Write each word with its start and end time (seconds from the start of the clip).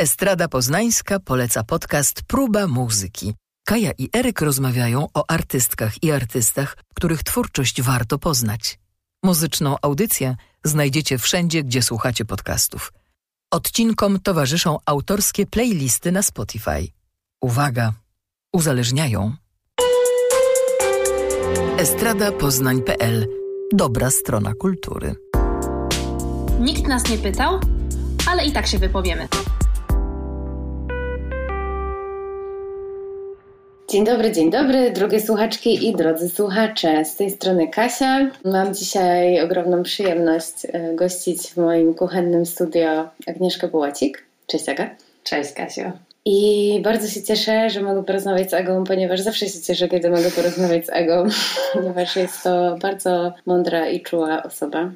Estrada 0.00 0.48
Poznańska 0.48 1.20
poleca 1.20 1.64
podcast 1.64 2.22
Próba 2.22 2.66
Muzyki. 2.66 3.34
Kaja 3.64 3.92
i 3.98 4.08
Eryk 4.16 4.40
rozmawiają 4.40 5.08
o 5.14 5.24
artystkach 5.30 6.02
i 6.02 6.12
artystach, 6.12 6.76
których 6.94 7.22
twórczość 7.22 7.82
warto 7.82 8.18
poznać. 8.18 8.78
Muzyczną 9.24 9.76
audycję 9.82 10.36
znajdziecie 10.64 11.18
wszędzie, 11.18 11.62
gdzie 11.62 11.82
słuchacie 11.82 12.24
podcastów. 12.24 12.92
Odcinkom 13.52 14.20
towarzyszą 14.20 14.78
autorskie 14.86 15.46
playlisty 15.46 16.12
na 16.12 16.22
Spotify. 16.22 16.88
Uwaga, 17.40 17.92
uzależniają. 18.52 19.36
Estradapoznań.pl 21.78 23.26
Dobra 23.74 24.10
strona 24.10 24.54
kultury. 24.54 25.14
Nikt 26.60 26.86
nas 26.86 27.08
nie 27.08 27.18
pytał, 27.18 27.60
ale 28.26 28.44
i 28.44 28.52
tak 28.52 28.66
się 28.66 28.78
wypowiemy. 28.78 29.28
Dzień 33.90 34.04
dobry, 34.04 34.32
dzień 34.32 34.50
dobry, 34.50 34.90
drogie 34.90 35.20
słuchaczki 35.20 35.88
i 35.88 35.96
drodzy 35.96 36.28
słuchacze. 36.28 37.04
Z 37.04 37.16
tej 37.16 37.30
strony 37.30 37.68
Kasia. 37.68 38.30
Mam 38.44 38.74
dzisiaj 38.74 39.40
ogromną 39.40 39.82
przyjemność 39.82 40.54
e, 40.72 40.94
gościć 40.94 41.42
w 41.42 41.56
moim 41.56 41.94
kuchennym 41.94 42.46
studio 42.46 43.08
Agnieszkę 43.26 43.68
Bułacik. 43.68 44.24
Cześć 44.46 44.68
Aga. 44.68 44.90
Cześć 45.24 45.52
Kasio. 45.52 45.82
I 46.24 46.80
bardzo 46.84 47.08
się 47.08 47.22
cieszę, 47.22 47.70
że 47.70 47.82
mogę 47.82 48.04
porozmawiać 48.04 48.50
z 48.50 48.54
Agą, 48.54 48.84
ponieważ 48.84 49.20
zawsze 49.20 49.48
się 49.48 49.60
cieszę, 49.60 49.88
kiedy 49.88 50.10
mogę 50.10 50.30
porozmawiać 50.30 50.86
z 50.86 50.90
Agą, 50.90 51.24
ponieważ 51.74 52.16
jest 52.16 52.42
to 52.42 52.76
bardzo 52.82 53.32
mądra 53.46 53.88
i 53.88 54.00
czuła 54.00 54.42
osoba. 54.42 54.90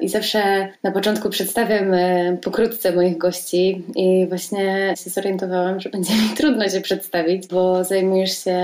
I 0.00 0.08
zawsze 0.08 0.68
na 0.82 0.90
początku 0.92 1.30
przedstawiam 1.30 1.94
e, 1.94 2.36
pokrótce 2.42 2.92
moich 2.92 3.18
gości 3.18 3.82
i 3.96 4.26
właśnie 4.28 4.94
się 5.04 5.10
zorientowałam, 5.10 5.80
że 5.80 5.90
będzie 5.90 6.14
mi 6.14 6.36
trudno 6.36 6.68
się 6.68 6.80
przedstawić, 6.80 7.46
bo 7.46 7.84
zajmujesz 7.84 8.44
się 8.44 8.56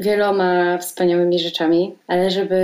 wieloma 0.00 0.78
wspaniałymi 0.78 1.38
rzeczami, 1.38 1.94
ale 2.06 2.30
żeby 2.30 2.60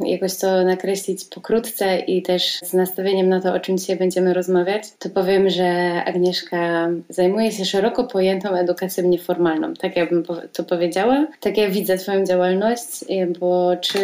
jakoś 0.00 0.38
to 0.38 0.64
nakreślić 0.64 1.24
pokrótce 1.24 1.98
i 1.98 2.22
też 2.22 2.58
z 2.62 2.72
nastawieniem 2.72 3.28
na 3.28 3.40
to, 3.40 3.54
o 3.54 3.60
czym 3.60 3.78
dzisiaj 3.78 3.96
będziemy 3.96 4.34
rozmawiać, 4.34 4.84
to 4.98 5.10
powiem, 5.10 5.50
że 5.50 6.02
Agnieszka 6.04 6.90
zajmuje 7.08 7.52
się 7.52 7.64
szeroko 7.64 8.04
pojętą 8.04 8.54
edukacją 8.54 9.04
nieformalną. 9.04 9.74
Tak 9.74 9.96
ja 9.96 10.06
bym 10.06 10.24
to 10.52 10.64
powiedziała. 10.64 11.26
Tak 11.40 11.56
ja 11.56 11.70
widzę 11.70 11.98
Twoją 11.98 12.24
działalność, 12.24 13.04
bo 13.40 13.76
czy 13.80 14.00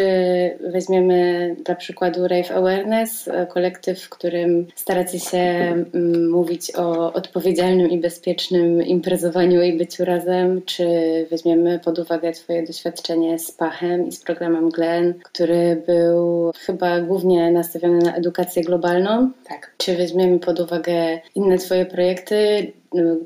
weźmiemy 0.59 1.55
dla 1.65 1.75
przykładu 1.75 2.27
Rave 2.27 2.51
Awareness, 2.51 3.29
kolektyw, 3.49 4.01
w 4.01 4.09
którym 4.09 4.67
staracie 4.75 5.19
się 5.19 5.37
mm, 5.37 6.29
mówić 6.29 6.75
o 6.75 7.13
odpowiedzialnym 7.13 7.89
i 7.89 7.97
bezpiecznym 7.97 8.83
imprezowaniu 8.83 9.61
i 9.61 9.77
byciu 9.77 10.05
razem, 10.05 10.61
czy 10.65 10.85
weźmiemy 11.31 11.79
pod 11.79 11.99
uwagę 11.99 12.31
Twoje 12.31 12.60
doświadczenie 12.65 13.39
z 13.39 13.51
Pachem 13.51 14.07
i 14.07 14.11
z 14.11 14.19
programem 14.19 14.69
Glen, 14.69 15.13
który 15.23 15.83
był 15.87 16.51
chyba 16.59 17.01
głównie 17.01 17.51
nastawiony 17.51 17.99
na 17.99 18.15
edukację 18.15 18.63
globalną. 18.63 19.31
Tak. 19.49 19.73
Czy 19.77 19.97
weźmiemy 19.97 20.39
pod 20.39 20.59
uwagę 20.59 21.19
inne 21.35 21.57
Twoje 21.57 21.85
projekty, 21.85 22.71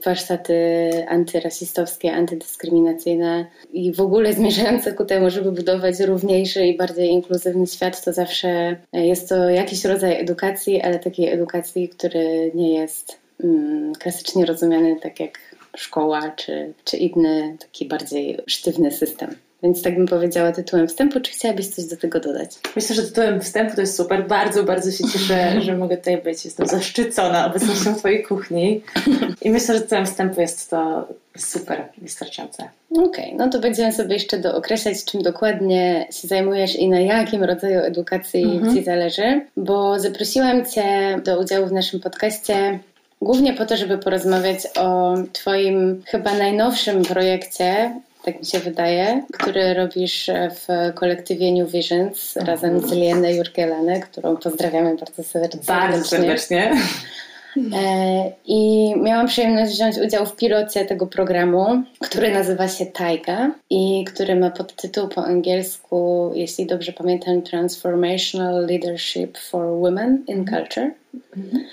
warsztaty 0.05 0.89
antyrasistowskie, 1.07 2.13
antydyskryminacyjne 2.13 3.45
i 3.73 3.93
w 3.93 4.01
ogóle 4.01 4.33
zmierzające 4.33 4.93
ku 4.93 5.05
temu, 5.05 5.29
żeby 5.29 5.51
budować 5.51 5.99
równiejszy 5.99 6.65
i 6.65 6.77
bardziej 6.77 7.09
inkluzywny 7.09 7.67
świat, 7.67 8.03
to 8.03 8.13
zawsze 8.13 8.75
jest 8.93 9.29
to 9.29 9.49
jakiś 9.49 9.85
rodzaj 9.85 10.21
edukacji, 10.21 10.81
ale 10.81 10.99
takiej 10.99 11.29
edukacji, 11.29 11.89
który 11.89 12.51
nie 12.55 12.73
jest 12.73 13.19
mm, 13.43 13.93
klasycznie 13.95 14.45
rozumiany 14.45 14.99
tak 15.01 15.19
jak 15.19 15.54
szkoła 15.75 16.31
czy, 16.35 16.73
czy 16.83 16.97
inny 16.97 17.57
taki 17.59 17.85
bardziej 17.85 18.39
sztywny 18.47 18.91
system. 18.91 19.35
Więc 19.63 19.81
tak 19.81 19.95
bym 19.95 20.07
powiedziała 20.07 20.51
tytułem 20.51 20.87
wstępu. 20.87 21.19
Czy 21.19 21.31
chciałabyś 21.31 21.67
coś 21.67 21.85
do 21.85 21.97
tego 21.97 22.19
dodać? 22.19 22.51
Myślę, 22.75 22.95
że 22.95 23.03
tytułem 23.03 23.41
wstępu 23.41 23.75
to 23.75 23.81
jest 23.81 23.95
super. 23.95 24.27
Bardzo, 24.27 24.63
bardzo 24.63 24.91
się 24.91 25.03
cieszę, 25.13 25.51
że 25.65 25.77
mogę 25.77 25.97
tutaj 25.97 26.21
być. 26.21 26.45
Jestem 26.45 26.67
zaszczycona 26.67 27.45
obecnością 27.45 27.95
Twojej 27.95 28.23
kuchni. 28.23 28.81
I 29.41 29.49
myślę, 29.49 29.75
że 29.75 29.81
tytułem 29.81 30.05
wstępu 30.05 30.41
jest 30.41 30.69
to 30.69 31.07
super, 31.37 31.83
wystarczające. 31.97 32.69
Okej, 32.91 33.05
okay, 33.05 33.35
no 33.37 33.49
to 33.49 33.59
będziemy 33.59 33.93
sobie 33.93 34.13
jeszcze 34.13 34.37
dookreślać, 34.37 35.05
czym 35.05 35.21
dokładnie 35.21 36.07
się 36.11 36.27
zajmujesz 36.27 36.75
i 36.75 36.89
na 36.89 36.99
jakim 36.99 37.43
rodzaju 37.43 37.79
edukacji 37.79 38.43
mhm. 38.43 38.75
Ci 38.75 38.83
zależy, 38.83 39.41
bo 39.57 39.99
zaprosiłam 39.99 40.65
Cię 40.65 41.19
do 41.23 41.39
udziału 41.39 41.67
w 41.67 41.71
naszym 41.71 41.99
podcaście 41.99 42.79
Głównie 43.25 43.53
po 43.53 43.65
to, 43.65 43.77
żeby 43.77 43.97
porozmawiać 43.97 44.57
o 44.77 45.15
Twoim 45.33 46.03
chyba 46.05 46.33
najnowszym 46.33 47.03
projekcie, 47.03 47.99
tak 48.25 48.39
mi 48.39 48.45
się 48.45 48.59
wydaje, 48.59 49.23
który 49.33 49.73
robisz 49.73 50.29
w 50.51 50.93
kolektywie 50.93 51.51
New 51.53 51.71
Visions 51.71 52.35
razem 52.35 52.79
z 52.79 52.91
Lienę 52.91 53.33
Jurgelanę, 53.33 53.99
którą 53.99 54.37
pozdrawiamy 54.37 54.95
bardzo 54.95 55.23
serdecznie. 55.23 55.61
Bardzo 55.67 56.03
serdecznie. 56.03 56.71
E, 57.75 58.31
I 58.45 58.93
miałam 58.97 59.27
przyjemność 59.27 59.73
wziąć 59.73 59.97
udział 59.97 60.25
w 60.25 60.35
pilocie 60.35 60.85
tego 60.85 61.07
programu, 61.07 61.83
który 61.99 62.31
nazywa 62.31 62.67
się 62.67 62.85
Taiga 62.85 63.51
i 63.69 64.05
który 64.07 64.35
ma 64.35 64.49
podtytuł 64.49 65.07
po 65.07 65.25
angielsku, 65.25 66.31
jeśli 66.33 66.65
dobrze 66.65 66.93
pamiętam, 66.93 67.41
Transformational 67.41 68.65
Leadership 68.65 69.37
for 69.37 69.79
Women 69.79 70.23
in 70.27 70.39
mhm. 70.39 70.63
Culture. 70.63 70.91
Mhm. 71.37 71.65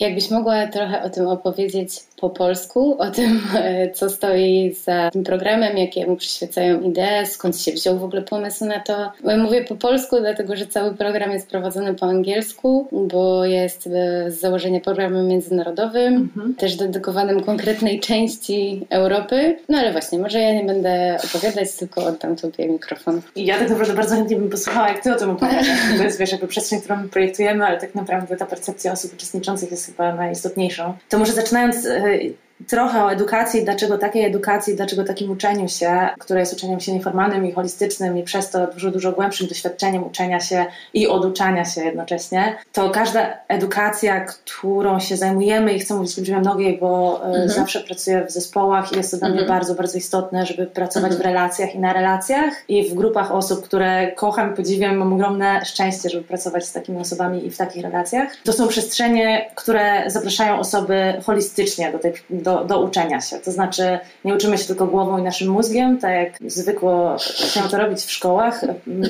Jakbyś 0.00 0.30
mogła 0.30 0.66
trochę 0.66 1.02
o 1.02 1.10
tym 1.10 1.26
opowiedzieć 1.26 1.90
po 2.20 2.30
polsku, 2.30 2.96
o 2.98 3.10
tym, 3.10 3.40
e, 3.54 3.90
co 3.90 4.10
stoi 4.10 4.74
za 4.84 5.10
tym 5.10 5.24
programem, 5.24 5.76
jakie 5.76 6.06
mu 6.06 6.16
przyświecają 6.16 6.80
idee, 6.80 7.26
skąd 7.26 7.60
się 7.60 7.72
wziął 7.72 7.98
w 7.98 8.04
ogóle 8.04 8.22
pomysł 8.22 8.64
na 8.64 8.80
to. 8.80 9.12
Mówię 9.38 9.64
po 9.64 9.76
polsku, 9.76 10.20
dlatego 10.20 10.56
że 10.56 10.66
cały 10.66 10.94
program 10.94 11.32
jest 11.32 11.50
prowadzony 11.50 11.94
po 11.94 12.06
angielsku, 12.06 12.88
bo 12.92 13.44
jest 13.44 13.86
e, 13.86 14.30
z 14.30 14.40
założenia 14.40 14.80
programem 14.80 15.28
międzynarodowym, 15.28 16.14
mhm. 16.14 16.54
też 16.54 16.76
dedykowanym 16.76 17.44
konkretnej 17.44 18.00
części 18.00 18.86
Europy. 18.90 19.56
No 19.68 19.78
ale 19.78 19.92
właśnie, 19.92 20.18
może 20.18 20.40
ja 20.40 20.54
nie 20.54 20.64
będę 20.64 21.18
opowiadać, 21.24 21.72
tylko 21.72 22.04
oddam 22.04 22.36
Tobie 22.36 22.68
mikrofon. 22.68 23.20
Ja 23.36 23.58
tak 23.58 23.70
naprawdę 23.70 23.94
bardzo 23.94 24.16
chętnie 24.16 24.36
bym 24.36 24.50
posłuchała, 24.50 24.88
jak 24.88 25.02
Ty 25.02 25.12
o 25.12 25.16
tym 25.16 25.30
opowiadasz. 25.30 25.68
To 25.98 26.04
jest, 26.04 26.18
wiesz, 26.18 26.32
jakby 26.32 26.46
przestrzeń, 26.46 26.80
którą 26.80 27.08
projektujemy, 27.08 27.64
ale 27.64 27.80
tak 27.80 27.94
naprawdę 27.94 28.36
ta 28.36 28.46
percepcja 28.46 28.92
osób 28.92 29.12
uczestniczących 29.14 29.70
jest 29.70 29.87
chyba 29.88 30.14
najistotniejszą. 30.14 30.94
To 31.08 31.18
może 31.18 31.32
zaczynając 31.32 31.86
e, 31.86 32.18
trochę 32.66 33.04
o 33.04 33.12
edukacji, 33.12 33.64
dlaczego 33.64 33.98
takiej 33.98 34.24
edukacji, 34.24 34.76
dlaczego 34.76 35.04
takim 35.04 35.30
uczeniu 35.30 35.68
się, 35.68 36.08
które 36.18 36.40
jest 36.40 36.52
uczeniem 36.52 36.80
się 36.80 36.92
nieformalnym 36.92 37.46
i 37.46 37.52
holistycznym 37.52 38.18
i 38.18 38.22
przez 38.22 38.50
to 38.50 38.66
dużo, 38.66 38.90
dużo 38.90 39.12
głębszym 39.12 39.46
doświadczeniem 39.46 40.06
uczenia 40.06 40.40
się 40.40 40.66
i 40.94 41.08
oduczania 41.08 41.64
się 41.64 41.84
jednocześnie, 41.84 42.56
to 42.72 42.90
każda 42.90 43.38
edukacja, 43.48 44.20
którą 44.20 45.00
się 45.00 45.16
zajmujemy 45.16 45.72
i 45.72 45.78
chcę 45.78 45.94
mówić 45.94 46.16
liczbie 46.16 46.38
mnogiej, 46.38 46.78
bo 46.78 47.20
e, 47.22 47.26
mhm. 47.26 47.48
zawsze 47.48 47.80
pracuję 47.80 48.24
w 48.26 48.30
zespołach 48.30 48.92
i 48.92 48.96
jest 48.96 49.10
to 49.10 49.16
dla 49.16 49.28
mhm. 49.28 49.44
mnie 49.44 49.54
bardzo, 49.54 49.74
bardzo 49.74 49.98
istotne, 49.98 50.46
żeby 50.46 50.66
pracować 50.66 51.12
mhm. 51.12 51.22
w 51.22 51.24
relacjach 51.24 51.74
i 51.74 51.78
na 51.78 51.92
relacjach 51.92 52.54
i 52.68 52.90
w 52.90 52.94
grupach 52.94 53.32
osób, 53.32 53.64
które 53.64 54.12
kocham 54.12 54.52
i 54.52 54.56
podziwiam, 54.56 54.96
mam 54.96 55.12
ogromne 55.12 55.64
szczęście, 55.64 56.10
żeby 56.10 56.24
pracować 56.24 56.66
z 56.66 56.72
takimi 56.72 56.98
osobami 56.98 57.46
i 57.46 57.50
w 57.50 57.56
takich 57.56 57.82
relacjach. 57.82 58.28
To 58.44 58.52
są 58.52 58.68
przestrzenie, 58.68 59.50
które 59.54 60.04
zapraszają 60.06 60.58
osoby 60.58 61.14
holistycznie 61.26 61.92
do 61.92 61.98
tej 61.98 62.12
do, 62.30 62.47
do 62.64 62.80
uczenia 62.80 63.20
się. 63.20 63.38
To 63.38 63.52
znaczy 63.52 63.98
nie 64.24 64.34
uczymy 64.34 64.58
się 64.58 64.64
tylko 64.64 64.86
głową 64.86 65.18
i 65.18 65.22
naszym 65.22 65.48
mózgiem, 65.48 65.98
tak 65.98 66.12
jak 66.12 66.50
zwykło 66.50 67.18
się 67.18 67.60
to 67.70 67.78
robić 67.78 68.00
w 68.00 68.10
szkołach. 68.10 68.64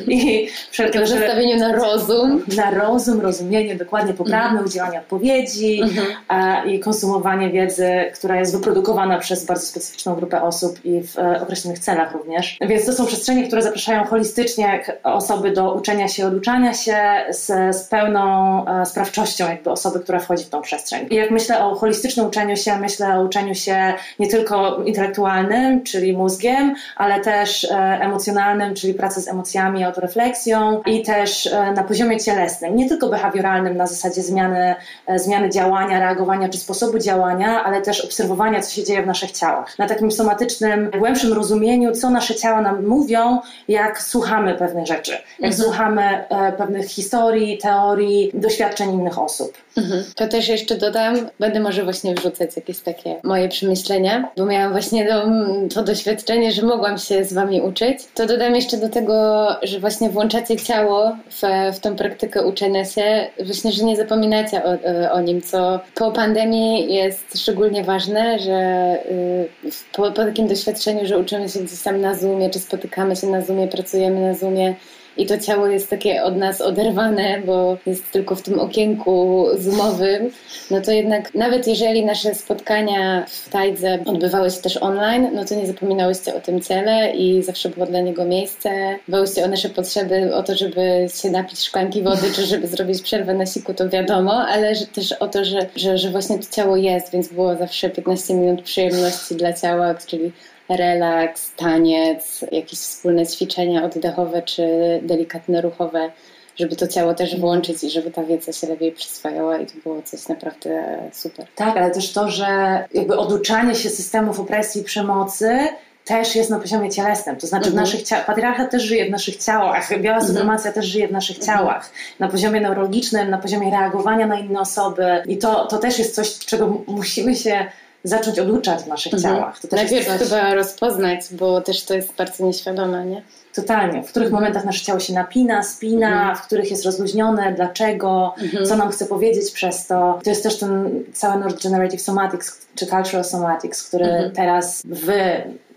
I 0.06 0.48
wszelkie 0.70 1.00
nastawienie 1.00 1.56
na 1.56 1.72
rozum. 1.72 2.44
Na 2.56 2.70
rozum, 2.70 3.20
rozumienie, 3.20 3.76
dokładnie 3.76 4.14
poprawne, 4.14 4.48
mhm. 4.48 4.66
udzielanie 4.66 4.98
odpowiedzi 4.98 5.82
mhm. 5.82 6.06
a, 6.28 6.62
i 6.64 6.80
konsumowanie 6.80 7.50
wiedzy, 7.50 7.88
która 8.14 8.36
jest 8.36 8.56
wyprodukowana 8.56 9.18
przez 9.18 9.44
bardzo 9.44 9.66
specyficzną 9.66 10.14
grupę 10.14 10.42
osób 10.42 10.84
i 10.84 11.02
w 11.02 11.18
e, 11.18 11.40
określonych 11.42 11.78
celach 11.78 12.12
również. 12.12 12.56
Więc 12.60 12.86
to 12.86 12.92
są 12.92 13.06
przestrzenie, 13.06 13.46
które 13.46 13.62
zapraszają 13.62 14.04
holistycznie 14.04 14.84
osoby 15.02 15.50
do 15.50 15.74
uczenia 15.74 16.08
się, 16.08 16.26
oduczania 16.26 16.74
się 16.74 16.96
z, 17.30 17.76
z 17.76 17.84
pełną 17.84 18.64
e, 18.66 18.86
sprawczością 18.86 19.48
jakby 19.48 19.70
osoby, 19.70 20.00
która 20.00 20.18
wchodzi 20.18 20.44
w 20.44 20.48
tą 20.48 20.62
przestrzeń. 20.62 21.06
I 21.10 21.14
jak 21.14 21.30
myślę 21.30 21.64
o 21.64 21.74
holistycznym 21.74 22.26
uczeniu 22.26 22.56
się, 22.56 22.78
myślę 22.78 23.18
o 23.18 23.22
uczeniu 23.28 23.54
się 23.54 23.94
nie 24.18 24.28
tylko 24.28 24.82
intelektualnym, 24.84 25.82
czyli 25.82 26.16
mózgiem, 26.16 26.74
ale 26.96 27.20
też 27.20 27.64
e, 27.64 27.76
emocjonalnym, 28.00 28.74
czyli 28.74 28.94
pracy 28.94 29.20
z 29.20 29.28
emocjami, 29.28 29.84
autorefleksją 29.84 30.82
i 30.86 31.02
też 31.02 31.46
e, 31.46 31.72
na 31.72 31.84
poziomie 31.84 32.20
cielesnym, 32.20 32.76
nie 32.76 32.88
tylko 32.88 33.08
behawioralnym 33.08 33.76
na 33.76 33.86
zasadzie 33.86 34.22
zmiany, 34.22 34.74
e, 35.06 35.18
zmiany 35.18 35.50
działania, 35.50 36.00
reagowania 36.00 36.48
czy 36.48 36.58
sposobu 36.58 36.98
działania, 36.98 37.64
ale 37.64 37.82
też 37.82 38.04
obserwowania, 38.04 38.60
co 38.60 38.70
się 38.70 38.84
dzieje 38.84 39.02
w 39.02 39.06
naszych 39.06 39.30
ciałach. 39.30 39.78
Na 39.78 39.88
takim 39.88 40.10
somatycznym, 40.12 40.90
głębszym 40.98 41.32
rozumieniu, 41.32 41.92
co 41.92 42.10
nasze 42.10 42.34
ciała 42.34 42.60
nam 42.60 42.86
mówią, 42.86 43.40
jak 43.68 44.02
słuchamy 44.02 44.54
pewnych 44.54 44.86
rzeczy, 44.86 45.12
jak 45.12 45.52
mhm. 45.52 45.54
słuchamy 45.54 46.24
pewnych 46.58 46.86
historii, 46.86 47.58
teorii, 47.58 48.30
doświadczeń 48.34 48.92
innych 48.92 49.18
osób. 49.18 49.52
Mhm. 49.78 50.04
To 50.14 50.28
też 50.28 50.48
jeszcze 50.48 50.76
dodam, 50.76 51.28
będę 51.40 51.60
może 51.60 51.84
właśnie 51.84 52.14
wrzucać 52.14 52.56
jakieś 52.56 52.78
takie 52.78 53.16
moje 53.22 53.48
przemyślenia, 53.48 54.30
bo 54.36 54.46
miałam 54.46 54.72
właśnie 54.72 55.06
to, 55.06 55.30
to 55.74 55.82
doświadczenie, 55.82 56.52
że 56.52 56.62
mogłam 56.62 56.98
się 56.98 57.24
z 57.24 57.32
Wami 57.32 57.60
uczyć. 57.60 57.98
To 58.14 58.26
dodam 58.26 58.54
jeszcze 58.54 58.76
do 58.76 58.88
tego, 58.88 59.46
że 59.62 59.80
właśnie 59.80 60.10
włączacie 60.10 60.56
ciało 60.56 61.16
w, 61.30 61.42
w 61.76 61.80
tą 61.80 61.96
praktykę 61.96 62.46
uczenia 62.46 62.84
się, 62.84 63.26
właśnie, 63.44 63.72
że 63.72 63.84
nie 63.84 63.96
zapominacie 63.96 64.62
o, 64.64 64.78
o 65.12 65.20
nim, 65.20 65.42
co 65.42 65.80
po 65.94 66.12
pandemii 66.12 66.94
jest 66.94 67.38
szczególnie 67.38 67.84
ważne, 67.84 68.38
że 68.38 68.98
y, 69.10 69.48
po, 69.92 70.02
po 70.02 70.24
takim 70.24 70.48
doświadczeniu, 70.48 71.06
że 71.06 71.18
uczymy 71.18 71.48
się 71.48 71.60
gdzieś 71.60 71.82
tam 71.82 72.00
na 72.00 72.14
Zoomie, 72.14 72.50
czy 72.50 72.58
spotykamy 72.58 73.16
się 73.16 73.26
na 73.26 73.40
Zoomie, 73.40 73.68
pracujemy 73.68 74.20
na 74.20 74.34
Zoomie, 74.34 74.74
i 75.18 75.26
to 75.26 75.38
ciało 75.38 75.66
jest 75.66 75.90
takie 75.90 76.22
od 76.22 76.36
nas 76.36 76.60
oderwane, 76.60 77.42
bo 77.46 77.78
jest 77.86 78.12
tylko 78.12 78.34
w 78.34 78.42
tym 78.42 78.60
okienku 78.60 79.46
zoomowym, 79.58 80.30
no 80.70 80.80
to 80.80 80.92
jednak 80.92 81.34
nawet 81.34 81.66
jeżeli 81.66 82.04
nasze 82.04 82.34
spotkania 82.34 83.26
w 83.28 83.48
Tajdze 83.48 83.98
odbywały 84.06 84.50
się 84.50 84.60
też 84.60 84.76
online, 84.76 85.28
no 85.34 85.44
to 85.44 85.54
nie 85.54 85.66
zapominałyście 85.66 86.34
o 86.34 86.40
tym 86.40 86.60
ciele 86.60 87.10
i 87.10 87.42
zawsze 87.42 87.68
było 87.68 87.86
dla 87.86 88.00
niego 88.00 88.24
miejsce. 88.24 88.98
Dbałyście 89.08 89.44
o 89.44 89.48
nasze 89.48 89.68
potrzeby, 89.68 90.34
o 90.34 90.42
to, 90.42 90.54
żeby 90.54 91.06
się 91.22 91.30
napić 91.30 91.64
szklanki 91.64 92.02
wody, 92.02 92.32
czy 92.34 92.46
żeby 92.46 92.66
zrobić 92.66 93.02
przerwę 93.02 93.34
na 93.34 93.46
siku, 93.46 93.74
to 93.74 93.88
wiadomo, 93.88 94.32
ale 94.32 94.74
że 94.74 94.86
też 94.86 95.12
o 95.12 95.28
to, 95.28 95.44
że, 95.44 95.66
że, 95.76 95.98
że 95.98 96.10
właśnie 96.10 96.38
to 96.38 96.44
ciało 96.50 96.76
jest, 96.76 97.12
więc 97.12 97.28
było 97.28 97.56
zawsze 97.56 97.90
15 97.90 98.34
minut 98.34 98.62
przyjemności 98.62 99.34
dla 99.34 99.52
ciała, 99.52 99.94
czyli 99.94 100.32
relaks, 100.68 101.52
taniec, 101.56 102.44
jakieś 102.52 102.78
wspólne 102.78 103.26
ćwiczenia 103.26 103.84
oddechowe 103.84 104.42
czy 104.42 104.66
delikatne 105.02 105.60
ruchowe, 105.60 106.10
żeby 106.56 106.76
to 106.76 106.86
ciało 106.86 107.14
też 107.14 107.40
włączyć 107.40 107.84
i 107.84 107.90
żeby 107.90 108.10
ta 108.10 108.24
wiedza 108.24 108.52
się 108.52 108.66
lepiej 108.66 108.92
przyswajała 108.92 109.58
i 109.58 109.66
to 109.66 109.72
było 109.84 110.02
coś 110.02 110.28
naprawdę 110.28 110.98
super. 111.12 111.46
Tak, 111.54 111.76
ale 111.76 111.90
też 111.90 112.12
to, 112.12 112.30
że 112.30 112.46
jakby 112.94 113.16
oduczanie 113.16 113.74
się 113.74 113.90
systemów 113.90 114.40
opresji 114.40 114.80
i 114.80 114.84
przemocy 114.84 115.68
też 116.08 116.36
jest 116.36 116.50
na 116.50 116.58
poziomie 116.58 116.90
cielesnym. 116.90 117.36
To 117.36 117.46
znaczy, 117.46 117.64
w 117.64 117.72
mhm. 117.72 117.84
naszych 117.84 118.02
ciałach, 118.02 118.26
patriarchat 118.26 118.70
też 118.70 118.82
żyje 118.82 119.08
w 119.08 119.10
naszych 119.10 119.36
ciałach, 119.36 120.00
biała 120.00 120.16
mhm. 120.16 120.26
supremacja 120.26 120.72
też 120.72 120.86
żyje 120.86 121.08
w 121.08 121.12
naszych 121.12 121.38
mhm. 121.38 121.58
ciałach. 121.58 121.90
Na 122.18 122.28
poziomie 122.28 122.60
neurologicznym, 122.60 123.30
na 123.30 123.38
poziomie 123.38 123.70
reagowania 123.70 124.26
na 124.26 124.38
inne 124.38 124.60
osoby. 124.60 125.22
I 125.26 125.38
to, 125.38 125.66
to 125.66 125.78
też 125.78 125.98
jest 125.98 126.14
coś, 126.14 126.38
czego 126.38 126.82
musimy 126.86 127.36
się 127.36 127.66
zacząć 128.04 128.38
oduczać 128.38 128.82
w 128.82 128.86
naszych 128.86 129.14
mhm. 129.14 129.34
ciałach. 129.34 129.60
To 129.60 129.76
Najpierw 129.76 130.06
coś... 130.06 130.18
chyba 130.18 130.54
rozpoznać, 130.54 131.20
bo 131.30 131.60
też 131.60 131.84
to 131.84 131.94
jest 131.94 132.14
bardzo 132.14 132.46
nieświadome, 132.46 133.06
nie? 133.06 133.22
Totalnie. 133.54 134.02
W 134.02 134.10
których 134.10 134.26
mhm. 134.26 134.42
momentach 134.42 134.64
nasze 134.64 134.84
ciało 134.84 135.00
się 135.00 135.12
napina, 135.12 135.62
spina, 135.62 136.08
mhm. 136.08 136.36
w 136.36 136.42
których 136.42 136.70
jest 136.70 136.84
rozluźnione, 136.84 137.52
dlaczego, 137.52 138.34
mhm. 138.42 138.66
co 138.66 138.76
nam 138.76 138.90
chce 138.90 139.06
powiedzieć 139.06 139.50
przez 139.50 139.86
to. 139.86 140.18
To 140.24 140.30
jest 140.30 140.42
też 140.42 140.58
ten 140.58 141.04
cały 141.12 141.40
Neurodegenerative 141.40 142.00
Somatics, 142.00 142.66
czy 142.74 142.86
Cultural 142.86 143.24
Somatics, 143.24 143.88
który 143.88 144.04
mhm. 144.04 144.32
teraz 144.32 144.82
w 144.84 145.10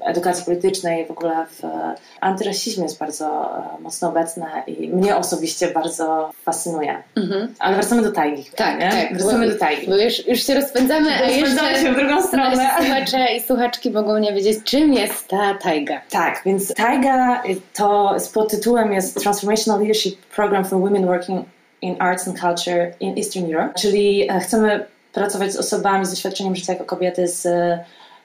edukacji 0.05 0.45
politycznej, 0.45 1.05
w 1.05 1.11
ogóle 1.11 1.45
w 1.49 1.61
antyrasizmie 2.21 2.83
jest 2.83 2.99
bardzo 2.99 3.25
e, 3.77 3.81
mocno 3.81 4.09
obecne 4.09 4.63
i 4.67 4.89
mnie 4.89 5.15
osobiście 5.15 5.67
bardzo 5.67 6.31
fascynuje. 6.43 7.03
Mhm. 7.15 7.53
Ale 7.59 7.75
wracamy 7.75 8.01
do 8.01 8.11
tajgi. 8.11 8.45
Tak, 8.55 8.79
nie? 8.79 8.89
tak. 8.89 9.17
Wracamy 9.17 9.47
bo, 9.47 9.53
do 9.53 9.59
tajgi. 9.59 9.87
Bo 9.87 9.97
już, 9.97 10.27
już 10.27 10.43
się 10.43 10.55
rozpędzamy, 10.55 11.15
a 11.15 11.21
rozpędzamy 11.21 11.75
się 11.75 11.93
w 11.93 11.95
drugą 11.95 12.21
stronę. 12.21 12.69
Słuchacze 12.77 13.35
i 13.35 13.41
słuchaczki 13.41 13.91
mogą 13.91 14.17
nie 14.17 14.33
wiedzieć, 14.33 14.63
czym 14.63 14.93
jest 14.93 15.27
ta 15.27 15.53
tajga. 15.53 16.01
Tak, 16.09 16.41
więc 16.45 16.73
tajga 16.73 17.43
to 17.73 18.15
z 18.19 18.29
podtytułem 18.29 18.93
jest 18.93 19.21
Transformational 19.21 19.79
Leadership 19.79 20.25
Program 20.35 20.65
for 20.65 20.79
Women 20.79 21.05
Working 21.05 21.45
in 21.81 21.95
Arts 21.99 22.27
and 22.27 22.39
Culture 22.39 22.93
in 22.99 23.17
Eastern 23.17 23.53
Europe, 23.53 23.73
czyli 23.79 24.31
e, 24.31 24.39
chcemy 24.39 24.85
pracować 25.13 25.53
z 25.53 25.57
osobami 25.57 26.05
z 26.05 26.09
doświadczeniem 26.09 26.55
życia 26.55 26.73
jako 26.73 26.85
kobiety 26.85 27.27
z 27.27 27.47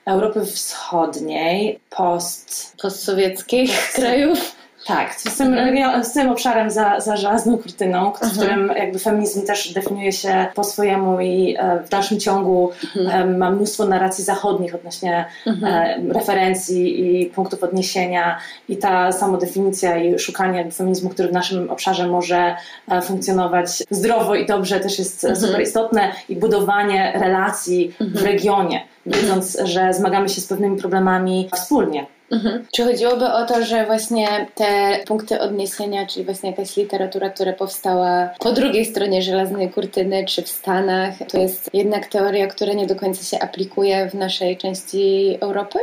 Europy 0.07 0.45
Wschodniej, 0.45 1.79
post... 1.89 2.73
postsowieckich 2.81 3.91
krajów. 3.93 4.55
Tak, 4.87 5.13
z 5.15 5.37
tym, 5.37 5.53
mhm. 5.53 6.03
z 6.03 6.13
tym 6.13 6.29
obszarem 6.29 6.71
za, 6.71 6.99
za 6.99 7.17
żelazną 7.17 7.57
kurtyną, 7.57 8.11
w 8.11 8.23
mhm. 8.23 8.31
którym 8.31 8.71
jakby 8.77 8.99
feminizm 8.99 9.45
też 9.45 9.73
definiuje 9.73 10.11
się 10.11 10.47
po 10.55 10.63
swojemu 10.63 11.19
i 11.19 11.55
e, 11.59 11.83
w 11.85 11.89
dalszym 11.89 12.19
ciągu 12.19 12.71
mhm. 12.97 13.29
E, 13.29 13.37
ma 13.37 13.51
mnóstwo 13.51 13.85
narracji 13.85 14.23
zachodnich 14.23 14.75
odnośnie. 14.75 15.25
E, 15.63 15.99
referencji 16.13 17.21
i 17.21 17.25
punktów 17.25 17.63
odniesienia 17.63 18.37
i 18.69 18.77
ta 18.77 19.11
samodefinicja 19.11 19.97
i 19.97 20.19
szukanie 20.19 20.71
feminizmu, 20.71 21.09
który 21.09 21.29
w 21.29 21.33
naszym 21.33 21.69
obszarze 21.69 22.07
może 22.07 22.55
funkcjonować 23.03 23.69
zdrowo 23.89 24.35
i 24.35 24.45
dobrze 24.45 24.79
też 24.79 24.99
jest 24.99 25.27
super 25.35 25.61
istotne 25.61 26.11
i 26.29 26.35
budowanie 26.35 27.13
relacji 27.15 27.93
w 27.99 28.23
regionie, 28.23 28.81
wiedząc, 29.07 29.57
że 29.63 29.93
zmagamy 29.93 30.29
się 30.29 30.41
z 30.41 30.47
pewnymi 30.47 30.77
problemami 30.77 31.49
wspólnie. 31.55 32.05
Mhm. 32.31 32.65
Czy 32.71 32.83
chodziłoby 32.83 33.25
o 33.25 33.45
to, 33.45 33.63
że 33.63 33.85
właśnie 33.85 34.47
te 34.55 34.99
punkty 35.07 35.39
odniesienia, 35.39 36.05
czyli 36.05 36.25
właśnie 36.25 36.49
jakaś 36.49 36.77
literatura, 36.77 37.29
która 37.29 37.53
powstała 37.53 38.29
po 38.39 38.51
drugiej 38.51 38.85
stronie 38.85 39.21
żelaznej 39.21 39.69
kurtyny, 39.69 40.25
czy 40.25 40.41
w 40.41 40.49
Stanach, 40.49 41.13
to 41.31 41.39
jest 41.39 41.69
jednak 41.73 42.05
teoria, 42.07 42.47
która 42.47 42.73
nie 42.73 42.87
do 42.87 42.95
końca 42.95 43.23
się 43.23 43.39
aplikuje 43.39 44.09
w 44.09 44.13
naszej 44.13 44.57
części 44.57 45.37
Europy? 45.41 45.79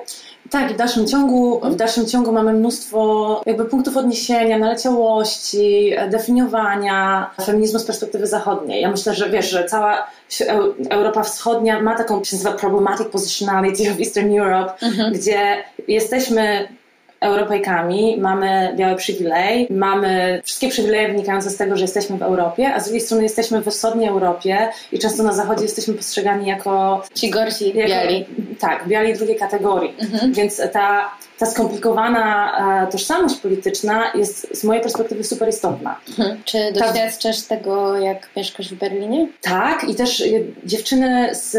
Tak, 0.50 0.72
w 0.72 0.76
dalszym 0.76 1.06
ciągu, 1.06 1.60
w 1.60 1.76
dalszym 1.76 2.06
ciągu 2.06 2.32
mamy 2.32 2.52
mnóstwo 2.52 3.42
jakby 3.46 3.64
punktów 3.64 3.96
odniesienia, 3.96 4.58
naleciałości, 4.58 5.94
definiowania 6.10 7.30
feminizmu 7.44 7.78
z 7.78 7.84
perspektywy 7.84 8.26
zachodniej. 8.26 8.82
Ja 8.82 8.90
myślę, 8.90 9.14
że 9.14 9.30
wiesz, 9.30 9.50
że 9.50 9.64
cała 9.64 10.06
Europa 10.90 11.22
Wschodnia 11.22 11.80
ma 11.80 11.96
taką, 11.96 12.24
się 12.24 12.36
nazywa 12.36 12.52
problematic 12.52 13.08
positionality 13.08 13.90
of 13.90 13.98
Eastern 13.98 14.38
Europe, 14.38 14.72
mhm. 14.82 15.12
gdzie 15.12 15.64
jesteśmy 15.88 16.33
Europejkami, 17.20 18.16
mamy 18.20 18.74
biały 18.76 18.96
przywilej, 18.96 19.66
mamy 19.70 20.40
wszystkie 20.44 20.68
przywileje 20.68 21.08
wynikające 21.08 21.50
z 21.50 21.56
tego, 21.56 21.76
że 21.76 21.84
jesteśmy 21.84 22.16
w 22.16 22.22
Europie, 22.22 22.74
a 22.74 22.80
z 22.80 22.84
drugiej 22.84 23.00
strony 23.00 23.22
jesteśmy 23.22 23.60
we 23.60 23.70
wschodniej 23.70 24.08
Europie 24.08 24.68
i 24.92 24.98
często 24.98 25.22
na 25.22 25.32
zachodzie 25.32 25.62
jesteśmy 25.62 25.94
postrzegani 25.94 26.46
jako... 26.46 27.02
Ci 27.14 27.30
gorsi 27.30 27.76
jako, 27.76 27.88
biali. 27.88 28.26
Tak, 28.58 28.88
biali 28.88 29.14
drugiej 29.14 29.36
kategorii. 29.36 29.94
Mhm. 30.00 30.32
Więc 30.32 30.62
ta 30.72 31.10
ta 31.38 31.46
skomplikowana 31.46 32.52
e, 32.84 32.86
tożsamość 32.86 33.36
polityczna 33.36 34.12
jest 34.14 34.56
z 34.56 34.64
mojej 34.64 34.82
perspektywy 34.82 35.24
super 35.24 35.48
istotna. 35.48 36.00
Hmm. 36.16 36.42
Czy 36.44 36.72
doświadczasz 36.72 37.42
ta... 37.42 37.56
tego, 37.56 37.96
jak 37.96 38.28
mieszkasz 38.36 38.68
w 38.68 38.74
Berlinie? 38.74 39.28
Tak, 39.40 39.84
i 39.88 39.94
też 39.94 40.22
dziewczyny 40.64 41.34
z, 41.34 41.50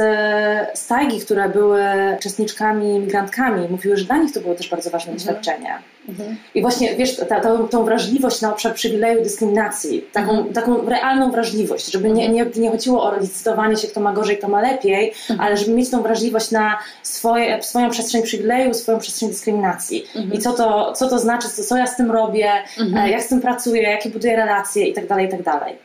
z 0.79 0.87
Tajgi, 0.87 1.19
które 1.19 1.49
były 1.49 1.83
uczestniczkami, 2.17 2.99
migrantkami, 2.99 3.67
mówiły, 3.69 3.97
że 3.97 4.05
dla 4.05 4.17
nich 4.17 4.33
to 4.33 4.39
było 4.39 4.55
też 4.55 4.69
bardzo 4.69 4.89
ważne 4.89 5.13
mhm. 5.13 5.27
doświadczenie. 5.27 5.79
Mhm. 6.09 6.37
I 6.55 6.61
właśnie, 6.61 6.95
wiesz, 6.95 7.15
ta, 7.15 7.39
ta, 7.39 7.57
tą 7.71 7.83
wrażliwość 7.83 8.41
na 8.41 8.51
obszar 8.51 8.73
przywileju 8.73 9.23
dyskryminacji, 9.23 10.05
taką, 10.13 10.31
mhm. 10.31 10.53
taką 10.53 10.89
realną 10.89 11.31
wrażliwość, 11.31 11.91
żeby 11.91 12.11
nie, 12.11 12.29
nie, 12.29 12.45
nie 12.55 12.71
chodziło 12.71 13.03
o 13.03 13.19
licytowanie 13.19 13.77
się, 13.77 13.87
kto 13.87 13.99
ma 13.99 14.13
gorzej, 14.13 14.37
kto 14.37 14.47
ma 14.47 14.61
lepiej, 14.61 15.13
mhm. 15.29 15.39
ale 15.39 15.57
żeby 15.57 15.71
mieć 15.71 15.89
tą 15.89 16.01
wrażliwość 16.01 16.51
na 16.51 16.77
swoje, 17.03 17.63
swoją 17.63 17.89
przestrzeń 17.89 18.23
przywileju, 18.23 18.73
swoją 18.73 18.99
przestrzeń 18.99 19.29
dyskryminacji. 19.29 20.05
Mhm. 20.15 20.33
I 20.33 20.39
co 20.39 20.53
to, 20.53 20.93
co 20.93 21.09
to 21.09 21.19
znaczy, 21.19 21.49
co, 21.49 21.63
co 21.63 21.77
ja 21.77 21.87
z 21.87 21.97
tym 21.97 22.11
robię, 22.11 22.51
mhm. 22.79 23.05
e, 23.05 23.11
jak 23.11 23.23
z 23.23 23.27
tym 23.27 23.41
pracuję, 23.41 23.81
jakie 23.81 24.09
buduję 24.09 24.35
relacje 24.35 24.87
i 24.87 24.93
tak 24.93 25.07
dalej, 25.07 25.27
i 25.27 25.29
tak 25.29 25.43
dalej. 25.43 25.75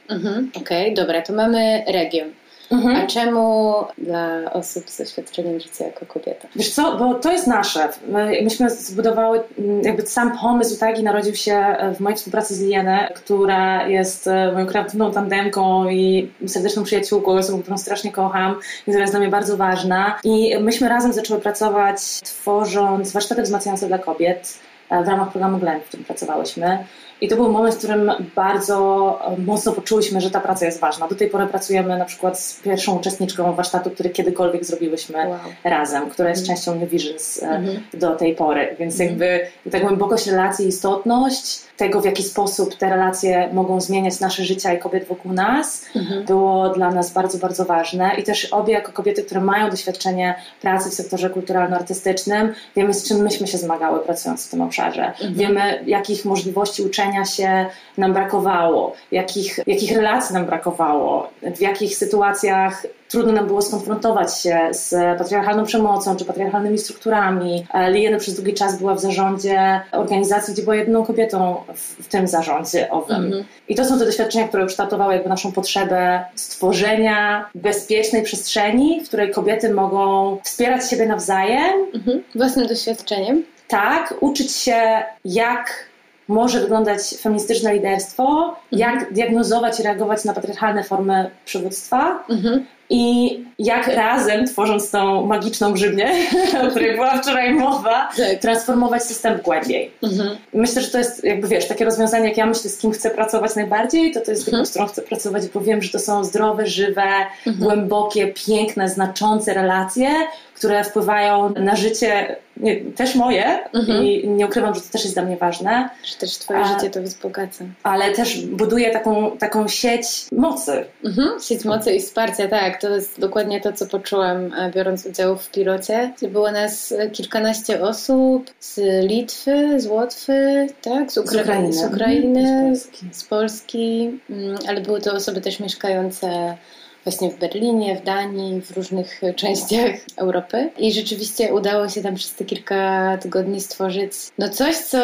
Okej, 0.55 0.93
okay, 0.93 0.95
dobra, 0.95 1.23
to 1.23 1.33
mamy 1.33 1.85
region. 1.87 2.39
Mhm. 2.71 2.97
A 2.97 3.07
czemu 3.07 3.75
dla 3.99 4.53
osób 4.53 4.91
z 4.91 4.99
doświadczeniem 4.99 5.61
życia 5.61 5.85
jako 5.85 6.07
kobieta? 6.07 6.49
Wiesz 6.57 6.71
co, 6.71 6.97
bo 6.97 7.15
to 7.15 7.33
jest 7.33 7.47
nasze. 7.47 7.89
My, 8.09 8.43
myśmy 8.43 8.71
zbudowały, 8.71 9.43
mm, 9.59 9.83
jakby 9.83 10.03
sam 10.03 10.39
pomysł 10.39 10.79
taki 10.79 11.03
narodził 11.03 11.35
się 11.35 11.77
w 11.95 12.00
mojej 12.00 12.17
współpracy 12.17 12.55
z 12.55 12.62
Lienę, 12.62 13.12
która 13.15 13.89
jest 13.89 14.27
e, 14.27 14.53
moją 14.53 14.67
kreatywną 14.67 15.12
tandemką 15.12 15.89
i 15.89 16.31
serdeczną 16.47 16.85
przyjaciółką, 16.85 17.33
osobą, 17.33 17.62
którą 17.62 17.79
strasznie 17.79 18.12
kocham 18.12 18.57
i 18.87 18.91
która 18.91 19.00
jest 19.00 19.12
dla 19.12 19.21
mnie 19.21 19.31
bardzo 19.31 19.57
ważna. 19.57 20.19
I 20.25 20.59
myśmy 20.61 20.89
razem 20.89 21.12
zaczęły 21.12 21.41
pracować, 21.41 22.00
tworząc 22.25 23.12
warsztaty 23.12 23.43
wzmacniające 23.43 23.87
dla 23.87 23.99
kobiet 23.99 24.59
e, 24.91 25.05
w 25.05 25.09
ramach 25.09 25.31
programu 25.31 25.59
Glen, 25.59 25.81
w 25.81 25.89
którym 25.89 26.05
pracowałyśmy. 26.05 26.85
I 27.21 27.29
to 27.29 27.37
był 27.37 27.53
moment, 27.53 27.75
w 27.75 27.79
którym 27.79 28.11
bardzo 28.35 29.19
e, 29.27 29.41
mocno 29.41 29.73
poczuliśmy, 29.73 30.21
że 30.21 30.31
ta 30.31 30.41
praca 30.41 30.67
jest 30.67 30.81
ważna. 30.81 31.09
Do 31.09 31.15
tej 31.15 31.31
pory 31.31 31.47
pracujemy 31.47 31.99
na 31.99 32.05
przykład 32.05 32.41
z 32.41 32.61
pierwszą 32.61 32.99
uczestniczką 32.99 33.53
warsztatu, 33.53 33.91
który 33.91 34.11
kiedykolwiek 34.11 34.65
zrobiłyśmy 34.65 35.19
wow. 35.29 35.39
razem, 35.65 36.11
która 36.11 36.29
jest 36.29 36.45
mm. 36.45 36.57
częścią 36.57 36.75
New 36.75 36.91
Visions 36.91 37.43
mm 37.43 37.65
-hmm. 37.65 37.81
do 37.95 38.17
tej 38.17 38.35
pory. 38.35 38.77
Więc 38.79 39.00
mm. 39.00 39.09
jakby 39.09 39.41
ta 39.71 39.81
głębokość 39.81 40.27
relacji, 40.27 40.69
istotność 40.69 41.70
tego, 41.81 42.01
w 42.01 42.05
jaki 42.05 42.23
sposób 42.23 42.75
te 42.75 42.91
relacje 42.91 43.49
mogą 43.53 43.81
zmieniać 43.81 44.21
nasze 44.21 44.45
życia 44.45 44.73
i 44.73 44.79
kobiet 44.79 45.09
wokół 45.09 45.33
nas, 45.33 45.87
mhm. 45.97 46.25
było 46.25 46.69
dla 46.69 46.91
nas 46.91 47.13
bardzo, 47.13 47.39
bardzo 47.39 47.65
ważne. 47.65 48.11
I 48.19 48.23
też 48.23 48.45
obie, 48.45 48.73
jako 48.73 48.93
kobiety, 48.93 49.23
które 49.23 49.41
mają 49.41 49.71
doświadczenie 49.71 50.35
pracy 50.61 50.91
w 50.91 50.95
sektorze 50.95 51.31
kulturalno-artystycznym, 51.31 52.53
wiemy, 52.77 52.95
z 52.95 53.09
czym 53.09 53.23
myśmy 53.23 53.47
się 53.47 53.59
zmagały 53.59 54.01
pracując 54.01 54.47
w 54.47 54.51
tym 54.51 54.61
obszarze. 54.61 55.07
Mhm. 55.07 55.35
Wiemy, 55.35 55.83
jakich 55.87 56.25
możliwości 56.25 56.83
uczenia 56.83 57.25
się 57.25 57.67
nam 57.99 58.13
brakowało, 58.13 58.93
jakich, 59.13 59.61
jakich 59.67 59.97
relacji 59.97 60.35
nam 60.35 60.47
brakowało, 60.47 61.31
w 61.57 61.61
jakich 61.61 61.97
sytuacjach 61.97 62.87
trudno 63.11 63.33
nam 63.33 63.47
było 63.47 63.62
skonfrontować 63.62 64.38
się 64.38 64.59
z 64.71 65.19
patriarchalną 65.19 65.64
przemocą 65.64 66.17
czy 66.17 66.25
patriarchalnymi 66.25 66.79
strukturami. 66.79 67.67
Liena 67.88 68.19
przez 68.19 68.35
długi 68.35 68.55
czas 68.55 68.79
była 68.79 68.95
w 68.95 69.00
zarządzie 69.00 69.81
organizacji, 69.93 70.55
gdzie 70.55 70.62
była 70.62 70.76
jedną 70.76 71.05
kobietą 71.05 71.62
w, 71.75 72.05
w 72.05 72.09
tym 72.09 72.29
zarządzie 72.29 72.90
owym. 72.90 73.25
Mhm. 73.25 73.45
I 73.69 73.75
to 73.75 73.85
są 73.85 73.99
te 73.99 74.05
doświadczenia, 74.05 74.49
które 74.49 74.64
ukształtowały 74.64 75.14
jakby 75.14 75.29
naszą 75.29 75.52
potrzebę 75.52 76.25
stworzenia 76.35 77.50
bezpiecznej 77.55 78.23
przestrzeni, 78.23 79.00
w 79.05 79.09
której 79.09 79.31
kobiety 79.31 79.75
mogą 79.75 80.38
wspierać 80.45 80.90
siebie 80.90 81.07
nawzajem. 81.07 81.75
Mhm. 81.95 82.23
Własnym 82.35 82.67
doświadczeniem. 82.67 83.43
Tak, 83.69 84.14
uczyć 84.21 84.52
się 84.57 85.02
jak 85.25 85.90
może 86.29 86.61
wyglądać 86.61 87.00
feministyczne 87.21 87.75
liderstwo, 87.75 88.57
jak 88.73 88.95
mhm. 88.95 89.14
diagnozować 89.14 89.81
i 89.81 89.83
reagować 89.83 90.25
na 90.25 90.33
patriarchalne 90.33 90.85
formy 90.85 91.31
przywództwa 91.45 92.25
mhm. 92.29 92.67
I 92.90 93.38
jak 93.59 93.87
razem, 93.87 94.47
tworząc 94.47 94.90
tą 94.90 95.26
magiczną 95.26 95.73
grzybnię, 95.73 96.11
o 96.66 96.70
której 96.70 96.94
była 96.94 97.18
wczoraj 97.23 97.54
mowa, 97.54 98.09
tak. 98.16 98.38
transformować 98.40 99.02
system 99.02 99.38
głębiej. 99.44 99.90
Mhm. 100.02 100.37
Myślę, 100.52 100.82
że 100.82 100.88
to 100.88 100.99
jest 100.99 101.25
jakby, 101.25 101.49
wiesz, 101.49 101.68
takie 101.68 101.85
rozwiązanie, 101.85 102.28
jak 102.28 102.37
ja 102.37 102.47
myślę, 102.47 102.70
z 102.70 102.78
kim 102.78 102.92
chcę 102.92 103.11
pracować 103.11 103.56
najbardziej, 103.56 104.12
to 104.12 104.20
to 104.20 104.30
jest 104.30 104.49
mhm. 104.49 104.66
z 104.66 104.70
którą 104.70 104.87
chcę 104.87 105.02
pracować, 105.02 105.49
bo 105.49 105.61
wiem, 105.61 105.82
że 105.82 105.90
to 105.90 105.99
są 105.99 106.25
zdrowe, 106.25 106.66
żywe, 106.66 107.12
mhm. 107.47 107.56
głębokie, 107.64 108.32
piękne, 108.47 108.88
znaczące 108.88 109.54
relacje, 109.54 110.09
które 110.54 110.85
wpływają 110.85 111.54
na 111.56 111.76
życie 111.76 112.37
nie, 112.56 112.80
też 112.80 113.14
moje 113.14 113.73
mhm. 113.73 114.04
i 114.04 114.28
nie 114.28 114.47
ukrywam, 114.47 114.75
że 114.75 114.80
to 114.80 114.88
też 114.88 115.02
jest 115.02 115.16
dla 115.16 115.23
mnie 115.23 115.37
ważne. 115.37 115.90
Że 116.04 116.14
też 116.14 116.38
twoje 116.38 116.61
A, 116.61 116.75
życie 116.75 116.90
to 116.90 117.02
wzbogaca. 117.02 117.64
Ale 117.82 118.12
też 118.12 118.47
buduje 118.47 118.90
taką, 118.90 119.37
taką 119.38 119.68
sieć 119.68 120.26
mocy. 120.32 120.85
Mhm. 121.04 121.40
Sieć 121.40 121.64
mocy 121.64 121.92
i 121.92 122.00
wsparcia, 122.00 122.49
tak. 122.49 122.80
To 122.81 122.95
jest 122.95 123.21
dokładnie 123.21 123.61
to, 123.61 123.73
co 123.73 123.87
poczułam 123.87 124.53
e, 124.55 124.71
biorąc 124.71 125.07
udział 125.07 125.39
w 125.39 125.51
pilocie. 125.51 126.13
Było 126.23 126.53
nas 126.53 126.93
e, 126.93 127.11
kilkanaście 127.11 127.83
osób 127.83 128.51
z 128.61 128.81
Litwy, 129.09 129.81
z 129.81 129.87
Łotwy, 129.87 130.67
tak? 130.83 131.13
Z, 131.13 131.19
Ukra- 131.19 131.25
z 131.25 131.43
Ukrainy, 131.43 131.73
z, 131.73 131.85
Ukrainy 131.85 132.41
mhm. 132.41 132.77
z 132.77 132.85
Polski, 132.85 133.07
z 133.13 133.25
Polski 133.25 134.19
mm, 134.31 134.59
ale 134.69 134.81
były 134.81 135.01
to 135.01 135.13
osoby 135.13 135.41
też 135.41 135.61
mieszkające 135.61 136.57
właśnie 137.05 137.31
w 137.31 137.39
Berlinie, 137.39 137.97
w 137.97 138.05
Danii, 138.05 138.63
w 138.63 138.71
różnych 138.71 139.21
częściach 139.37 139.91
Europy. 140.17 140.71
I 140.79 140.93
rzeczywiście 140.93 141.55
udało 141.55 141.89
się 141.89 142.03
tam 142.03 142.15
przez 142.15 142.35
te 142.35 142.45
kilka 142.45 143.19
tygodni 143.23 143.61
stworzyć 143.61 144.13
no 144.39 144.49
coś, 144.49 144.77
co 144.77 144.99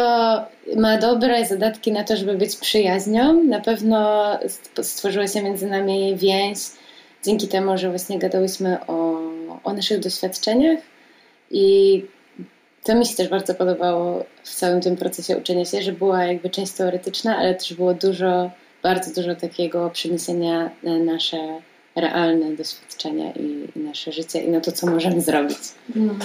ma 0.76 0.98
dobre 0.98 1.46
zadatki 1.46 1.92
na 1.92 2.04
to, 2.04 2.16
żeby 2.16 2.34
być 2.34 2.56
przyjaźnią. 2.56 3.42
Na 3.42 3.60
pewno 3.60 4.30
stworzyła 4.82 5.26
się 5.28 5.42
między 5.42 5.66
nami 5.66 6.16
więź 6.16 6.58
dzięki 7.24 7.48
temu, 7.48 7.78
że 7.78 7.90
właśnie 7.90 8.18
gadałyśmy 8.18 8.86
o, 8.86 9.20
o 9.64 9.72
naszych 9.72 10.00
doświadczeniach 10.00 10.78
i 11.50 12.04
to 12.84 12.94
mi 12.94 13.06
się 13.06 13.16
też 13.16 13.28
bardzo 13.28 13.54
podobało 13.54 14.24
w 14.44 14.54
całym 14.54 14.80
tym 14.80 14.96
procesie 14.96 15.36
uczenia 15.36 15.64
się, 15.64 15.82
że 15.82 15.92
była 15.92 16.24
jakby 16.24 16.50
część 16.50 16.72
teoretyczna, 16.72 17.36
ale 17.36 17.54
też 17.54 17.74
było 17.74 17.94
dużo, 17.94 18.50
bardzo 18.82 19.22
dużo 19.22 19.34
takiego 19.34 19.90
przeniesienia 19.90 20.70
na 20.82 20.98
nasze 20.98 21.60
realne 21.96 22.56
doświadczenia 22.56 23.32
i, 23.32 23.68
i 23.76 23.80
nasze 23.80 24.12
życie 24.12 24.40
i 24.40 24.48
na 24.48 24.60
to, 24.60 24.72
co 24.72 24.86
możemy 24.86 25.20
zrobić. 25.20 25.58
Mm. 25.96 26.18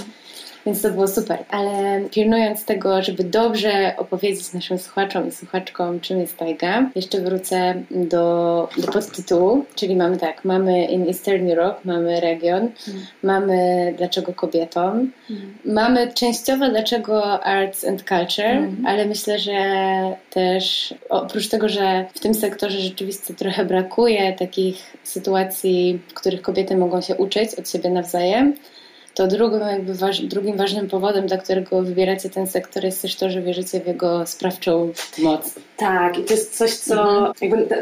Więc 0.66 0.82
to 0.82 0.90
było 0.90 1.08
super. 1.08 1.40
Ale 1.50 2.02
pilnując 2.12 2.66
tego, 2.66 3.04
żeby 3.04 3.24
dobrze 3.24 3.94
opowiedzieć 3.98 4.54
naszym 4.54 4.80
słuchaczom 4.80 5.28
i 5.28 5.32
słuchaczkom, 5.32 6.00
czym 6.00 6.20
jest 6.20 6.38
tajga, 6.38 6.90
jeszcze 6.96 7.22
wrócę 7.22 7.84
do, 7.92 8.70
do 8.78 8.92
podtytułu, 8.92 9.66
czyli 9.76 9.96
mamy 9.96 10.18
tak, 10.18 10.46
mamy 10.46 10.86
in 10.86 11.08
Eastern 11.08 11.50
Europe, 11.50 11.80
mamy 11.86 12.20
region, 12.20 12.62
mm. 12.62 13.06
mamy 13.24 13.94
dlaczego 13.98 14.34
kobietom, 14.34 15.12
mm. 15.30 15.58
mamy 15.66 16.14
częściowo 16.14 16.70
dlaczego 16.70 17.44
arts 17.44 17.86
and 17.86 18.04
culture, 18.04 18.46
mm. 18.46 18.86
ale 18.88 19.06
myślę, 19.06 19.40
że 19.40 19.56
też 20.30 20.94
oprócz 21.10 21.48
tego, 21.48 21.70
że 21.70 22.06
w 22.14 22.20
tym 22.20 22.34
sektorze 22.34 22.80
rzeczywiście 22.80 23.34
trochę 23.34 23.66
brakuje 23.66 24.34
takich 24.34 24.98
sytuacji, 25.04 26.00
w 26.08 26.14
których 26.14 26.42
kobiety 26.42 26.78
mogą 26.78 27.02
się 27.02 27.16
uczyć 27.16 27.56
od 27.56 27.70
siebie 27.70 27.90
nawzajem, 27.90 28.56
to 29.14 29.28
drugim, 29.28 29.60
jakby 29.60 29.94
waż, 29.94 30.22
drugim 30.22 30.58
ważnym 30.58 30.88
powodem, 30.88 31.28
dla 31.28 31.38
którego 31.38 31.82
wybieracie 31.82 32.30
ten 32.30 32.48
sektor 32.48 32.84
jest 32.84 33.02
też 33.02 33.16
to, 33.16 33.30
że 33.30 33.42
wierzycie 33.42 33.80
w 33.80 33.88
jego 33.88 34.26
sprawczą 34.26 34.92
moc. 35.18 35.56
Tak, 35.78 36.18
i 36.18 36.24
to 36.24 36.34
jest 36.34 36.58
coś, 36.58 36.76
co 36.76 37.02
mhm. 37.02 37.34
jakby 37.42 37.66
ta, 37.66 37.76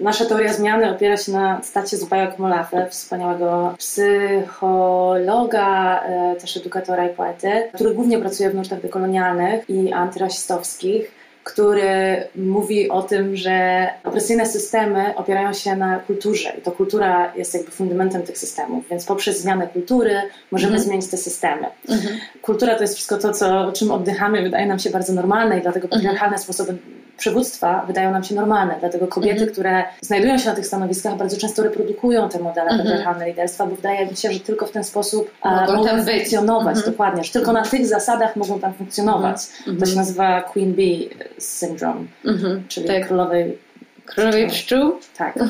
nasza 0.00 0.24
teoria 0.24 0.52
zmiany 0.52 0.90
opiera 0.90 1.16
się 1.16 1.32
na 1.32 1.62
stacie 1.62 1.96
Zubaja 1.96 2.26
Komolafe, 2.26 2.90
wspaniałego 2.90 3.74
psychologa, 3.78 5.62
e, 6.02 6.36
też 6.36 6.56
edukatora 6.56 7.06
i 7.08 7.14
poety, 7.14 7.50
który 7.74 7.94
głównie 7.94 8.18
pracuje 8.18 8.50
w 8.50 8.54
nurtach 8.54 8.80
dekolonialnych 8.80 9.70
i 9.70 9.92
antyrasistowskich 9.92 11.21
który 11.44 12.24
mówi 12.36 12.90
o 12.90 13.02
tym, 13.02 13.36
że 13.36 13.88
opresyjne 14.04 14.46
systemy 14.46 15.16
opierają 15.16 15.52
się 15.52 15.76
na 15.76 15.98
kulturze 15.98 16.52
i 16.58 16.62
to 16.62 16.72
kultura 16.72 17.32
jest 17.36 17.54
jakby 17.54 17.70
fundamentem 17.70 18.22
tych 18.22 18.38
systemów, 18.38 18.84
więc 18.90 19.04
poprzez 19.04 19.40
zmianę 19.40 19.66
kultury 19.66 20.22
możemy 20.50 20.72
mhm. 20.72 20.88
zmienić 20.88 21.10
te 21.10 21.16
systemy. 21.16 21.66
Mhm. 21.88 22.18
Kultura 22.42 22.74
to 22.74 22.82
jest 22.82 22.94
wszystko 22.94 23.18
to, 23.18 23.32
co, 23.32 23.72
czym 23.72 23.90
oddychamy, 23.90 24.42
wydaje 24.42 24.66
nam 24.66 24.78
się 24.78 24.90
bardzo 24.90 25.12
normalne 25.12 25.58
i 25.58 25.62
dlatego 25.62 25.84
mhm. 25.84 26.00
patriarchalne 26.00 26.38
sposoby 26.38 26.78
przywództwa 27.22 27.84
wydają 27.86 28.10
nam 28.10 28.24
się 28.24 28.34
normalne. 28.34 28.76
Dlatego 28.80 29.06
kobiety, 29.06 29.32
mhm. 29.32 29.52
które 29.52 29.84
znajdują 30.00 30.38
się 30.38 30.48
na 30.48 30.54
tych 30.54 30.66
stanowiskach, 30.66 31.16
bardzo 31.16 31.36
często 31.36 31.62
reprodukują 31.62 32.28
te 32.28 32.38
modele 32.38 32.70
mhm. 32.70 32.80
patriarchalne 32.80 33.28
liderstwa, 33.28 33.66
bo 33.66 33.76
wydaje 33.76 34.06
mi 34.06 34.16
się, 34.16 34.32
że 34.32 34.40
tylko 34.40 34.66
w 34.66 34.70
ten 34.70 34.84
sposób 34.84 35.30
mogą, 35.44 35.76
mogą 35.76 35.84
tam 35.84 36.04
funkcjonować. 36.04 36.76
Mhm. 36.76 36.92
Dokładnie, 36.92 37.24
że 37.24 37.32
tylko 37.32 37.52
na 37.52 37.62
tych 37.62 37.86
zasadach 37.86 38.36
mogą 38.36 38.60
tam 38.60 38.74
funkcjonować. 38.74 39.36
Mhm. 39.58 39.76
To 39.76 39.86
się 39.86 39.96
nazywa 39.96 40.40
Queen 40.40 40.74
Bee 40.74 41.10
Syndrome, 41.38 42.04
mhm. 42.24 42.64
czyli 42.68 42.86
tak. 42.86 43.06
królowej 43.06 43.58
Królowej 44.06 44.48
pszczół? 44.48 44.92
Tak. 45.18 45.38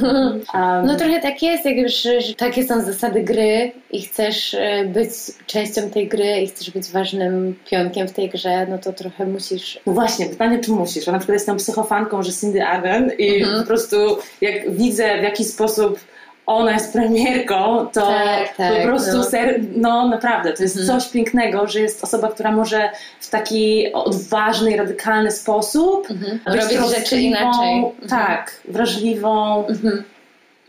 Um, 0.54 0.86
no 0.86 0.96
trochę 0.96 1.20
tak 1.20 1.42
jest, 1.42 1.64
jak 1.64 1.76
już 1.76 1.92
że 1.92 2.34
takie 2.36 2.64
są 2.64 2.82
zasady 2.82 3.22
gry 3.22 3.72
i 3.90 4.02
chcesz 4.02 4.54
e, 4.54 4.84
być 4.84 5.10
częścią 5.46 5.90
tej 5.90 6.08
gry 6.08 6.40
i 6.40 6.46
chcesz 6.46 6.70
być 6.70 6.88
ważnym 6.88 7.54
pionkiem 7.70 8.08
w 8.08 8.12
tej 8.12 8.28
grze, 8.28 8.66
no 8.66 8.78
to 8.78 8.92
trochę 8.92 9.26
musisz... 9.26 9.80
No 9.86 9.92
właśnie, 9.92 10.26
pytanie 10.26 10.58
czy 10.58 10.70
musisz. 10.70 11.06
Ja 11.06 11.12
na 11.12 11.18
przykład 11.18 11.34
jestem 11.34 11.56
psychofanką, 11.56 12.22
że 12.22 12.32
Cindy 12.32 12.64
Arden 12.64 13.10
i 13.18 13.42
mhm. 13.42 13.60
po 13.60 13.66
prostu 13.66 13.96
jak 14.40 14.70
widzę 14.76 15.20
w 15.20 15.22
jaki 15.22 15.44
sposób 15.44 15.98
ona 16.46 16.72
jest 16.72 16.92
premierką, 16.92 17.86
to 17.92 18.00
tak, 18.00 18.56
tak, 18.56 18.76
po 18.76 18.82
prostu 18.82 19.16
no. 19.16 19.24
Ser, 19.24 19.60
no 19.76 20.08
naprawdę, 20.08 20.52
to 20.52 20.62
jest 20.62 20.76
mhm. 20.76 21.00
coś 21.00 21.10
pięknego, 21.10 21.66
że 21.66 21.80
jest 21.80 22.04
osoba, 22.04 22.28
która 22.28 22.52
może 22.52 22.90
w 23.20 23.30
taki 23.30 23.92
odważny 23.92 24.70
i 24.70 24.76
radykalny 24.76 25.30
sposób 25.30 26.10
mhm. 26.10 26.40
robić 26.46 26.96
rzeczy 26.96 27.20
inaczej. 27.20 27.78
Mhm. 27.78 28.08
Tak, 28.08 28.60
wrażliwą. 28.68 29.66
Mhm 29.66 30.04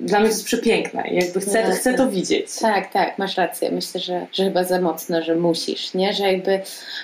dla 0.04 0.20
mnie 0.20 0.30
to 0.30 0.36
jest 0.36 0.46
przepiękne 0.46 1.10
i 1.10 1.16
jakby 1.16 1.40
chcę, 1.40 1.70
no, 1.70 1.76
chcę 1.76 1.94
to 1.94 2.10
widzieć. 2.10 2.60
Tak, 2.60 2.94
tak, 2.94 3.18
masz 3.18 3.38
rację. 3.38 3.72
Myślę, 3.72 4.00
że, 4.00 4.28
że 4.34 4.44
chyba 4.44 4.64
za 4.64 4.82
mocno, 4.82 5.22
że 5.22 5.36
musisz, 5.36 5.94
nie? 5.94 6.14
Że 6.14 6.32
jakby, 6.32 6.62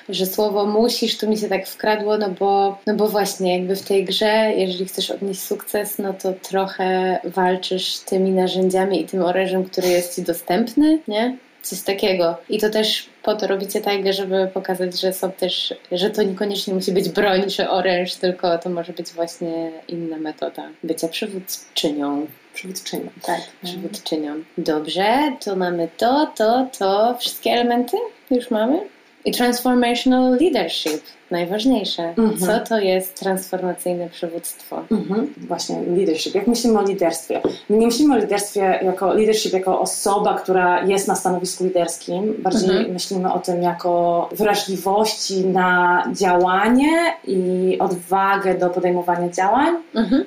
że 0.09 0.25
słowo 0.25 0.65
musisz 0.65 1.17
tu 1.17 1.29
mi 1.29 1.37
się 1.37 1.49
tak 1.49 1.67
wkradło, 1.67 2.17
no 2.17 2.29
bo, 2.29 2.77
no 2.87 2.95
bo 2.95 3.07
właśnie 3.07 3.57
jakby 3.57 3.75
w 3.75 3.87
tej 3.87 4.05
grze, 4.05 4.51
jeżeli 4.55 4.85
chcesz 4.85 5.11
odnieść 5.11 5.41
sukces, 5.41 5.97
no 5.97 6.13
to 6.13 6.33
trochę 6.33 7.19
walczysz 7.23 7.99
tymi 7.99 8.31
narzędziami 8.31 9.01
i 9.01 9.05
tym 9.05 9.23
orężem, 9.23 9.63
który 9.63 9.87
jest 9.87 10.15
ci 10.15 10.21
dostępny, 10.21 10.99
nie? 11.07 11.37
Coś 11.61 11.81
takiego. 11.81 12.37
I 12.49 12.59
to 12.59 12.69
też 12.69 13.09
po 13.23 13.35
to 13.35 13.47
robicie 13.47 13.81
tak, 13.81 14.13
żeby 14.13 14.49
pokazać, 14.53 14.99
że 14.99 15.13
są 15.13 15.31
też, 15.31 15.73
że 15.91 16.09
to 16.09 16.23
niekoniecznie 16.23 16.73
musi 16.73 16.91
być 16.91 17.09
broń 17.09 17.49
czy 17.49 17.69
oręż, 17.69 18.15
tylko 18.15 18.57
to 18.57 18.69
może 18.69 18.93
być 18.93 19.11
właśnie 19.11 19.71
inna 19.87 20.17
metoda 20.17 20.69
bycia 20.83 21.07
przywódczynią. 21.07 22.27
Przywódczynią, 22.59 23.09
tak. 23.21 23.41
Przywódczynią. 23.63 24.43
Dobrze, 24.57 25.37
to 25.45 25.55
mamy 25.55 25.89
to, 25.97 26.31
to, 26.35 26.67
to. 26.79 27.17
Wszystkie 27.19 27.51
elementy 27.51 27.97
już 28.31 28.51
mamy? 28.51 28.89
I 29.25 29.31
transformational 29.31 30.37
leadership 30.41 31.01
najważniejsze. 31.31 32.03
Mhm. 32.03 32.37
Co 32.37 32.69
to 32.69 32.79
jest 32.79 33.19
transformacyjne 33.19 34.09
przywództwo? 34.09 34.83
Mhm. 34.91 35.33
Właśnie, 35.37 35.81
leadership. 35.97 36.35
Jak 36.35 36.47
myślimy 36.47 36.79
o 36.79 36.83
liderstwie? 36.83 37.41
My 37.69 37.77
nie 37.77 37.85
myślimy 37.85 38.15
o 38.15 38.17
liderstwie 38.17 38.79
jako 38.81 39.13
leadership 39.13 39.53
jako 39.53 39.79
osoba, 39.79 40.33
która 40.33 40.85
jest 40.85 41.07
na 41.07 41.15
stanowisku 41.15 41.63
liderskim. 41.63 42.35
Bardziej 42.39 42.69
mhm. 42.69 42.93
myślimy 42.93 43.33
o 43.33 43.39
tym 43.39 43.63
jako 43.63 44.29
wrażliwości 44.31 45.45
na 45.45 46.03
działanie 46.13 46.89
i 47.27 47.77
odwagę 47.79 48.57
do 48.57 48.69
podejmowania 48.69 49.29
działań. 49.29 49.75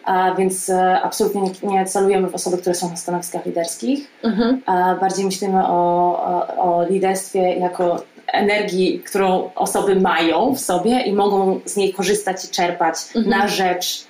A 0.04 0.34
więc 0.34 0.70
e, 0.70 1.00
absolutnie 1.00 1.42
nie, 1.62 1.84
celujemy 1.84 2.28
w 2.28 2.34
osoby, 2.34 2.58
które 2.58 2.74
są 2.74 2.90
na 2.90 2.96
stanowiskach 2.96 3.46
liderskich. 3.46 4.10
Bardziej 5.00 5.24
myślimy 5.24 5.66
o, 5.66 5.68
o, 5.68 6.56
o 6.56 6.84
liderstwie 6.84 7.40
jako 7.40 8.02
energii, 8.32 8.98
którą 9.06 9.50
osoby 9.54 9.96
mają 9.96 10.54
w 10.54 10.60
sobie 10.60 11.00
i 11.02 11.12
mogą 11.12 11.60
z 11.64 11.76
niej 11.76 11.92
korzystać 11.92 12.44
i 12.44 12.48
czerpać 12.48 12.94
Mhm. 13.16 13.38
na 13.38 13.48
rzecz 13.48 14.04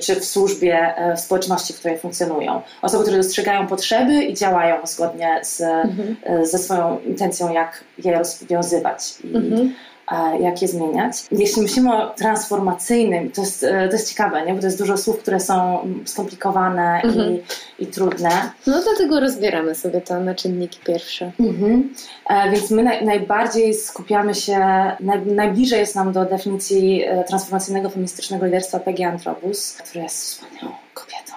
czy 0.00 0.14
w 0.20 0.24
służbie 0.24 0.96
e, 0.96 1.16
w 1.16 1.20
społeczności, 1.20 1.72
w 1.72 1.78
której 1.78 1.98
funkcjonują. 1.98 2.62
Osoby, 2.82 3.02
które 3.02 3.16
dostrzegają 3.16 3.66
potrzeby 3.66 4.24
i 4.24 4.34
działają 4.34 4.86
zgodnie 4.86 5.40
z, 5.42 5.60
Mhm. 5.60 6.16
e, 6.22 6.46
ze 6.46 6.58
swoją 6.58 7.00
intencją, 7.00 7.52
jak 7.52 7.84
je 8.04 8.18
rozwiązywać 8.18 9.14
i 9.24 9.36
Mhm. 9.36 9.74
E, 10.12 10.38
jak 10.38 10.62
je 10.62 10.68
zmieniać. 10.68 11.24
Jeśli 11.32 11.62
myślimy 11.62 11.96
o 11.96 12.10
transformacyjnym, 12.10 13.30
to 13.30 13.40
jest, 13.40 13.64
e, 13.64 13.88
to 13.88 13.92
jest 13.92 14.08
ciekawe, 14.10 14.46
nie? 14.46 14.54
bo 14.54 14.60
to 14.60 14.66
jest 14.66 14.78
dużo 14.78 14.96
słów, 14.96 15.18
które 15.18 15.40
są 15.40 15.78
skomplikowane 16.04 17.00
Mhm. 17.04 17.32
i, 17.32 17.42
i 17.82 17.86
trudne. 17.86 18.50
No 18.66 18.80
dlatego 18.82 19.20
rozbieramy 19.20 19.74
sobie 19.74 20.00
to 20.00 20.20
na 20.20 20.34
czynniki 20.34 20.80
pierwsze. 20.86 21.32
Mhm. 21.40 21.94
E, 22.28 22.50
więc 22.50 22.70
my 22.70 22.82
naj, 22.82 23.04
najbardziej 23.04 23.74
skupiamy 23.74 24.34
się, 24.34 24.58
naj, 25.00 25.26
najbliżej 25.26 25.80
jest 25.80 25.94
nam 25.94 26.12
do 26.12 26.24
definicji 26.24 27.04
transformacyjnego 27.28 27.90
feministycznego 27.90 28.46
liderstwa 28.46 28.80
Peggy 28.80 29.04
Antrobus, 29.06 29.72
która 29.72 30.04
jest 30.04 30.16
wspaniałą 30.16 30.74
kobietą. 30.94 31.31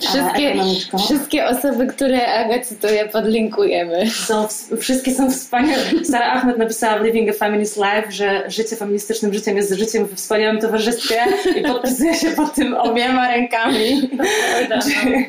Wszystkie, 0.00 0.48
ekonomiczką. 0.48 0.98
wszystkie 0.98 1.46
osoby, 1.46 1.86
które 1.86 2.26
Aga 2.34 2.58
cytuje, 2.60 3.08
podlinkujemy. 3.08 4.10
Są, 4.10 4.48
wszystkie 4.80 5.14
są 5.14 5.30
wspaniałe. 5.30 5.82
Sara 6.04 6.32
Ahmed 6.32 6.58
napisała 6.58 6.98
w 6.98 7.04
Living 7.04 7.30
a 7.30 7.32
Feminist 7.32 7.76
Life, 7.76 8.12
że 8.12 8.50
życie 8.50 8.76
feministycznym 8.76 9.34
życiem 9.34 9.56
jest 9.56 9.72
życiem 9.72 10.06
we 10.06 10.16
wspaniałym 10.16 10.60
towarzystwie 10.60 11.20
i 11.56 11.62
podpisuje 11.62 12.14
się 12.14 12.30
pod 12.30 12.54
tym 12.54 12.74
obiema 12.74 13.28
rękami. 13.28 14.10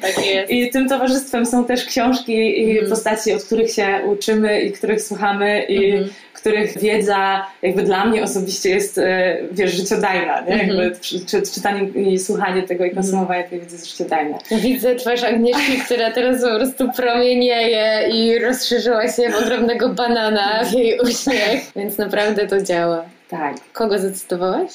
tak 0.02 0.26
jest. 0.26 0.52
I 0.52 0.70
tym 0.72 0.90
towarzystwem 0.90 1.46
są 1.46 1.66
też 1.66 1.86
książki 1.86 2.62
i 2.62 2.72
Mhm. 2.72 2.90
postaci, 2.90 3.34
od 3.34 3.44
których 3.44 3.72
się 3.72 3.88
uczymy 4.12 4.62
i 4.62 4.72
których 4.72 5.02
słuchamy 5.04 5.64
i 5.64 5.92
Mhm. 5.92 6.10
Których 6.34 6.80
wiedza 6.80 7.46
jakby 7.62 7.84
dla 7.84 8.06
mnie 8.06 8.24
osobiście 8.24 8.70
jest, 8.70 8.98
e, 8.98 9.38
wiesz, 9.52 9.74
życiodajna, 9.74 10.42
nie? 10.42 10.54
Mhm. 10.54 10.70
Jakby 10.70 11.00
czy, 11.00 11.26
czy, 11.26 11.42
czytanie 11.42 11.90
i 11.90 12.20
słuchanie 12.20 12.64
tego 12.64 12.86
i 12.86 12.92
konsumowanie 12.92 13.44
tej 13.44 13.60
wiedzy 13.60 13.76
jest 13.76 13.92
życiodajne. 13.92 14.38
Widzę 14.52 14.96
twarz 14.96 15.24
Agnieszki, 15.24 15.78
która 15.86 16.12
teraz 16.12 16.42
po 16.42 16.56
prostu 16.56 16.92
promienieje 16.92 18.10
i 18.10 18.40
rozszerzyła 18.40 19.08
się 19.08 19.30
w 19.30 19.36
ogromnego 19.36 19.90
banana 19.90 20.64
w 20.64 20.74
jej 20.74 21.00
uśmiech, 21.00 21.72
więc 21.76 21.98
naprawdę 21.98 22.48
to 22.48 22.62
działa. 22.62 23.06
Tak. 23.30 23.56
Kogo 23.74 24.00
zacytowałaś? 24.00 24.72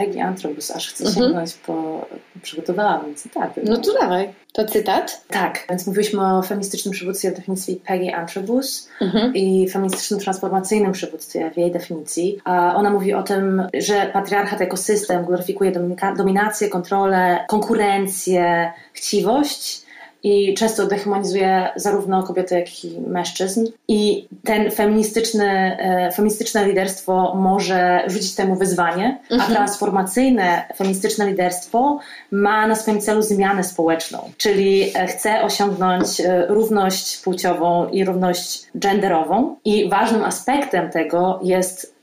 Peggy 0.00 0.22
Antrobus, 0.22 0.70
aż 0.70 0.88
chcę 0.88 1.04
Mhm. 1.04 1.24
sięgnąć 1.26 1.54
po... 1.54 2.06
Przygotowałam 2.42 3.14
cytaty. 3.14 3.60
No 3.64 3.76
to 3.76 3.92
dawaj. 4.00 4.28
To 4.52 4.64
cytat? 4.64 5.24
Tak, 5.28 5.66
więc 5.70 5.86
mówiliśmy 5.86 6.26
o 6.36 6.42
feministycznym 6.42 6.92
przywództwie 6.92 7.30
w 7.30 7.36
definicji 7.36 7.76
Peggy 7.86 8.14
Antrobus 8.14 8.88
Mhm. 9.00 9.34
i 9.34 9.68
feministycznym 9.68 10.20
transformacyjnym 10.20 10.92
przywództwie 10.92 11.50
w 11.50 11.56
jej 11.56 11.72
definicji. 11.72 12.38
A 12.44 12.74
ona 12.76 12.90
mówi 12.90 13.14
o 13.14 13.22
tym, 13.22 13.62
że 13.74 14.10
patriarchat 14.12 14.60
jako 14.60 14.76
system 14.76 15.24
gloryfikuje 15.24 15.72
dominację, 16.16 16.68
kontrolę, 16.68 17.44
konkurencję, 17.48 18.72
chciwość 18.92 19.82
i 20.22 20.54
często 20.54 20.86
dehumanizuje 20.86 21.68
zarówno 21.76 22.22
kobiety, 22.22 22.54
jak 22.54 22.84
i 22.84 23.00
mężczyzn. 23.00 23.66
I 23.88 24.28
ten 24.44 24.70
feministyczny, 24.70 25.76
e, 25.80 26.12
feministyczne 26.12 26.66
liderstwo 26.68 27.34
może 27.34 28.02
rzucić 28.06 28.34
temu 28.34 28.56
wyzwanie, 28.56 29.18
a 29.30 29.34
Mhm. 29.34 29.52
transformacyjne 29.52 30.64
feministyczne 30.76 31.26
liderstwo 31.26 31.98
ma 32.30 32.66
na 32.66 32.74
swoim 32.76 33.00
celu 33.00 33.22
zmianę 33.22 33.64
społeczną, 33.64 34.30
czyli 34.36 34.90
e, 34.94 35.06
chce 35.06 35.42
osiągnąć 35.42 36.20
e, 36.20 36.46
równość 36.48 37.18
płciową 37.22 37.88
i 37.88 38.04
równość 38.04 38.62
genderową. 38.74 39.56
I 39.64 39.88
ważnym 39.88 40.24
aspektem 40.24 40.90
tego 40.90 41.40
jest 41.42 41.99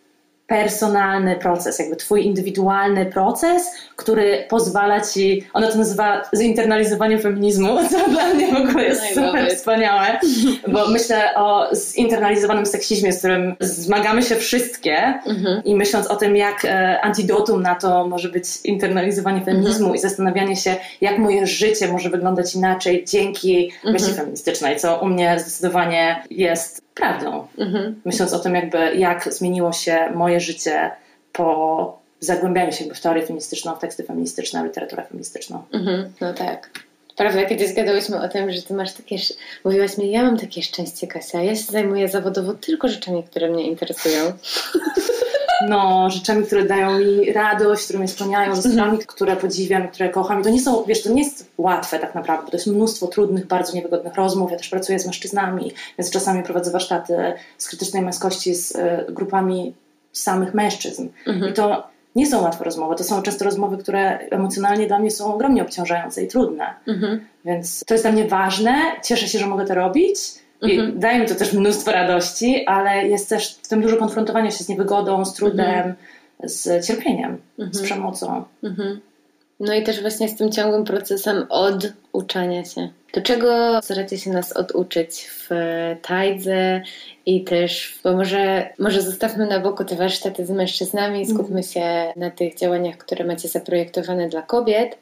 personalny 0.47 1.35
proces, 1.35 1.79
jakby 1.79 1.95
twój 1.95 2.25
indywidualny 2.25 3.05
proces, 3.05 3.71
który 3.95 4.45
pozwala 4.49 5.01
ci, 5.01 5.47
ona 5.53 5.71
to 5.71 5.77
nazywa 5.77 6.21
zinternalizowaniem 6.33 7.19
feminizmu, 7.19 7.77
co 7.91 8.09
dla 8.09 8.33
mnie 8.33 8.47
w 8.47 8.55
ogóle 8.69 8.83
jest 8.83 9.01
I 9.11 9.13
super 9.13 9.49
wspaniałe, 9.55 10.19
bo 10.67 10.87
myślę 10.89 11.35
o 11.35 11.67
zinternalizowanym 11.75 12.65
seksizmie, 12.65 13.13
z 13.13 13.17
którym 13.17 13.55
zmagamy 13.59 14.23
się 14.23 14.35
wszystkie 14.35 14.97
Mhm. 15.25 15.63
i 15.63 15.75
myśląc 15.75 16.07
o 16.07 16.15
tym, 16.15 16.35
jak 16.35 16.65
e, 16.65 17.01
antidotum 17.01 17.61
na 17.61 17.75
to 17.75 18.07
może 18.07 18.29
być 18.29 18.45
internalizowanie 18.63 19.41
feminizmu 19.41 19.85
Mhm. 19.85 19.95
i 19.95 19.99
zastanawianie 19.99 20.55
się, 20.55 20.75
jak 21.01 21.17
moje 21.17 21.47
życie 21.47 21.87
może 21.87 22.09
wyglądać 22.09 22.55
inaczej 22.55 23.05
dzięki 23.07 23.71
Mhm. 23.75 23.93
myśli 23.93 24.13
feministycznej, 24.13 24.77
co 24.79 24.99
u 24.99 25.05
mnie 25.05 25.39
zdecydowanie 25.39 26.23
jest 26.29 26.86
prawdą 26.97 27.47
Mhm. 27.57 28.01
myśląc 28.05 28.33
o 28.33 28.39
tym, 28.39 28.55
jakby 28.55 28.95
jak 28.95 29.33
zmieniło 29.33 29.73
się 29.73 30.11
moje 30.15 30.39
życie 30.39 30.91
po 31.33 31.99
zagłębianiu 32.19 32.71
się 32.71 32.85
w 32.85 33.01
teorię 33.01 33.25
feministyczną, 33.25 33.75
w 33.75 33.79
teksty 33.79 34.03
feministyczne, 34.03 34.63
literaturę 34.63 35.03
feministyczną. 35.03 35.63
Mhm. 35.73 36.13
No 36.21 36.33
tak. 36.33 36.69
Prawda, 37.15 37.45
kiedyś 37.45 37.73
gadałyśmy 37.73 38.21
o 38.21 38.27
tym, 38.27 38.51
że 38.51 38.61
ty 38.61 38.73
masz 38.73 38.93
takie... 38.93 39.15
Mówiłaś 39.65 39.97
mi, 39.97 40.11
ja 40.11 40.23
mam 40.23 40.37
takie 40.37 40.61
szczęście, 40.63 41.07
Kasia. 41.07 41.43
Ja 41.43 41.55
się 41.55 41.63
zajmuję 41.63 42.07
zawodowo 42.09 42.53
tylko 42.53 42.87
rzeczami, 42.87 43.23
które 43.23 43.49
mnie 43.49 43.63
interesują. 43.63 44.23
No, 45.69 46.09
rzeczami, 46.09 46.45
które 46.45 46.63
dają 46.63 46.99
mi 46.99 47.33
radość, 47.33 47.83
które 47.83 47.99
mnie 47.99 48.07
spełniają, 48.07 48.55
rzeczami, 48.55 48.97
które 48.97 49.35
podziwiam, 49.35 49.87
które 49.87 50.09
kocham. 50.09 50.41
I 50.41 50.43
to 50.43 50.49
nie 50.49 50.61
są, 50.61 50.83
wiesz, 50.83 51.03
to 51.03 51.09
nie 51.09 51.23
jest 51.23 51.51
łatwe 51.57 51.99
tak 51.99 52.15
naprawdę, 52.15 52.45
bo 52.45 52.51
to 52.51 52.57
jest 52.57 52.67
mnóstwo 52.67 53.07
trudnych, 53.07 53.47
bardzo 53.47 53.73
niewygodnych 53.73 54.15
rozmów. 54.15 54.51
Ja 54.51 54.57
też 54.57 54.69
pracuję 54.69 54.99
z 54.99 55.05
mężczyznami, 55.05 55.71
więc 55.97 56.11
czasami 56.11 56.43
prowadzę 56.43 56.71
warsztaty 56.71 57.33
z 57.57 57.67
krytycznej 57.67 58.03
męskości 58.03 58.55
z 58.55 58.75
e, 58.75 59.05
grupami 59.09 59.73
samych 60.11 60.53
mężczyzn. 60.53 61.07
Mhm. 61.27 61.51
I 61.51 61.53
to 61.53 61.87
nie 62.15 62.27
są 62.27 62.41
łatwe 62.41 62.63
rozmowy, 62.63 62.95
to 62.95 63.03
są 63.03 63.21
często 63.21 63.45
rozmowy, 63.45 63.77
które 63.77 64.17
emocjonalnie 64.17 64.87
dla 64.87 64.99
mnie 64.99 65.11
są 65.11 65.33
ogromnie 65.33 65.61
obciążające 65.61 66.23
i 66.23 66.27
trudne. 66.27 66.73
Mhm. 66.87 67.25
Więc 67.45 67.83
to 67.87 67.93
jest 67.93 68.03
dla 68.03 68.11
mnie 68.11 68.27
ważne, 68.27 68.81
cieszę 69.03 69.27
się, 69.27 69.39
że 69.39 69.47
mogę 69.47 69.65
to 69.65 69.75
robić. 69.75 70.19
I 70.61 70.71
Mhm. 70.71 70.99
daje 70.99 71.19
mi 71.19 71.25
to 71.27 71.35
też 71.35 71.53
mnóstwo 71.53 71.91
radości, 71.91 72.65
ale 72.65 73.07
jest 73.07 73.29
też 73.29 73.53
w 73.63 73.67
tym 73.67 73.81
dużo 73.81 73.97
konfrontowania 73.97 74.51
się 74.51 74.63
z 74.63 74.69
niewygodą, 74.69 75.25
z 75.25 75.33
trudem, 75.33 75.65
Mhm. 75.75 75.95
z 76.43 76.85
cierpieniem, 76.87 77.37
z 77.57 77.61
Mhm. 77.61 77.85
przemocą. 77.85 78.43
Mhm. 78.63 78.99
No 79.59 79.73
i 79.73 79.83
też 79.83 80.01
właśnie 80.01 80.29
z 80.29 80.35
tym 80.35 80.51
ciągłym 80.51 80.83
procesem 80.83 81.45
oduczania 81.49 82.65
się. 82.65 82.89
Do 83.13 83.21
czego 83.21 83.81
staracie 83.81 84.17
się 84.17 84.29
nas 84.29 84.53
oduczyć 84.57 85.27
w 85.29 85.51
e, 85.51 85.97
tajdze 86.01 86.81
i 87.25 87.43
też, 87.43 87.99
bo 88.03 88.13
może, 88.13 88.69
może 88.79 89.01
zostawmy 89.01 89.45
na 89.45 89.59
boku 89.59 89.83
te 89.85 89.95
warsztaty 89.95 90.45
z 90.45 90.49
mężczyznami 90.49 91.21
i 91.21 91.25
skupmy 91.25 91.63
się 91.63 92.13
na 92.15 92.31
tych 92.31 92.55
działaniach, 92.55 92.97
które 92.97 93.25
macie 93.25 93.47
zaprojektowane 93.47 94.29
dla 94.29 94.41
kobiet. 94.41 94.97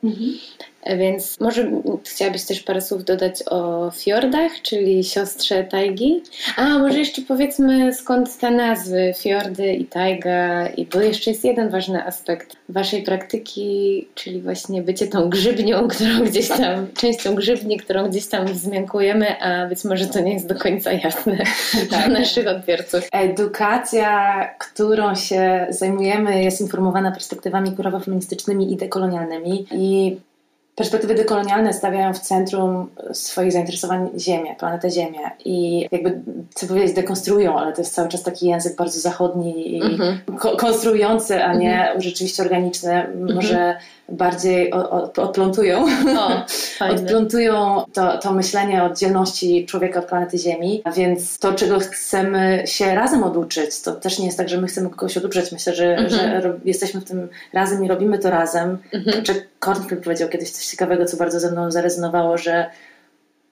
Więc 0.97 1.39
może 1.39 1.71
chciałabyś 2.05 2.43
też 2.43 2.59
parę 2.63 2.81
słów 2.81 3.05
dodać 3.05 3.43
o 3.45 3.91
fiordach, 3.91 4.51
czyli 4.61 5.03
siostrze 5.03 5.63
tajgi. 5.63 6.23
A 6.57 6.79
może 6.79 6.99
jeszcze 6.99 7.21
powiedzmy 7.21 7.93
skąd 7.93 8.37
te 8.37 8.51
nazwy 8.51 9.13
fiordy 9.17 9.73
i 9.73 9.85
tajga, 9.85 10.67
i 10.67 10.85
bo 10.85 11.01
jeszcze 11.01 11.31
jest 11.31 11.45
jeden 11.45 11.69
ważny 11.69 12.05
aspekt 12.05 12.55
waszej 12.69 13.03
praktyki, 13.03 14.07
czyli 14.15 14.41
właśnie 14.41 14.81
bycie 14.81 15.07
tą 15.07 15.29
grzybnią, 15.29 15.87
którą 15.95 16.25
gdzieś 16.25 16.47
tam, 16.47 16.87
częścią 16.97 17.35
grzybni, 17.35 17.77
którą 17.77 18.09
gdzieś 18.09 18.27
tam 18.27 18.45
wzmiankujemy, 18.45 19.39
a 19.39 19.67
być 19.67 19.83
może 19.83 20.05
to 20.05 20.19
nie 20.19 20.33
jest 20.33 20.47
do 20.47 20.55
końca 20.55 20.91
jasne 20.91 21.37
dla 21.89 22.07
naszych 22.07 22.47
odbiorców. 22.47 23.07
Edukacja, 23.11 24.45
którą 24.59 25.15
się 25.15 25.67
zajmujemy, 25.69 26.43
jest 26.43 26.61
informowana 26.61 27.11
perspektywami 27.11 27.71
kurowo-feministycznymi 27.71 28.73
i 28.73 28.77
dekolonialnymi. 28.77 29.65
I 29.71 30.17
perspektywy 30.75 31.15
dekolonialne 31.15 31.73
stawiają 31.73 32.13
w 32.13 32.19
centrum 32.19 32.89
swoich 33.13 33.51
zainteresowań 33.51 34.09
Ziemię, 34.19 34.55
planetę 34.59 34.89
Ziemię. 34.91 35.19
I 35.45 35.87
jakby, 35.91 36.19
chcę 36.51 36.67
powiedzieć, 36.67 36.93
dekonstruują, 36.95 37.59
ale 37.59 37.73
to 37.73 37.81
jest 37.81 37.93
cały 37.93 38.09
czas 38.09 38.23
taki 38.23 38.47
język 38.47 38.75
bardzo 38.75 38.99
zachodni 38.99 39.77
i 39.77 39.81
Mhm. 39.83 40.19
ko- 40.39 40.57
konstruujący, 40.57 41.43
a 41.43 41.53
nie 41.53 41.93
rzeczywiście 41.97 42.43
organiczny. 42.43 43.07
Może 43.35 43.75
bardziej 44.09 44.73
o, 44.73 44.89
o, 44.91 45.11
odplątują. 45.23 45.85
O. 46.19 46.45
Odplątują 46.93 47.83
to, 47.93 48.17
to 48.17 48.33
myślenie 48.33 48.83
o 48.83 48.85
oddzielności 48.85 49.65
człowieka 49.65 49.99
od 49.99 50.05
planety 50.05 50.37
Ziemi, 50.37 50.81
a 50.83 50.91
więc 50.91 51.39
to, 51.39 51.53
czego 51.53 51.79
chcemy 51.79 52.63
się 52.65 52.95
razem 52.95 53.23
oduczyć, 53.23 53.81
to 53.81 53.91
też 53.91 54.19
nie 54.19 54.25
jest 54.25 54.37
tak, 54.37 54.49
że 54.49 54.57
my 54.61 54.67
chcemy 54.67 54.89
kogoś 54.89 55.17
oduczyć. 55.17 55.51
Myślę, 55.51 55.75
że, 55.75 55.97
Mhm. 55.97 56.09
że 56.09 56.41
ro- 56.41 56.53
jesteśmy 56.65 57.01
w 57.01 57.05
tym 57.05 57.27
razem 57.53 57.85
i 57.85 57.87
robimy 57.87 58.19
to 58.19 58.29
razem. 58.29 58.77
Mhm. 58.93 59.23
Czy 59.23 59.47
Kornfield 59.59 60.03
powiedział 60.03 60.29
kiedyś 60.29 60.51
coś 60.51 60.64
ciekawego, 60.67 61.05
co 61.05 61.17
bardzo 61.17 61.39
ze 61.39 61.51
mną 61.51 61.71
zarezonowało, 61.71 62.37
że 62.37 62.69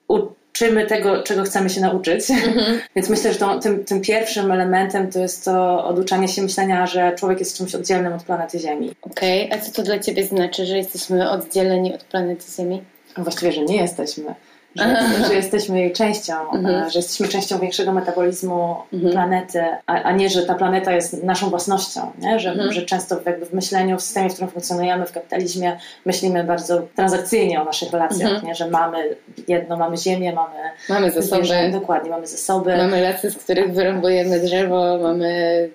uczymy 0.08 0.86
tego, 0.86 1.22
czego 1.22 1.42
chcemy 1.42 1.70
się 1.70 1.80
nauczyć. 1.80 2.30
Mhm. 2.30 2.80
Więc 2.96 3.08
myślę, 3.08 3.32
że 3.32 3.38
to, 3.38 3.58
tym, 3.58 3.84
tym 3.84 4.00
pierwszym 4.00 4.52
elementem 4.52 5.10
to 5.10 5.18
jest 5.18 5.44
to 5.44 5.84
oduczanie 5.84 6.28
się 6.28 6.42
myślenia, 6.42 6.86
że 6.86 7.12
człowiek 7.18 7.40
jest 7.40 7.56
czymś 7.56 7.74
oddzielnym 7.74 8.12
od 8.12 8.22
planety 8.22 8.58
Ziemi. 8.58 8.94
Okej, 9.02 9.52
a 9.52 9.58
co 9.58 9.72
to 9.72 9.82
dla 9.82 9.98
Ciebie 9.98 10.24
znaczy, 10.26 10.66
że 10.66 10.76
jesteśmy 10.76 11.30
oddzieleni 11.30 11.94
od 11.94 12.04
planety 12.04 12.44
Ziemi? 12.56 12.82
Właściwie, 13.16 13.52
że 13.52 13.60
nie 13.60 13.76
jesteśmy. 13.76 14.34
Że, 14.76 15.26
że 15.28 15.34
jesteśmy 15.34 15.80
jej 15.80 15.92
częścią, 15.92 16.50
mhm. 16.52 16.90
że 16.90 16.98
jesteśmy 16.98 17.28
częścią 17.28 17.58
większego 17.58 17.92
metabolizmu 17.92 18.76
mhm. 18.92 19.12
planety, 19.12 19.64
a, 19.86 20.02
a, 20.02 20.12
nie, 20.12 20.30
że 20.30 20.42
ta 20.42 20.54
planeta 20.54 20.92
jest 20.92 21.24
naszą 21.24 21.50
własnością, 21.50 22.12
nie? 22.18 22.40
Że, 22.40 22.50
mhm. 22.50 22.72
że 22.72 22.82
często 22.82 23.16
jakby 23.26 23.46
w 23.46 23.52
myśleniu, 23.52 23.98
w 23.98 24.02
systemie, 24.02 24.30
w 24.30 24.32
którym 24.32 24.50
funkcjonujemy, 24.50 25.06
w 25.06 25.12
kapitalizmie, 25.12 25.78
myślimy 26.06 26.44
bardzo 26.44 26.82
transakcyjnie 26.96 27.62
o 27.62 27.64
naszych 27.64 27.92
relacjach, 27.92 28.30
mhm. 28.30 28.46
nie? 28.46 28.54
że 28.54 28.70
mamy 28.70 29.16
jedno, 29.48 29.76
mamy 29.76 29.96
ziemię, 29.96 30.32
mamy, 30.32 30.56
mamy 30.88 31.10
zasoby. 31.10 31.70
dokładnie, 31.72 32.10
mamy 32.10 32.26
zasoby. 32.26 32.76
Mamy 32.76 33.00
lasy, 33.00 33.30
z 33.30 33.36
których 33.36 33.72
wyrąbujemy 33.72 34.40
drzewo, 34.40 34.98
mamy 35.02 35.68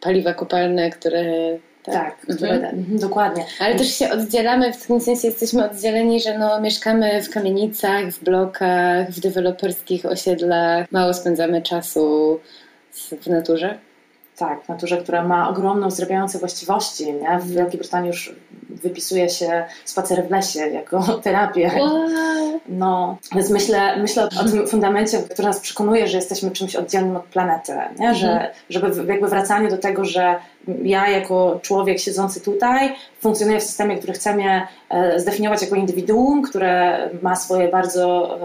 paliwa 0.00 0.34
kopalne, 0.34 0.90
które 0.90 1.22
tak, 1.92 2.26
tak 2.26 2.36
które, 2.36 2.52
mhm. 2.52 2.78
mhm. 2.78 2.98
dokładnie. 2.98 3.44
Ale 3.60 3.74
też 3.74 3.98
się 3.98 4.10
oddzielamy, 4.10 4.72
w 4.72 4.86
tym 4.86 5.00
sensie 5.00 5.28
jesteśmy 5.28 5.70
oddzieleni, 5.70 6.20
że 6.20 6.38
no, 6.38 6.60
mieszkamy 6.60 7.22
w 7.22 7.30
kamienicach, 7.30 8.10
w 8.10 8.24
blokach, 8.24 9.10
w 9.10 9.20
deweloperskich 9.20 10.06
osiedlach, 10.06 10.92
mało 10.92 11.14
spędzamy 11.14 11.62
czasu 11.62 12.40
w 13.22 13.26
naturze. 13.26 13.78
Tak, 14.36 14.68
naturze, 14.68 14.96
która 14.96 15.24
ma 15.24 15.48
ogromną 15.48 15.90
zrabiające 15.90 16.38
właściwości. 16.38 17.12
Nie? 17.12 17.38
W 17.38 17.50
Wielkiej 17.50 17.80
Brytanii 17.80 18.08
już 18.08 18.34
wypisuje 18.70 19.28
się 19.28 19.64
spacery 19.84 20.22
w 20.22 20.30
lesie 20.30 20.60
jako 20.60 21.02
terapię. 21.24 21.70
No, 22.68 23.18
więc 23.34 23.50
myślę, 23.50 23.96
myślę 23.96 24.24
o 24.24 24.28
tym 24.28 24.66
fundamencie, 24.66 25.18
który 25.18 25.48
nas 25.48 25.60
przekonuje, 25.60 26.08
że 26.08 26.16
jesteśmy 26.16 26.50
czymś 26.50 26.76
oddzielnym 26.76 27.16
od 27.16 27.24
planety. 27.24 27.72
Nie? 27.98 28.14
Że, 28.14 28.30
mhm. 28.30 28.50
żeby 28.70 29.12
jakby 29.12 29.28
wracanie 29.28 29.68
do 29.68 29.78
tego, 29.78 30.04
że 30.04 30.36
ja 30.82 31.08
jako 31.08 31.58
człowiek 31.62 31.98
siedzący 31.98 32.40
tutaj 32.40 32.94
funkcjonuję 33.20 33.60
w 33.60 33.64
systemie, 33.64 33.96
który 33.96 34.12
chce 34.12 34.34
mnie 34.34 34.68
e, 34.90 35.20
zdefiniować 35.20 35.62
jako 35.62 35.76
indywiduum, 35.76 36.42
które 36.42 36.98
ma 37.22 37.36
swoje 37.36 37.68
bardzo 37.68 38.36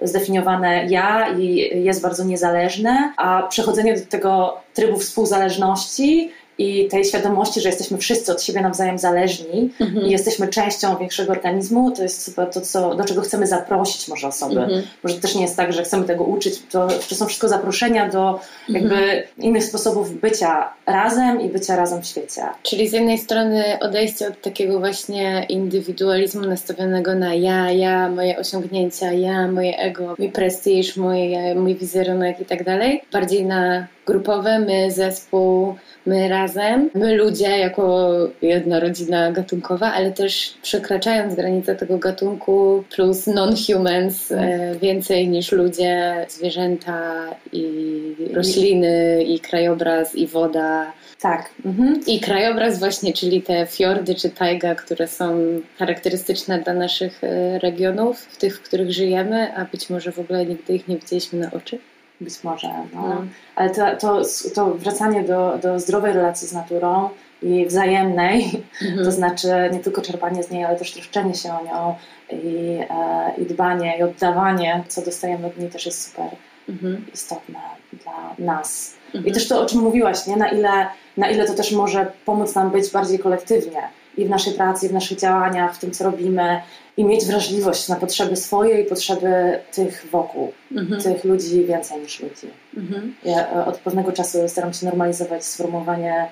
e, 0.00 0.08
zdefiniowane 0.08 0.86
ja 0.86 1.28
i 1.38 1.70
jest 1.84 2.02
bardzo 2.02 2.24
niezależne, 2.24 3.12
a 3.16 3.42
przechodzenie 3.42 3.94
do 3.94 4.06
tego 4.06 4.60
trybu 4.74 4.98
współzależności 4.98 6.30
i 6.60 6.88
tej 6.88 7.04
świadomości, 7.04 7.60
że 7.60 7.68
jesteśmy 7.68 7.98
wszyscy 7.98 8.32
od 8.32 8.42
siebie 8.42 8.60
nawzajem 8.60 8.98
zależni 8.98 9.70
mhm. 9.80 10.06
i 10.06 10.10
jesteśmy 10.10 10.48
częścią 10.48 10.96
większego 10.96 11.32
organizmu, 11.32 11.90
to 11.90 12.02
jest 12.02 12.24
chyba 12.24 12.46
to, 12.46 12.60
co, 12.60 12.94
do 12.94 13.04
czego 13.04 13.20
chcemy 13.20 13.46
zaprosić 13.46 14.08
może 14.08 14.28
osoby. 14.28 14.60
Mhm. 14.60 14.82
Może 15.02 15.20
też 15.20 15.34
nie 15.34 15.42
jest 15.42 15.56
tak, 15.56 15.72
że 15.72 15.82
chcemy 15.82 16.04
tego 16.04 16.24
uczyć, 16.24 16.62
to, 16.70 16.88
to 17.08 17.14
są 17.14 17.26
wszystko 17.26 17.48
zaproszenia 17.48 18.08
do 18.08 18.40
jakby 18.68 18.94
mhm. 18.94 19.22
innych 19.38 19.64
sposobów 19.64 20.20
bycia 20.20 20.72
razem 20.86 21.40
i 21.40 21.48
bycia 21.48 21.76
razem 21.76 22.02
w 22.02 22.06
świecie. 22.06 22.42
Czyli 22.62 22.88
z 22.88 22.92
jednej 22.92 23.18
strony 23.18 23.64
odejście 23.80 24.28
od 24.28 24.40
takiego 24.40 24.78
właśnie 24.78 25.46
indywidualizmu 25.48 26.46
nastawionego 26.46 27.14
na 27.14 27.34
ja, 27.34 27.70
ja, 27.70 28.08
moje 28.08 28.38
osiągnięcia, 28.38 29.12
ja, 29.12 29.48
moje 29.48 29.78
ego, 29.78 30.14
mój 30.18 30.32
prestiż, 30.32 30.96
mój, 30.96 31.36
mój 31.56 31.74
wizerunek 31.74 32.40
i 32.40 32.44
tak 32.44 32.64
dalej, 32.64 33.02
bardziej 33.12 33.44
na 33.44 33.86
grupowe, 34.06 34.58
my, 34.58 34.90
zespół, 34.90 35.74
my 36.06 36.28
razem, 36.28 36.90
my 36.94 37.14
ludzie 37.14 37.58
jako 37.58 38.10
jedna 38.42 38.80
rodzina 38.80 39.32
gatunkowa, 39.32 39.92
ale 39.92 40.12
też 40.12 40.54
przekraczając 40.62 41.34
granicę 41.34 41.76
tego 41.76 41.98
gatunku 41.98 42.84
plus 42.94 43.26
non-humans 43.26 44.32
e, 44.32 44.74
więcej 44.82 45.28
niż 45.28 45.52
ludzie, 45.52 46.26
zwierzęta 46.28 47.26
i 47.52 48.14
rośliny 48.34 49.24
i 49.24 49.40
krajobraz 49.40 50.14
i 50.14 50.26
woda. 50.26 50.92
Tak. 51.20 51.50
Mhm. 51.64 52.00
I 52.06 52.20
krajobraz 52.20 52.78
właśnie, 52.78 53.12
czyli 53.12 53.42
te 53.42 53.66
fiordy 53.66 54.14
czy 54.14 54.30
tajga, 54.30 54.74
które 54.74 55.08
są 55.08 55.60
charakterystyczne 55.78 56.58
dla 56.58 56.74
naszych 56.74 57.24
e, 57.24 57.58
regionów, 57.58 58.20
w 58.20 58.36
tych, 58.36 58.58
w 58.58 58.62
których 58.62 58.92
żyjemy, 58.92 59.54
a 59.56 59.64
być 59.64 59.90
może 59.90 60.12
w 60.12 60.18
ogóle 60.18 60.46
nigdy 60.46 60.74
ich 60.74 60.88
nie 60.88 60.96
widzieliśmy 60.96 61.38
na 61.38 61.50
oczy. 61.52 61.78
Być 62.20 62.44
może, 62.44 62.68
no. 62.94 63.08
no. 63.08 63.24
Ale 63.56 63.70
to, 63.70 63.96
to, 63.96 64.22
to 64.54 64.74
wracanie 64.74 65.22
do, 65.22 65.58
do 65.62 65.80
zdrowej 65.80 66.12
relacji 66.12 66.48
z 66.48 66.52
naturą 66.52 67.08
i 67.42 67.66
wzajemnej, 67.66 68.62
mhm. 68.82 69.04
to 69.04 69.12
znaczy 69.12 69.48
nie 69.72 69.78
tylko 69.78 70.02
czerpanie 70.02 70.42
z 70.42 70.50
niej, 70.50 70.64
ale 70.64 70.78
też 70.78 70.92
troszczenie 70.92 71.34
się 71.34 71.52
o 71.52 71.64
nią 71.64 71.94
i, 72.30 72.78
e, 72.90 73.32
i 73.38 73.46
dbanie 73.46 73.98
i 73.98 74.02
oddawanie, 74.02 74.84
co 74.88 75.02
dostajemy 75.02 75.46
od 75.46 75.58
niej 75.58 75.70
też 75.70 75.86
jest 75.86 76.08
super 76.08 76.30
mhm. 76.68 77.06
istotne 77.14 77.58
dla 77.92 78.46
nas. 78.46 78.94
Mhm. 79.06 79.26
I 79.26 79.32
też 79.32 79.48
to, 79.48 79.62
o 79.62 79.66
czym 79.66 79.80
mówiłaś, 79.80 80.26
nie? 80.26 80.36
Na, 80.36 80.48
ile, 80.48 80.86
na 81.16 81.30
ile 81.30 81.46
to 81.46 81.54
też 81.54 81.72
może 81.72 82.12
pomóc 82.24 82.54
nam 82.54 82.70
być 82.70 82.90
bardziej 82.90 83.18
kolektywnie 83.18 83.82
i 84.16 84.24
w 84.24 84.30
naszej 84.30 84.52
pracy, 84.52 84.86
i 84.86 84.88
w 84.88 84.92
naszych 84.92 85.18
działaniach, 85.18 85.74
w 85.74 85.78
tym, 85.78 85.90
co 85.90 86.04
robimy, 86.04 86.60
i 87.00 87.04
mieć 87.04 87.24
wrażliwość 87.24 87.88
na 87.88 87.96
potrzeby 87.96 88.36
swoje 88.36 88.80
i 88.80 88.84
potrzeby 88.84 89.58
tych 89.72 90.06
wokół, 90.10 90.52
mhm. 90.72 91.02
tych 91.02 91.24
ludzi 91.24 91.64
więcej 91.64 92.00
niż 92.00 92.20
ludzi. 92.20 92.46
Mhm. 92.76 93.14
Ja 93.24 93.52
e, 93.52 93.66
od 93.66 93.78
pewnego 93.78 94.12
czasu 94.12 94.48
staram 94.48 94.72
się 94.72 94.86
normalizować 94.86 95.44
sformułowanie 95.44 96.28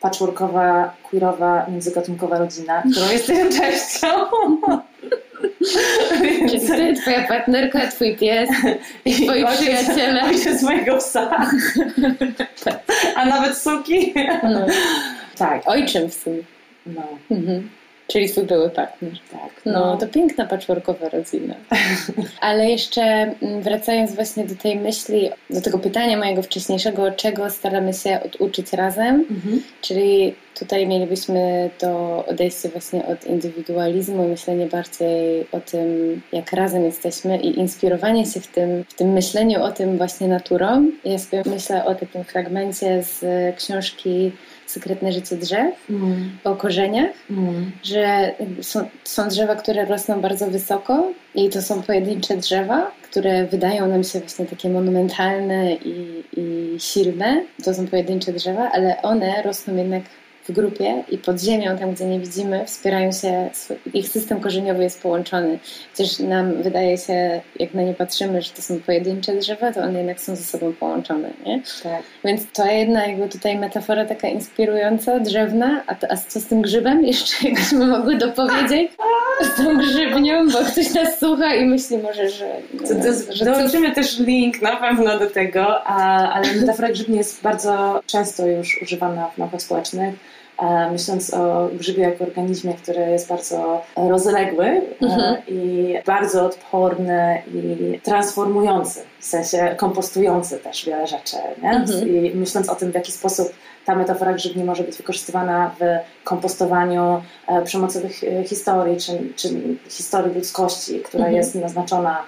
patchworkowa, 0.00 0.94
queerowa, 1.10 1.66
międzygatunkowa 1.70 2.38
rodzina, 2.38 2.82
którą 2.92 3.10
jestem 3.12 3.52
częścią. 3.52 4.06
Więc 6.50 6.66
ty, 6.66 6.94
twoja 6.94 7.28
partnerka, 7.28 7.86
twój 7.86 8.16
pies 8.16 8.50
i 9.04 9.14
twoi 9.14 9.44
ojciec, 9.44 9.58
przyjaciele. 9.58 10.22
Ojciec 10.22 10.62
mojego 10.62 10.96
psa. 10.96 11.46
A 13.16 13.26
nawet 13.26 13.58
suki. 13.58 14.14
No. 14.42 14.66
Tak. 15.36 15.62
Ojczym 15.66 16.10
w 16.10 16.14
sumie. 16.14 16.42
No. 16.86 17.02
Mhm. 17.30 17.68
Czyli 18.12 18.28
były 18.46 18.70
partner. 18.70 19.12
Tak. 19.30 19.50
No, 19.66 19.72
no 19.72 19.96
to 19.96 20.06
piękna 20.06 20.46
patchworkowa 20.46 21.08
rodzina. 21.08 21.54
Ale 22.40 22.70
jeszcze 22.70 23.02
mm, 23.02 23.62
wracając 23.62 24.14
właśnie 24.14 24.44
do 24.44 24.54
tej 24.54 24.76
myśli, 24.76 25.30
do 25.50 25.60
tego 25.60 25.78
pytania 25.78 26.16
mojego 26.16 26.42
wcześniejszego, 26.42 27.12
czego 27.12 27.50
staramy 27.50 27.94
się 27.94 28.20
oduczyć 28.24 28.72
razem, 28.72 29.26
mhm. 29.30 29.62
czyli 29.80 30.34
tutaj 30.58 30.86
mielibyśmy 30.86 31.70
to 31.78 32.24
odejście 32.26 32.68
właśnie 32.68 33.06
od 33.06 33.26
indywidualizmu 33.26 34.24
i 34.24 34.28
myślenie 34.28 34.66
bardziej 34.66 35.46
o 35.52 35.60
tym, 35.60 36.20
jak 36.32 36.52
razem 36.52 36.84
jesteśmy 36.84 37.38
i 37.38 37.58
inspirowanie 37.58 38.26
się 38.26 38.40
w 38.40 38.46
tym, 38.46 38.84
w 38.88 38.94
tym 38.94 39.12
myśleniu 39.12 39.62
o 39.62 39.70
tym 39.70 39.96
właśnie 39.96 40.28
naturą. 40.28 40.90
Ja 41.04 41.18
sobie 41.18 41.42
myślę 41.46 41.84
o 41.84 41.94
takim 41.94 42.24
fragmencie 42.24 43.02
z 43.02 43.24
książki 43.56 44.32
sekretne 44.72 45.12
życie 45.12 45.36
drzew, 45.36 45.74
mm. 45.90 46.38
o 46.44 46.56
korzeniach, 46.56 47.10
mm. 47.30 47.72
że 47.82 48.34
są, 48.62 48.88
są 49.04 49.28
drzewa, 49.28 49.56
które 49.56 49.84
rosną 49.84 50.20
bardzo 50.20 50.46
wysoko 50.46 51.12
i 51.34 51.48
to 51.48 51.62
są 51.62 51.82
pojedyncze 51.82 52.36
drzewa, 52.36 52.90
które 53.02 53.46
wydają 53.46 53.88
nam 53.88 54.04
się 54.04 54.20
właśnie 54.20 54.46
takie 54.46 54.68
monumentalne 54.68 55.74
i, 55.74 56.24
i 56.36 56.76
silne. 56.80 57.42
To 57.64 57.74
są 57.74 57.86
pojedyncze 57.86 58.32
drzewa, 58.32 58.70
ale 58.72 59.02
one 59.02 59.42
rosną 59.42 59.76
jednak 59.76 60.02
w 60.48 60.52
grupie 60.52 61.04
i 61.10 61.18
pod 61.18 61.40
ziemią, 61.40 61.78
tam 61.78 61.92
gdzie 61.92 62.04
nie 62.04 62.20
widzimy, 62.20 62.64
wspierają 62.66 63.12
się, 63.12 63.50
ich 63.94 64.08
system 64.08 64.40
korzeniowy 64.40 64.82
jest 64.82 65.02
połączony. 65.02 65.58
Chociaż 65.90 66.18
nam 66.18 66.62
wydaje 66.62 66.98
się, 66.98 67.40
jak 67.60 67.74
na 67.74 67.82
nie 67.82 67.94
patrzymy, 67.94 68.42
że 68.42 68.50
to 68.50 68.62
są 68.62 68.80
pojedyncze 68.80 69.36
drzewa, 69.36 69.72
to 69.72 69.80
one 69.80 69.98
jednak 69.98 70.20
są 70.20 70.36
ze 70.36 70.44
sobą 70.44 70.72
połączone, 70.72 71.30
nie? 71.46 71.62
Tak. 71.82 72.02
Więc 72.24 72.52
to 72.52 72.66
jedna 72.66 73.06
jakby 73.06 73.28
tutaj 73.28 73.58
metafora 73.58 74.04
taka 74.04 74.28
inspirująca, 74.28 75.20
drzewna, 75.20 75.82
a, 75.86 75.94
to, 75.94 76.06
a 76.10 76.16
co 76.16 76.40
z 76.40 76.46
tym 76.46 76.62
grzybem? 76.62 77.04
Jeszcze 77.12 77.48
jakbyśmy 77.48 77.86
mogły 77.86 78.16
dopowiedzieć 78.16 78.92
z 79.44 79.54
tą 79.56 79.78
grzybnią, 79.78 80.48
bo 80.48 80.58
ktoś 80.58 80.94
nas 80.94 81.18
słucha 81.18 81.54
i 81.54 81.64
myśli 81.64 81.98
może, 81.98 82.28
że... 82.30 82.46
to, 82.78 83.34
że 83.34 83.44
dołączymy 83.44 83.92
też 83.92 84.18
link 84.18 84.62
na 84.62 84.76
pewno 84.76 85.18
do 85.18 85.30
tego, 85.30 85.86
a, 85.86 86.28
ale 86.32 86.54
metafora 86.54 86.88
grzybni 86.88 87.18
jest 87.18 87.42
bardzo 87.42 88.02
często 88.06 88.46
już 88.46 88.82
używana 88.82 89.28
w 89.28 89.38
naukach 89.38 89.62
społecznych 89.62 90.14
myśląc 90.92 91.34
o 91.34 91.68
grzybie 91.72 92.02
jako 92.02 92.24
organizmie, 92.24 92.74
który 92.74 93.00
jest 93.00 93.28
bardzo 93.28 93.82
rozległy 93.96 94.64
e, 94.66 94.82
mhm. 95.00 95.36
i 95.48 95.94
bardzo 96.06 96.46
odporny 96.46 97.42
i 97.54 98.00
transformujący, 98.02 99.00
w 99.20 99.24
sensie 99.24 99.74
kompostujący 99.78 100.58
też 100.58 100.84
wiele 100.84 101.06
rzeczy. 101.06 101.36
Mhm. 101.62 102.08
I 102.08 102.32
myśląc 102.34 102.68
o 102.68 102.74
tym, 102.74 102.92
w 102.92 102.94
jaki 102.94 103.12
sposób 103.12 103.52
ta 103.84 103.94
metafora 103.94 104.32
grzybni 104.32 104.64
może 104.64 104.84
być 104.84 104.96
wykorzystywana 104.96 105.74
w 105.80 105.82
kompostowaniu 106.24 107.22
e, 107.46 107.62
przemocowych 107.62 108.20
historii, 108.46 108.96
czy, 108.96 109.12
czy 109.36 109.48
historii 109.88 110.34
ludzkości, 110.34 111.00
która 111.00 111.24
mhm. 111.24 111.36
jest 111.36 111.54
naznaczona 111.54 112.24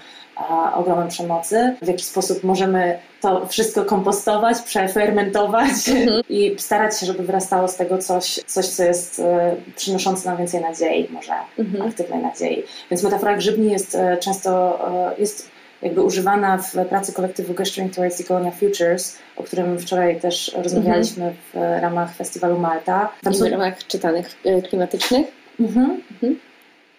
ogromem 0.75 1.09
przemocy, 1.09 1.77
w 1.83 1.87
jaki 1.87 2.05
sposób 2.05 2.44
możemy 2.44 2.99
to 3.20 3.47
wszystko 3.47 3.85
kompostować, 3.85 4.61
przefermentować 4.61 5.88
mhm. 5.88 6.23
i 6.29 6.57
starać 6.59 7.01
się, 7.01 7.07
żeby 7.07 7.23
wyrastało 7.23 7.68
z 7.68 7.77
tego 7.77 7.99
coś, 7.99 8.40
coś 8.47 8.66
co 8.66 8.85
jest 8.85 9.18
e, 9.20 9.57
przynoszące 9.77 10.29
nam 10.29 10.38
więcej 10.38 10.61
nadziei, 10.61 11.09
może 11.11 11.33
mhm. 11.59 11.88
aktywnej 11.88 12.23
nadziei. 12.23 12.62
Więc 12.90 13.03
metafora 13.03 13.37
grzybni 13.37 13.73
jest 13.73 13.94
e, 13.94 14.16
często 14.16 14.81
e, 15.12 15.20
jest 15.20 15.51
jakby 15.83 16.03
używana 16.03 16.59
w 16.59 16.73
pracy 16.88 17.12
kolektywu 17.12 17.55
Gesturing 17.55 17.94
Towards 17.94 18.20
Econia 18.20 18.51
Futures, 18.51 19.18
o 19.37 19.42
którym 19.42 19.79
wczoraj 19.79 20.20
też 20.20 20.57
rozmawialiśmy 20.62 21.25
mhm. 21.25 21.35
w 21.79 21.83
ramach 21.83 22.14
festiwalu 22.14 22.59
Malta. 22.59 23.11
Tam 23.23 23.33
w 23.33 23.42
ramach 23.42 23.87
czytanych 23.87 24.37
klimatycznych. 24.68 25.27
Mhm. 25.61 26.01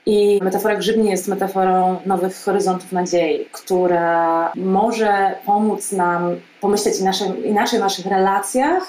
I 0.05 0.39
metafora 0.43 0.75
grzybni 0.75 1.09
jest 1.09 1.27
metaforą 1.27 1.99
nowych 2.05 2.35
horyzontów 2.43 2.91
nadziei, 2.91 3.45
która 3.51 4.51
może 4.55 5.35
pomóc 5.45 5.91
nam 5.91 6.35
pomyśleć 6.61 6.99
inaczej, 6.99 7.27
inaczej 7.49 7.79
o 7.79 7.83
naszych 7.83 8.05
relacjach, 8.05 8.83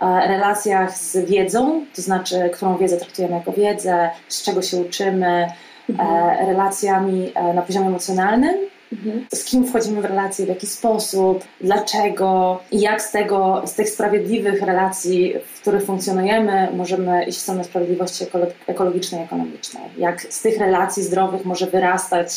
e, 0.00 0.28
relacjach 0.28 0.98
z 0.98 1.16
wiedzą, 1.16 1.84
to 1.94 2.02
znaczy, 2.02 2.50
którą 2.54 2.76
wiedzę 2.76 2.96
traktujemy 2.96 3.34
jako 3.34 3.52
wiedzę, 3.52 4.10
z 4.28 4.42
czego 4.42 4.62
się 4.62 4.76
uczymy, 4.76 5.26
e, 5.26 5.48
mhm. 5.88 6.46
relacjami 6.46 7.32
e, 7.34 7.54
na 7.54 7.62
poziomie 7.62 7.86
emocjonalnym 7.86 8.56
Mhm. 8.92 9.26
Z 9.34 9.44
kim 9.44 9.66
wchodzimy 9.66 10.02
w 10.02 10.04
relacje, 10.04 10.46
w 10.46 10.48
jaki 10.48 10.66
sposób, 10.66 11.44
dlaczego 11.60 12.60
i 12.70 12.80
jak 12.80 13.02
z 13.02 13.10
tego, 13.10 13.62
z 13.66 13.74
tych 13.74 13.90
sprawiedliwych 13.90 14.62
relacji, 14.62 15.34
w 15.54 15.60
których 15.60 15.84
funkcjonujemy, 15.84 16.68
możemy 16.72 17.24
iść 17.24 17.38
w 17.38 17.42
stronę 17.42 17.64
sprawiedliwości 17.64 18.24
ekologicznej, 18.66 19.22
ekonomicznej. 19.22 19.82
Jak 19.98 20.20
z 20.20 20.42
tych 20.42 20.58
relacji 20.58 21.02
zdrowych 21.02 21.44
może 21.44 21.66
wyrastać 21.66 22.30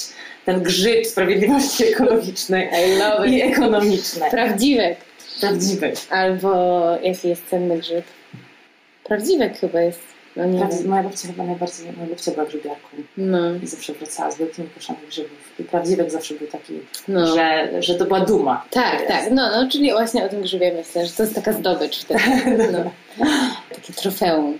ten 0.45 0.63
grzyb 0.63 1.07
sprawiedliwości 1.07 1.85
ekologicznej 1.88 2.69
i 3.27 3.41
ekonomicznej. 3.41 4.31
Prawdziwek. 4.31 4.97
Prawdziwek. 5.39 5.95
Albo 6.09 6.81
jaki 7.03 7.29
jest 7.29 7.49
cenny 7.49 7.77
grzyb? 7.77 8.05
Prawdziwek 9.03 9.59
chyba 9.59 9.81
jest 9.81 9.99
no 10.47 10.67
nie 10.67 10.88
moja 10.88 11.04
babcia 11.04 11.28
chyba 11.28 11.43
najbardziej, 11.43 11.91
moja 11.97 12.10
babcia 12.10 12.32
była 12.32 12.45
grzybiarką. 12.45 12.88
No. 13.17 13.56
I 13.63 13.67
zawsze 13.67 13.93
wracała 13.93 14.32
z 14.32 14.38
wielkimi 14.38 14.69
koszami 14.69 14.99
grzybów. 15.08 15.60
I 15.60 15.63
prawdziwek 15.63 16.12
zawsze 16.12 16.34
był 16.34 16.47
taki, 16.47 16.73
no. 17.08 17.36
że, 17.36 17.69
że 17.82 17.95
to 17.95 18.06
była 18.06 18.19
duma. 18.19 18.65
Tak, 18.69 19.08
tak. 19.08 19.32
No, 19.32 19.49
no, 19.52 19.69
czyli 19.71 19.91
właśnie 19.91 20.25
o 20.25 20.30
tym 20.30 20.41
grzybie 20.41 20.73
myślę, 20.73 21.06
że 21.06 21.12
to 21.12 21.23
jest 21.23 21.36
taka 21.36 21.54
zdobycz 21.54 21.99
wtedy. 21.99 22.21
No. 22.71 22.91
Takie 23.75 23.93
trofeum. 23.93 24.60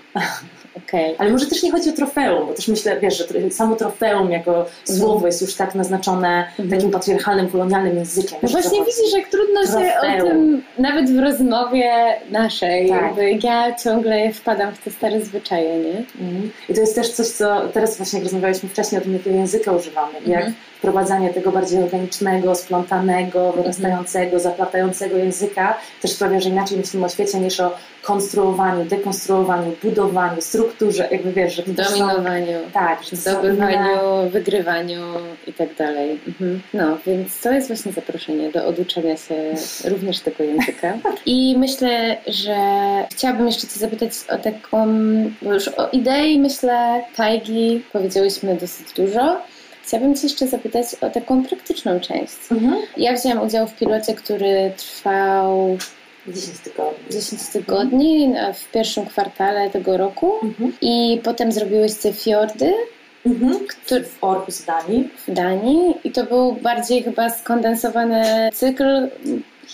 Okay. 0.88 1.16
Ale 1.18 1.32
może 1.32 1.46
też 1.46 1.64
nie 1.64 1.72
chodzi 1.72 1.90
o 1.90 1.94
trofeum, 1.94 2.48
bo 2.48 2.54
też 2.54 2.68
myślę, 2.68 3.00
wiesz, 3.00 3.18
że 3.18 3.52
samo 3.52 3.76
trofeum 3.76 4.32
jako 4.32 4.52
mm. 4.52 4.68
słowo 4.84 5.26
jest 5.28 5.42
już 5.42 5.56
tak 5.56 5.76
naznaczone 5.76 6.46
mm. 6.60 6.72
takim 6.72 6.92
patriarchalnym, 6.92 7.50
kolonialnym 7.50 7.96
językiem. 7.96 8.40
No 8.44 8.50
właśnie 8.50 8.80
widzisz, 8.80 9.14
jak 9.18 9.28
trudno 9.28 9.62
trofeum. 9.64 9.84
się 9.84 10.24
o 10.24 10.28
tym, 10.28 10.64
nawet 10.78 11.10
w 11.10 11.20
rozmowie 11.20 11.92
naszej, 12.32 12.90
tak. 12.90 13.02
jakby 13.02 13.48
ja 13.48 13.76
ciągle 13.76 14.34
wpadam 14.34 14.76
w 14.76 14.80
te 14.80 14.92
stare 14.92 15.22
zwyczaje, 15.22 15.80
nie? 15.80 16.04
Mm. 16.22 16.52
I 16.70 16.74
to 16.74 16.82
jest 16.82 16.96
też 16.96 17.10
coś, 17.10 17.28
co 17.28 17.68
teraz 17.74 17.98
właśnie 17.98 18.20
jak 18.20 18.24
rozmawialiśmy 18.24 18.70
wcześniej 18.70 19.02
o 19.02 19.04
tym, 19.04 19.14
jakiego 19.14 19.36
języka 19.36 19.72
używamy, 19.72 20.14
jak 20.26 20.46
mhm 20.46 20.54
wprowadzanie 20.80 21.30
tego 21.30 21.52
bardziej 21.52 21.84
organicznego, 21.84 22.56
splątanego, 22.56 23.52
wyrastającego, 23.52 24.40
zaplatającego 24.40 25.18
języka 25.18 25.78
też 26.02 26.12
sprawia, 26.12 26.40
że 26.40 26.50
inaczej 26.50 26.78
myślimy 26.78 27.06
o 27.06 27.10
świecie 27.10 27.40
niż 27.40 27.60
o 27.60 27.76
konstruowaniu, 28.04 28.86
dekonstruowaniu, 28.86 29.76
budowaniu, 29.84 30.42
strukturze, 30.42 31.08
jakby 31.12 31.32
wiesz, 31.32 31.56
że 31.56 31.64
dominowaniu, 31.64 32.60
są, 32.66 32.72
tak, 32.74 33.00
zdobywaniu, 33.12 34.30
wygrywaniu 34.32 35.02
i 35.48 35.54
tak 35.54 35.76
dalej. 35.76 36.20
Mhm. 36.28 36.62
No, 36.74 36.98
więc 37.06 37.42
to 37.42 37.52
jest 37.52 37.68
właśnie 37.68 37.92
zaproszenie 37.92 38.52
do 38.52 38.66
oduczenia 38.66 39.18
się 39.18 39.36
również 39.86 40.20
tego 40.20 40.44
języka. 40.44 40.94
I 41.26 41.56
myślę, 41.58 42.18
że 42.28 42.58
chciałabym 43.12 43.48
jeszcze 43.48 43.68
Cię 43.68 43.80
zapytać 43.80 44.12
o 44.30 44.38
taką, 44.38 44.88
bo 45.42 45.54
już 45.54 45.68
o 45.68 45.90
idei 45.92 46.40
myślę 46.40 47.04
Tajgi 47.16 47.84
powiedziałyśmy 47.94 48.56
dosyć 48.56 48.94
dużo, 48.94 49.42
Chciałabym 49.90 50.16
Cię 50.16 50.28
jeszcze 50.28 50.48
zapytać 50.48 50.86
o 51.02 51.10
taką 51.10 51.44
praktyczną 51.44 52.00
część. 52.00 52.34
Mhm. 52.52 52.76
Ja 52.98 53.14
wzięłam 53.14 53.48
udział 53.48 53.68
w 53.68 53.76
pilocie, 53.76 54.14
który 54.14 54.72
trwał 54.78 55.78
10 56.28 56.60
tygodni. 56.60 57.00
10 57.12 57.48
tygodni 57.48 58.26
mhm. 58.26 58.54
w 58.54 58.72
pierwszym 58.72 59.06
kwartale 59.06 59.70
tego 59.70 59.98
roku 59.98 60.34
mhm. 60.44 60.74
i 60.82 61.22
potem 61.24 61.52
zrobiłyście 61.52 62.14
fiordy. 62.14 62.74
Mhm. 63.26 63.60
Który, 63.68 64.04
w 64.04 64.24
Orhus 64.24 64.62
w 64.62 64.66
Danii. 64.66 65.10
W 65.28 65.34
Danii 65.34 65.94
i 66.04 66.12
to 66.12 66.24
był 66.24 66.54
bardziej 66.54 67.04
chyba 67.04 67.30
skondensowany 67.30 68.50
cykl 68.54 69.10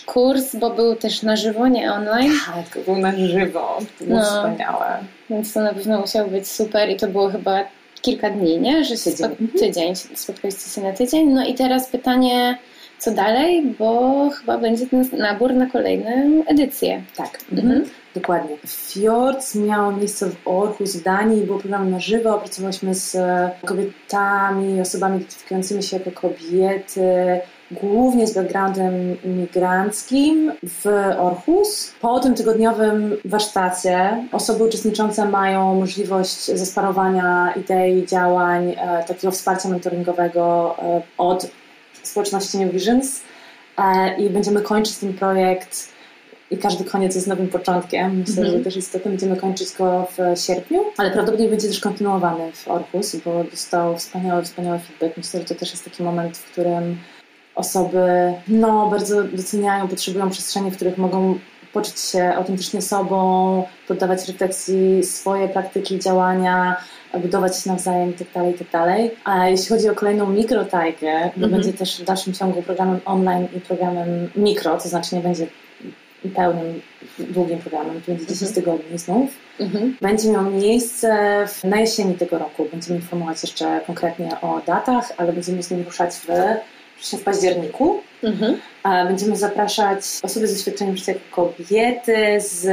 kurs, 0.06 0.56
bo 0.56 0.70
był 0.70 0.94
też 0.94 1.22
na 1.22 1.36
żywo, 1.36 1.68
nie 1.68 1.92
online. 1.92 2.32
Tak, 2.46 2.84
był 2.84 2.96
na 2.96 3.12
żywo. 3.16 3.78
To 3.98 4.04
było 4.04 4.18
no, 4.18 4.24
wspaniałe. 4.24 4.98
Więc 5.30 5.52
to 5.52 5.60
na 5.60 5.74
pewno 5.74 6.00
musiało 6.00 6.28
być 6.28 6.48
super 6.48 6.90
i 6.90 6.96
to 6.96 7.08
było 7.08 7.28
chyba 7.30 7.64
kilka 8.06 8.30
dni, 8.30 8.60
nie? 8.60 8.84
Że 8.84 8.96
się 8.96 9.10
tydzień. 9.10 9.28
Spot- 9.28 9.60
tydzień, 9.60 9.94
spotkaliście 10.14 10.70
się 10.70 10.80
na 10.80 10.92
tydzień. 10.92 11.28
No 11.28 11.46
i 11.46 11.54
teraz 11.54 11.88
pytanie, 11.88 12.58
co 12.98 13.10
dalej, 13.10 13.74
bo 13.78 14.30
chyba 14.30 14.58
będzie 14.58 14.86
ten 14.86 15.08
nabór 15.12 15.54
na 15.54 15.66
kolejną 15.66 16.44
edycję. 16.46 17.02
Tak. 17.16 17.38
Mhm. 17.52 17.68
mhm. 17.68 17.90
Dokładnie. 18.14 18.56
Fjords 18.66 19.54
miał 19.54 19.96
miejsce 19.96 20.30
w 20.30 20.48
Orhus 20.48 20.96
w 20.96 21.02
Danii, 21.02 21.42
był 21.42 21.58
program 21.58 21.90
na 21.90 22.00
żywo. 22.00 22.36
Opracowałyśmy 22.36 22.94
z 22.94 23.16
kobietami, 23.64 24.80
osobami 24.80 25.16
identyfikującymi 25.16 25.82
się 25.82 25.96
jako 25.96 26.10
kobiety, 26.10 27.40
głównie 27.70 28.26
z 28.26 28.34
backgroundem 28.34 29.16
migranckim 29.24 30.52
w 30.62 30.86
Orhus. 31.18 31.94
Po 32.00 32.20
tym 32.20 32.34
tygodniowym 32.34 33.16
warsztacie 33.24 34.26
osoby 34.32 34.64
uczestniczące 34.64 35.28
mają 35.28 35.74
możliwość 35.74 36.46
zesparowania 36.46 37.54
idei, 37.56 38.06
działań, 38.06 38.70
e, 38.70 39.04
takiego 39.08 39.30
wsparcia 39.30 39.68
mentoringowego 39.68 40.76
e, 40.78 41.02
od 41.18 41.50
społeczności 42.02 42.58
New 42.58 42.72
Visions 42.72 43.22
e, 43.78 44.16
i 44.16 44.30
będziemy 44.30 44.62
kończyć 44.62 44.96
ten 44.96 45.14
projekt 45.14 45.96
i 46.50 46.58
każdy 46.58 46.84
koniec 46.84 47.14
jest 47.14 47.26
nowym 47.26 47.48
początkiem. 47.48 48.18
Myślę, 48.18 48.42
mm 48.42 48.54
-hmm. 48.54 48.58
że 48.58 48.64
też 48.64 48.76
istotnie 48.76 49.10
będziemy 49.10 49.36
kończyć 49.36 49.72
go 49.78 50.08
w 50.16 50.40
sierpniu, 50.40 50.84
ale 50.96 51.10
prawdopodobnie 51.10 51.48
będzie 51.48 51.68
też 51.68 51.80
kontynuowany 51.80 52.52
w 52.52 52.68
Orhus, 52.68 53.16
bo 53.16 53.44
dostał 53.44 53.98
wspaniały, 53.98 54.42
wspaniały 54.42 54.78
feedback. 54.78 55.16
Myślę, 55.16 55.40
że 55.40 55.46
to 55.46 55.54
też 55.54 55.70
jest 55.70 55.84
taki 55.84 56.02
moment, 56.02 56.38
w 56.38 56.52
którym 56.52 56.96
osoby 57.56 57.98
no, 58.48 58.88
bardzo 58.90 59.22
doceniają, 59.22 59.88
potrzebują 59.88 60.30
przestrzeni, 60.30 60.70
w 60.70 60.76
których 60.76 60.98
mogą 60.98 61.38
poczuć 61.72 62.00
się 62.00 62.32
autentycznie 62.36 62.82
sobą, 62.82 63.64
poddawać 63.88 64.28
refleksji 64.28 65.04
swoje 65.04 65.48
praktyki, 65.48 65.98
działania, 65.98 66.76
budować 67.22 67.62
się 67.62 67.70
nawzajem 67.70 68.08
itd., 68.08 68.30
tak 68.34 68.46
itd. 68.46 68.66
Tak 68.72 68.88
A 69.24 69.48
jeśli 69.48 69.68
chodzi 69.68 69.88
o 69.88 69.94
kolejną 69.94 70.26
mikrotajkę, 70.26 71.08
mm 71.08 71.30
-hmm. 71.30 71.50
będzie 71.50 71.72
też 71.72 72.00
w 72.00 72.04
dalszym 72.04 72.32
ciągu 72.32 72.62
programem 72.62 73.00
online 73.04 73.48
i 73.56 73.60
programem 73.60 74.30
mikro, 74.36 74.78
to 74.78 74.88
znaczy 74.88 75.16
nie 75.16 75.20
będzie 75.20 75.46
pełnym, 76.34 76.80
długim 77.18 77.58
programem, 77.58 78.00
to 78.00 78.06
będzie 78.06 78.26
10 78.26 78.42
mm 78.42 78.52
-hmm. 78.52 78.54
tygodni 78.54 78.98
znów. 78.98 79.30
Mm 79.60 79.72
-hmm. 79.72 79.92
Będzie 80.00 80.30
miał 80.30 80.50
miejsce 80.50 81.08
w, 81.48 81.64
na 81.64 81.80
jesieni 81.80 82.14
tego 82.14 82.38
roku. 82.38 82.66
Będziemy 82.72 82.98
informować 82.98 83.42
jeszcze 83.42 83.80
konkretnie 83.86 84.40
o 84.40 84.60
datach, 84.66 85.12
ale 85.16 85.32
będziemy 85.32 85.62
z 85.62 85.70
nim 85.70 85.82
ruszać 85.82 86.14
w 86.14 86.26
w 87.02 87.22
październiku. 87.24 88.00
Mhm. 88.22 88.60
Będziemy 89.08 89.36
zapraszać 89.36 90.00
osoby 90.22 90.46
z 90.46 90.54
doświadczeniem 90.54 90.96
życia 90.96 91.12
kobiety 91.30 92.16
z 92.40 92.66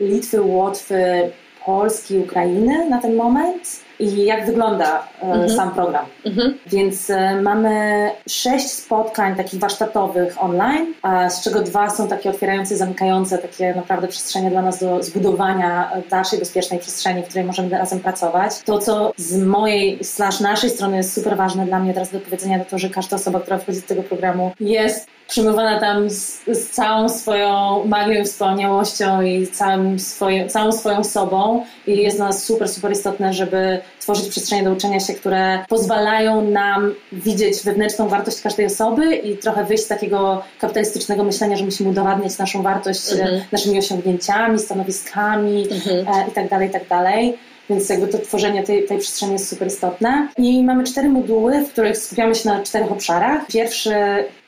Litwy, 0.00 0.42
Łotwy, 0.42 1.30
Polski, 1.64 2.18
Ukrainy 2.18 2.88
na 2.88 3.00
ten 3.00 3.14
moment 3.14 3.80
i 4.00 4.24
jak 4.24 4.46
wygląda 4.46 5.08
e, 5.22 5.26
mhm. 5.26 5.50
sam 5.50 5.70
program. 5.70 6.06
Mhm. 6.26 6.58
Więc 6.66 7.10
e, 7.10 7.42
mamy 7.42 8.10
sześć 8.28 8.70
spotkań 8.70 9.36
takich 9.36 9.60
warsztatowych 9.60 10.42
online, 10.42 10.94
z 11.28 11.44
czego 11.44 11.60
dwa 11.60 11.90
są 11.90 12.08
takie 12.08 12.30
otwierające, 12.30 12.76
zamykające, 12.76 13.38
takie 13.38 13.74
naprawdę 13.74 14.08
przestrzenie 14.08 14.50
dla 14.50 14.62
nas 14.62 14.80
do 14.80 15.02
zbudowania 15.02 15.90
dalszej 16.10 16.38
bezpiecznej 16.38 16.80
przestrzeni, 16.80 17.22
w 17.22 17.26
której 17.26 17.44
możemy 17.44 17.70
razem 17.70 18.00
pracować. 18.00 18.58
To, 18.64 18.78
co 18.78 19.12
z 19.16 19.38
mojej 19.42 20.04
slash 20.04 20.40
naszej 20.40 20.70
strony 20.70 20.96
jest 20.96 21.14
super 21.14 21.36
ważne 21.36 21.66
dla 21.66 21.78
mnie 21.78 21.94
teraz 21.94 22.12
do 22.12 22.20
powiedzenia, 22.20 22.58
to 22.58 22.70
to, 22.70 22.78
że 22.78 22.90
każda 22.90 23.16
osoba, 23.16 23.40
która 23.40 23.58
wchodzi 23.58 23.80
do 23.80 23.86
tego 23.86 24.02
programu 24.02 24.52
jest 24.60 25.06
przyjmowana 25.28 25.80
tam 25.80 26.10
z, 26.10 26.44
z, 26.46 26.70
całą 26.70 27.08
swoją 27.08 27.84
magią, 27.84 28.24
wspaniałością 28.24 29.22
i 29.22 29.46
całym 29.46 29.98
swoje, 29.98 30.46
całą 30.46 30.72
swoją 30.72 31.04
sobą 31.04 31.64
i 31.86 31.96
jest 31.96 32.16
dla 32.16 32.26
nas 32.26 32.44
super, 32.44 32.68
super 32.68 32.92
istotne, 32.92 33.34
żeby 33.34 33.80
tworzyć 34.00 34.28
przestrzenie 34.28 34.64
do 34.64 34.72
uczenia 34.72 35.00
się, 35.00 35.14
które 35.14 35.64
pozwalają 35.68 36.50
nam 36.50 36.94
widzieć 37.12 37.62
wewnętrzną 37.62 38.08
wartość 38.08 38.40
każdej 38.40 38.66
osoby 38.66 39.16
i 39.16 39.36
trochę 39.38 39.64
wyjść 39.64 39.84
z 39.84 39.88
takiego 39.88 40.42
kapitalistycznego 40.58 41.24
myślenia, 41.24 41.56
że 41.56 41.64
musimy 41.64 41.90
udowadniać 41.90 42.38
naszą 42.38 42.62
wartość 42.62 43.12
mhm. 43.12 43.40
naszymi 43.52 43.78
osiągnięciami, 43.78 44.58
stanowiskami 44.58 45.68
mhm. 45.70 45.98
e, 45.98 46.24
itd., 46.26 46.48
tak 46.48 46.62
itd., 46.62 46.86
tak 46.88 47.40
więc 47.70 47.88
jakby 47.88 48.08
to 48.08 48.18
tworzenie 48.18 48.62
tej, 48.62 48.84
tej 48.84 48.98
przestrzeni 48.98 49.32
jest 49.32 49.48
super 49.48 49.68
istotne. 49.68 50.28
I 50.38 50.64
mamy 50.64 50.84
cztery 50.84 51.08
moduły, 51.08 51.64
w 51.64 51.72
których 51.72 51.98
skupiamy 51.98 52.34
się 52.34 52.48
na 52.48 52.62
czterech 52.62 52.92
obszarach. 52.92 53.46
Pierwszy 53.46 53.94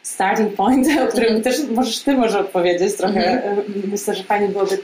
starting 0.03 0.55
point, 0.55 0.89
o 1.05 1.07
którym 1.07 1.31
mm. 1.31 1.43
też 1.43 1.57
możesz 1.75 2.01
ty 2.01 2.13
może 2.13 2.41
odpowiedzieć 2.41 2.97
trochę. 2.97 3.43
Mm. 3.43 3.65
Myślę, 3.91 4.15
że 4.15 4.25
fajnie 4.25 4.49
byłoby 4.49 4.79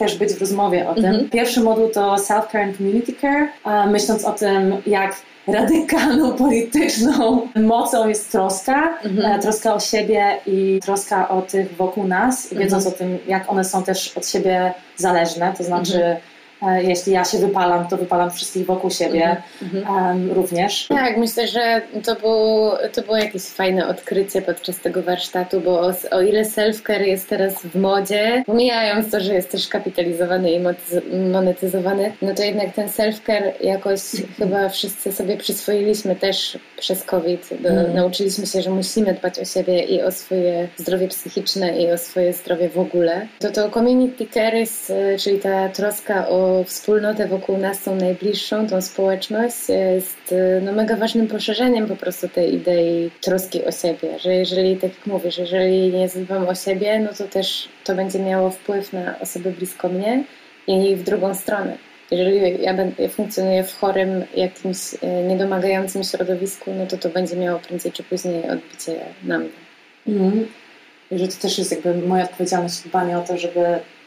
też 0.00 0.18
być 0.18 0.32
w 0.32 0.40
rozmowie 0.40 0.88
o 0.88 0.94
tym. 0.94 1.04
-hmm. 1.04 1.30
Pierwszy 1.30 1.60
moduł 1.60 1.88
to 1.88 2.14
self-care 2.14 2.62
and 2.62 2.76
community 2.76 3.12
care, 3.20 3.48
myśląc 3.90 4.24
o 4.24 4.32
tym, 4.32 4.76
jak 4.86 5.16
radykalną 5.46 6.32
polityczną 6.44 7.48
mocą 7.56 8.08
jest 8.08 8.32
troska, 8.32 8.98
mm 9.04 9.16
-hmm. 9.16 9.42
troska 9.42 9.74
o 9.74 9.80
siebie 9.80 10.24
i 10.46 10.80
troska 10.82 11.28
o 11.28 11.42
tych 11.42 11.76
wokół 11.76 12.04
nas, 12.04 12.54
wiedząc 12.54 12.86
mm 12.86 12.92
-hmm. 12.92 12.94
o 12.94 12.98
tym, 12.98 13.18
jak 13.26 13.50
one 13.52 13.64
są 13.64 13.82
też 13.82 14.16
od 14.16 14.26
siebie 14.26 14.74
zależne, 14.96 15.54
to 15.58 15.64
znaczy 15.64 16.00
E, 16.00 16.20
jeśli 16.82 17.12
ja 17.12 17.24
się 17.24 17.38
wypalam, 17.38 17.88
to 17.88 17.96
wypalam 17.96 18.30
wszystkich 18.30 18.66
wokół 18.66 18.90
siebie 18.90 19.42
um, 19.88 20.32
również. 20.32 20.86
Tak, 20.88 21.16
myślę, 21.16 21.46
że 21.46 21.82
to 22.04 22.14
było, 22.14 22.78
to 22.92 23.02
było 23.02 23.16
jakieś 23.16 23.42
fajne 23.42 23.88
odkrycie 23.88 24.42
podczas 24.42 24.80
tego 24.80 25.02
warsztatu, 25.02 25.60
bo 25.60 25.80
o, 25.80 25.92
o 26.10 26.22
ile 26.22 26.42
self-care 26.42 27.00
jest 27.00 27.28
teraz 27.28 27.54
w 27.54 27.76
modzie, 27.76 28.42
pomijając 28.46 29.10
to, 29.10 29.20
że 29.20 29.34
jest 29.34 29.50
też 29.50 29.68
kapitalizowany 29.68 30.52
i 30.52 30.60
monetyzowany, 31.32 32.12
no 32.22 32.34
to 32.34 32.42
jednak 32.42 32.74
ten 32.74 32.88
self-care 32.88 33.52
jakoś 33.60 34.00
chyba 34.38 34.68
wszyscy 34.68 35.12
sobie 35.12 35.36
przyswoiliśmy 35.36 36.16
też 36.16 36.58
przez 36.76 37.04
COVID. 37.04 37.48
Do. 37.60 37.70
Nauczyliśmy 37.94 38.46
się, 38.46 38.62
że 38.62 38.70
musimy 38.70 39.14
dbać 39.14 39.38
o 39.38 39.44
siebie 39.44 39.84
i 39.84 40.02
o 40.02 40.12
swoje 40.12 40.68
zdrowie 40.76 41.08
psychiczne 41.08 41.82
i 41.82 41.90
o 41.90 41.98
swoje 41.98 42.32
zdrowie 42.32 42.68
w 42.68 42.78
ogóle. 42.78 43.26
To 43.38 43.50
to 43.50 43.70
community 43.70 44.26
care 44.26 44.54
e, 44.54 45.18
czyli 45.18 45.38
ta 45.38 45.68
troska 45.68 46.28
o 46.28 46.49
wspólnotę 46.64 47.28
wokół 47.28 47.58
nas, 47.58 47.82
tą 47.82 47.96
najbliższą, 47.96 48.66
tą 48.66 48.80
społeczność, 48.80 49.68
jest 49.68 50.32
e, 50.32 50.60
no, 50.60 50.72
mega 50.72 50.96
ważnym 50.96 51.26
poszerzeniem 51.26 51.86
po 51.86 51.96
prostu 51.96 52.28
tej 52.28 52.54
idei 52.54 53.10
troski 53.20 53.64
o 53.64 53.72
siebie, 53.72 54.18
że 54.18 54.34
jeżeli, 54.34 54.76
tak 54.76 54.90
jak 54.96 55.06
mówisz, 55.06 55.38
jeżeli 55.38 55.92
nie 55.92 56.08
zadbam 56.08 56.48
o 56.48 56.54
siebie, 56.54 56.98
no 56.98 57.10
to 57.18 57.24
też 57.24 57.68
to 57.84 57.94
będzie 57.94 58.18
miało 58.18 58.50
wpływ 58.50 58.92
na 58.92 59.18
osoby 59.20 59.50
blisko 59.50 59.88
mnie 59.88 60.24
i 60.66 60.96
w 60.96 61.02
drugą 61.02 61.34
stronę. 61.34 61.76
Jeżeli 62.10 62.62
ja 62.62 62.74
funkcjonuję 63.08 63.64
w 63.64 63.76
chorym, 63.76 64.24
jakimś 64.36 64.78
e, 65.02 65.22
niedomagającym 65.22 66.04
środowisku, 66.04 66.70
no 66.78 66.86
to 66.86 66.98
to 66.98 67.08
będzie 67.08 67.36
miało 67.36 67.58
prędzej 67.58 67.92
czy 67.92 68.02
później 68.02 68.50
odbicie 68.50 69.00
na 69.24 69.38
mnie. 69.38 69.48
Mm. 70.08 70.46
Że 71.10 71.28
to 71.28 71.36
też 71.42 71.58
jest 71.58 71.70
jakby 71.70 71.94
moja 71.94 72.24
odpowiedzialność 72.24 72.80
dbanie 72.80 73.18
o 73.18 73.22
to, 73.22 73.38
żeby 73.38 73.60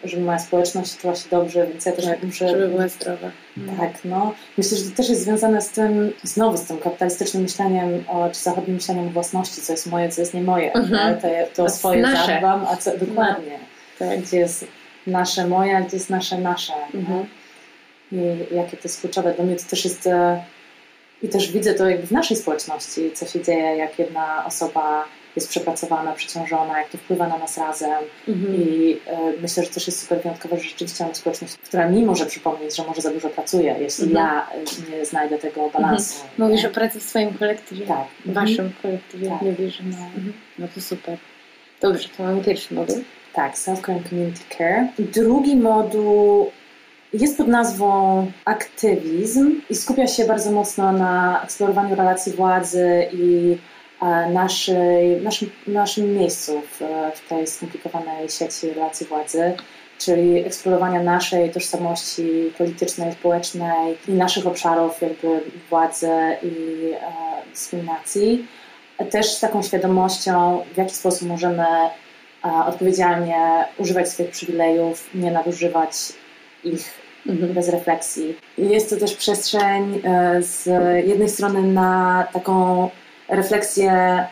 żeby 0.03 0.23
moja 0.23 0.39
społeczność 0.39 0.97
czuła 0.97 1.15
się 1.15 1.29
dobrze, 1.29 1.67
więc 1.67 1.85
ja 1.85 1.91
też 1.91 2.05
tak, 2.05 2.23
muszę... 2.23 2.49
Żeby 2.49 2.67
była 2.67 2.87
zdrowa. 2.87 3.31
Tak, 3.79 3.91
no. 4.05 4.33
Myślę, 4.57 4.77
że 4.77 4.83
to 4.83 4.97
też 4.97 5.09
jest 5.09 5.23
związane 5.23 5.61
z 5.61 5.69
tym, 5.69 6.13
znowu 6.23 6.57
z 6.57 6.61
tym 6.61 6.77
kapitalistycznym 6.77 7.43
myśleniem, 7.43 8.03
o, 8.07 8.29
czy 8.29 8.39
zachodnim 8.39 8.75
myśleniem 8.75 9.07
o 9.07 9.11
własności, 9.11 9.61
co 9.61 9.73
jest 9.73 9.87
moje, 9.87 10.09
co 10.09 10.21
jest 10.21 10.33
nie 10.33 10.41
moje. 10.41 10.73
Mhm. 10.73 11.21
To, 11.21 11.27
to 11.55 11.69
swoje 11.69 12.01
nasze. 12.01 12.31
zadbam, 12.31 12.65
a 12.69 12.77
co, 12.77 12.97
dokładnie. 12.97 13.59
No. 13.99 14.07
Tak. 14.07 14.21
Gdzie 14.21 14.37
jest 14.37 14.67
nasze 15.07 15.47
moje, 15.47 15.77
a 15.77 15.81
gdzie 15.81 15.97
jest 15.97 16.09
nasze 16.09 16.37
nasze. 16.37 16.73
Mhm. 16.93 17.25
I 18.11 18.55
jakie 18.55 18.77
to 18.77 18.83
jest 18.83 19.01
kluczowe. 19.01 19.33
Dla 19.33 19.45
mnie 19.45 19.55
to 19.55 19.63
też 19.69 19.85
jest... 19.85 20.07
E, 20.07 20.43
I 21.21 21.29
też 21.29 21.51
widzę 21.51 21.73
to 21.73 21.89
jakby 21.89 22.07
w 22.07 22.11
naszej 22.11 22.37
społeczności, 22.37 23.11
co 23.13 23.25
się 23.25 23.43
dzieje, 23.43 23.77
jak 23.77 23.99
jedna 23.99 24.45
osoba 24.45 25.05
jest 25.35 25.49
przepracowana, 25.49 26.13
przeciążona, 26.13 26.79
jak 26.79 26.89
to 26.89 26.97
wpływa 26.97 27.27
na 27.27 27.37
nas 27.37 27.57
razem. 27.57 28.03
Mhm. 28.27 28.55
I 28.55 28.97
e, 29.07 29.17
myślę, 29.41 29.63
że 29.63 29.69
też 29.69 29.87
jest 29.87 30.01
super 30.01 30.21
wyjątkowe, 30.21 30.57
że 30.57 30.63
rzeczywiście 30.63 31.03
mamy 31.03 31.15
społeczność, 31.15 31.57
która 31.57 31.89
mi 31.89 32.03
może 32.03 32.25
przypomnieć, 32.25 32.75
że 32.75 32.83
może 32.83 33.01
za 33.01 33.11
dużo 33.11 33.29
pracuje, 33.29 33.75
jeśli 33.79 34.03
mhm. 34.03 34.27
ja 34.27 34.47
e, 34.51 34.97
nie 34.97 35.05
znajdę 35.05 35.37
tego 35.37 35.69
balansu. 35.69 36.23
Mhm. 36.23 36.49
Mówisz 36.49 36.65
o 36.65 36.69
pracy 36.69 36.99
w 36.99 37.03
swoim 37.03 37.33
kolektywie, 37.33 37.85
tak. 37.85 38.07
w 38.25 38.33
waszym 38.33 38.71
kolektywie, 38.81 39.29
tak. 39.29 39.41
nie 39.41 39.53
wierzę. 39.53 39.83
No. 39.83 39.97
Mhm. 39.97 40.33
no 40.59 40.67
to 40.75 40.81
super. 40.81 41.17
Dobrze, 41.81 42.09
to 42.17 42.23
mamy 42.23 42.43
pierwszy 42.43 42.73
moduł. 42.73 43.03
Tak, 43.33 43.55
Self-Care 43.55 43.91
and 43.91 44.09
Community 44.09 44.41
Care. 44.57 44.87
Drugi 44.99 45.55
moduł 45.55 46.51
jest 47.13 47.37
pod 47.37 47.47
nazwą 47.47 48.31
aktywizm 48.45 49.61
i 49.69 49.75
skupia 49.75 50.07
się 50.07 50.25
bardzo 50.25 50.51
mocno 50.51 50.91
na 50.91 51.41
eksplorowaniu 51.43 51.95
relacji 51.95 52.31
władzy 52.31 53.07
i 53.13 53.57
naszej, 54.29 55.21
naszym, 55.21 55.49
naszym 55.67 56.13
miejscu 56.13 56.61
w, 56.61 56.81
w 57.15 57.29
tej 57.29 57.47
skomplikowanej 57.47 58.29
sieci 58.29 58.69
relacji 58.69 59.05
władzy, 59.05 59.53
czyli 59.97 60.45
eksplorowania 60.45 61.03
naszej 61.03 61.51
tożsamości 61.51 62.51
politycznej, 62.57 63.11
społecznej 63.11 63.97
i 64.07 64.11
naszych 64.11 64.47
obszarów 64.47 65.01
jakby 65.01 65.41
władzy 65.69 66.11
i 66.43 66.55
e, 66.93 67.49
dyskryminacji. 67.51 68.47
Też 69.09 69.25
z 69.25 69.39
taką 69.39 69.63
świadomością, 69.63 70.63
w 70.73 70.77
jaki 70.77 70.95
sposób 70.95 71.27
możemy 71.27 71.65
e, 71.65 71.89
odpowiedzialnie 72.67 73.65
używać 73.77 74.09
swoich 74.09 74.29
przywilejów, 74.29 75.09
nie 75.15 75.31
nadużywać 75.31 75.93
ich 76.63 76.93
mhm. 77.27 77.53
bez 77.53 77.69
refleksji. 77.69 78.35
Jest 78.57 78.89
to 78.89 78.97
też 78.97 79.15
przestrzeń 79.15 80.01
e, 80.03 80.41
z 80.43 80.65
jednej 81.07 81.29
strony 81.29 81.61
na 81.61 82.27
taką 82.33 82.89
refleksję 83.29 84.25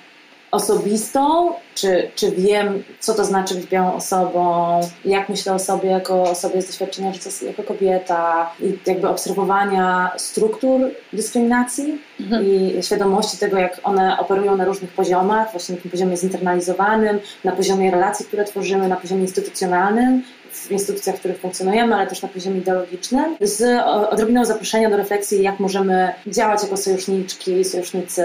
osobistą, 0.51 1.54
czy, 1.75 2.12
czy 2.15 2.32
wiem, 2.32 2.84
co 2.99 3.13
to 3.13 3.25
znaczy 3.25 3.56
być 3.56 3.65
białą 3.65 3.93
osobą, 3.93 4.80
jak 5.06 5.30
myślę 5.30 5.54
o 5.54 5.60
sobie 5.60 5.89
jako 5.89 6.23
osobie 6.23 6.62
z 6.62 6.67
doświadczenia 6.67 7.13
życia 7.13 7.30
jako 7.45 7.63
kobieta 7.63 8.51
i 8.60 8.77
jakby 8.86 9.08
obserwowania 9.08 10.12
struktur 10.17 10.82
dyskryminacji 11.13 12.01
mhm. 12.19 12.45
i 12.45 12.84
świadomości 12.84 13.38
tego, 13.38 13.58
jak 13.58 13.80
one 13.84 14.19
operują 14.19 14.58
na 14.58 14.65
różnych 14.65 14.91
poziomach, 14.91 15.51
właśnie 15.51 15.75
na 15.75 15.82
tym 15.82 15.91
poziomie 15.91 16.17
zinternalizowanym, 16.17 17.19
na 17.43 17.51
poziomie 17.51 17.91
relacji, 17.91 18.25
które 18.25 18.43
tworzymy, 18.43 18.88
na 18.88 18.95
poziomie 18.95 19.21
instytucjonalnym, 19.21 20.23
w 20.51 20.71
instytucjach, 20.71 21.15
w 21.15 21.19
których 21.19 21.39
funkcjonujemy, 21.39 21.95
ale 21.95 22.08
też 22.08 22.21
na 22.21 22.30
poziomie 22.30 22.58
ideologicznym, 22.58 23.38
z 23.41 23.82
odrobiną 23.86 24.45
zaproszenia 24.45 24.89
do 24.89 24.97
refleksji, 24.97 25.43
jak 25.43 25.60
możemy 25.60 26.13
działać 26.27 26.63
jako 26.63 26.77
sojuszniczki, 26.77 27.65
sojusznicy 27.65 28.23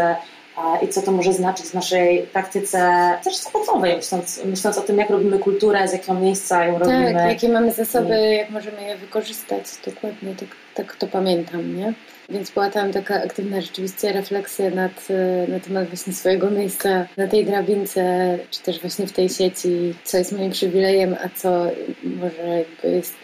i 0.82 0.88
co 0.88 1.02
to 1.02 1.12
może 1.12 1.32
znaczyć 1.32 1.66
w 1.66 1.74
naszej 1.74 2.22
praktyce 2.22 3.12
też 3.24 3.36
zawodowej, 3.36 3.96
myśląc, 3.96 4.44
myśląc 4.44 4.78
o 4.78 4.82
tym, 4.82 4.98
jak 4.98 5.10
robimy 5.10 5.38
kulturę, 5.38 5.88
z 5.88 5.92
jakiego 5.92 6.14
miejsca 6.14 6.64
ją 6.64 6.78
tak, 6.78 6.82
robimy. 6.82 7.12
Tak, 7.12 7.28
jakie 7.28 7.48
mamy 7.48 7.72
zasoby, 7.72 8.34
jak 8.34 8.50
możemy 8.50 8.82
je 8.82 8.96
wykorzystać, 8.96 9.64
dokładnie, 9.86 10.34
tak, 10.34 10.48
tak 10.74 10.96
to 10.96 11.06
pamiętam, 11.06 11.76
nie? 11.76 11.92
Więc 12.28 12.50
była 12.50 12.70
tam 12.70 12.92
taka 12.92 13.22
aktywna 13.22 13.60
rzeczywiście 13.60 14.12
refleksja 14.12 14.70
nad, 14.70 15.08
na 15.48 15.60
temat 15.60 15.88
właśnie 15.88 16.12
swojego 16.12 16.50
miejsca 16.50 17.06
na 17.16 17.26
tej 17.26 17.44
drabince, 17.46 18.38
czy 18.50 18.62
też 18.62 18.80
właśnie 18.80 19.06
w 19.06 19.12
tej 19.12 19.28
sieci, 19.28 19.94
co 20.04 20.18
jest 20.18 20.32
moim 20.32 20.50
przywilejem, 20.50 21.16
a 21.24 21.28
co 21.38 21.66
może 22.02 22.64
jest 22.84 23.14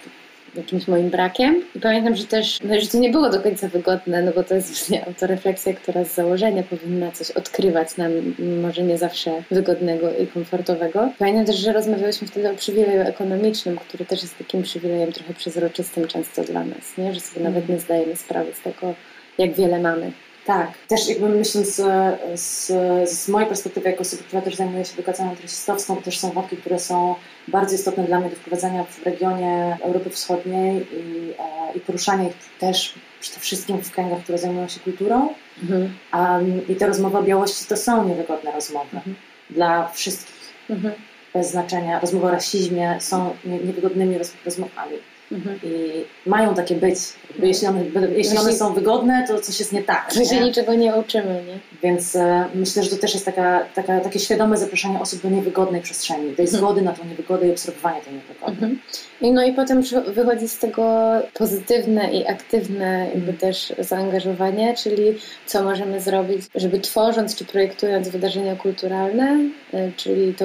jakimś 0.55 0.89
moim 0.89 1.11
brakiem. 1.11 1.63
I 1.77 1.81
pamiętam, 1.81 2.17
że 2.17 2.25
też, 2.25 2.59
no, 2.65 2.81
że 2.81 2.87
to 2.87 2.99
nie 2.99 3.11
było 3.11 3.31
do 3.31 3.41
końca 3.41 3.69
wygodne, 3.69 4.23
no 4.23 4.33
bo 4.33 4.45
to 4.45 4.55
jest 4.55 4.69
właśnie 4.69 5.07
autorefleksja, 5.07 5.75
która 5.75 6.05
z 6.05 6.15
założenia 6.15 6.63
powinna 6.63 7.13
coś 7.13 7.31
odkrywać 7.31 7.97
nam, 7.97 8.13
może 8.63 8.83
nie 8.83 8.99
zawsze 8.99 9.43
wygodnego 9.51 10.11
i 10.17 10.27
komfortowego. 10.27 11.13
Pamiętam 11.19 11.47
też, 11.47 11.57
że 11.57 11.73
rozmawiałyśmy 11.73 12.29
wtedy 12.29 12.51
o 12.51 12.55
przywileju 12.55 13.01
ekonomicznym, 13.01 13.77
który 13.77 14.05
też 14.05 14.23
jest 14.23 14.39
takim 14.39 14.63
przywilejem 14.63 15.13
trochę 15.13 15.35
przezroczystym 15.35 16.09
często 16.09 16.45
dla 16.45 16.65
nas, 16.65 16.99
nie? 16.99 17.15
że 17.15 17.21
sobie 17.21 17.45
nawet 17.45 17.69
nie 17.69 17.79
zdajemy 17.79 18.17
sprawy 18.17 18.55
z 18.55 18.61
tego, 18.61 18.95
jak 19.39 19.55
wiele 19.55 19.81
mamy. 19.81 20.13
Tak, 20.47 20.71
też 20.89 21.09
jakby 21.09 21.29
myśląc 21.29 21.75
z, 21.75 21.83
z, 22.41 22.67
z 23.11 23.29
mojej 23.29 23.49
perspektywy 23.49 23.89
jako 23.89 24.01
osoby, 24.01 24.23
która 24.23 24.43
też 24.43 24.55
zajmuje 24.55 24.85
się 24.85 24.93
edukacją 24.93 25.37
rasistowską, 25.43 25.97
też 25.97 26.19
są 26.19 26.31
wątki, 26.31 26.57
które 26.57 26.79
są 26.79 27.15
bardzo 27.49 27.75
istotne 27.75 28.05
dla 28.05 28.21
mnie 28.21 28.31
do 28.31 28.37
wprowadzenia 28.37 28.85
w 28.85 29.03
regionie 29.03 29.79
Europy 29.83 30.11
Wschodniej 30.11 30.87
i, 30.93 31.31
e, 31.39 31.77
i 31.77 31.81
poruszania 31.81 32.29
ich 32.29 32.35
też 32.59 32.95
przede 33.21 33.41
wszystkim 33.41 33.79
w 33.79 33.91
kręgach, 33.91 34.23
które 34.23 34.39
zajmują 34.39 34.69
się 34.69 34.81
kulturą. 34.81 35.35
Mhm. 35.63 35.95
Um, 36.15 36.69
I 36.69 36.77
te 36.77 36.87
rozmowy 36.87 37.19
o 37.19 37.23
białości 37.23 37.65
to 37.65 37.77
są 37.77 38.09
niewygodne 38.09 38.53
rozmowy 38.53 38.97
mhm. 38.97 39.17
dla 39.51 39.89
wszystkich. 39.89 40.53
Mhm. 40.71 40.95
Bez 41.35 41.51
znaczenia. 41.51 42.01
Rozmowy 42.01 42.27
o 42.27 42.31
rasizmie 42.31 42.97
są 43.01 43.37
niewygodnymi 43.45 44.19
rozmowami. 44.45 44.97
Mhm. 45.33 45.59
I 45.63 46.05
mają 46.27 46.55
takie 46.55 46.75
być. 46.75 46.95
Jeśli 47.39 47.69
one, 47.69 47.85
jeśli 48.17 48.39
one 48.39 48.53
są 48.53 48.75
wygodne, 48.75 49.25
to 49.29 49.41
coś 49.41 49.59
jest 49.59 49.73
nie 49.73 49.83
tak. 49.83 50.15
To 50.15 50.25
się 50.25 50.41
niczego 50.41 50.75
nie 50.75 50.95
uczymy, 50.95 51.43
nie? 51.47 51.59
Więc 51.83 52.17
e, 52.17 52.45
myślę, 52.55 52.83
że 52.83 52.91
to 52.91 52.97
też 52.97 53.15
jest 53.15 53.27
taka, 53.27 53.65
taka, 53.75 54.01
takie 54.01 54.19
świadome 54.19 54.57
zaproszenie 54.57 55.01
osób 55.01 55.23
do 55.23 55.31
niewygodnej 55.31 55.81
przestrzeni, 55.81 56.35
tej 56.35 56.45
mhm. 56.45 56.49
zgody 56.49 56.83
na 56.83 56.93
tą 56.93 57.05
niewygodę 57.05 57.49
i 57.49 57.51
obserwowania 57.51 58.01
tej 58.01 58.15
niewygody. 58.15 58.53
Mhm. 58.53 58.79
I 59.21 59.33
no 59.33 59.45
i 59.45 59.53
potem 59.53 59.83
wychodzi 60.07 60.49
z 60.49 60.59
tego 60.59 61.13
pozytywne 61.35 62.13
i 62.13 62.27
aktywne 62.27 62.99
jakby 63.15 63.33
mhm. 63.33 63.39
też 63.39 63.73
zaangażowanie, 63.79 64.75
czyli 64.77 65.15
co 65.47 65.65
możemy 65.65 66.01
zrobić, 66.01 66.43
żeby 66.55 66.81
tworząc 66.81 67.37
czy 67.37 67.45
projektując 67.45 68.09
wydarzenia 68.09 68.57
kulturalne, 68.57 69.39
e, 69.75 69.93
czyli 69.97 70.35
to 70.35 70.45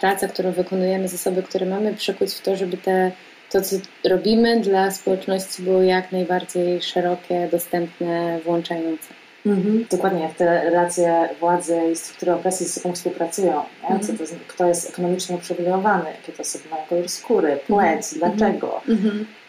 praca, 0.00 0.28
którą 0.28 0.52
wykonujemy, 0.52 1.08
zasoby, 1.08 1.42
które 1.42 1.66
mamy, 1.66 1.94
przekuć 1.94 2.34
w 2.34 2.40
to, 2.40 2.56
żeby 2.56 2.76
te 2.76 3.12
to, 3.52 3.62
co 3.62 3.76
robimy 4.04 4.60
dla 4.60 4.90
społeczności 4.90 5.62
było 5.62 5.82
jak 5.82 6.12
najbardziej 6.12 6.82
szerokie, 6.82 7.48
dostępne, 7.50 8.40
włączające. 8.44 9.14
Mhm. 9.46 9.86
Dokładnie, 9.90 10.22
jak 10.22 10.34
te 10.34 10.64
relacje 10.64 11.28
władzy 11.40 11.80
i 11.92 11.96
struktury 11.96 12.32
opresji 12.32 12.66
ze 12.66 12.72
sobą 12.72 12.94
współpracują. 12.94 13.62
Mhm. 13.82 14.18
To, 14.18 14.24
kto 14.48 14.66
jest 14.66 14.90
ekonomicznie 14.90 15.36
uprzywilejowany, 15.36 16.10
jakie 16.10 16.32
to 16.32 16.42
osoby 16.42 16.64
mają 16.70 16.86
kolor 16.86 17.08
skóry, 17.08 17.58
płeć, 17.66 18.12
mhm. 18.12 18.36
dlaczego. 18.36 18.80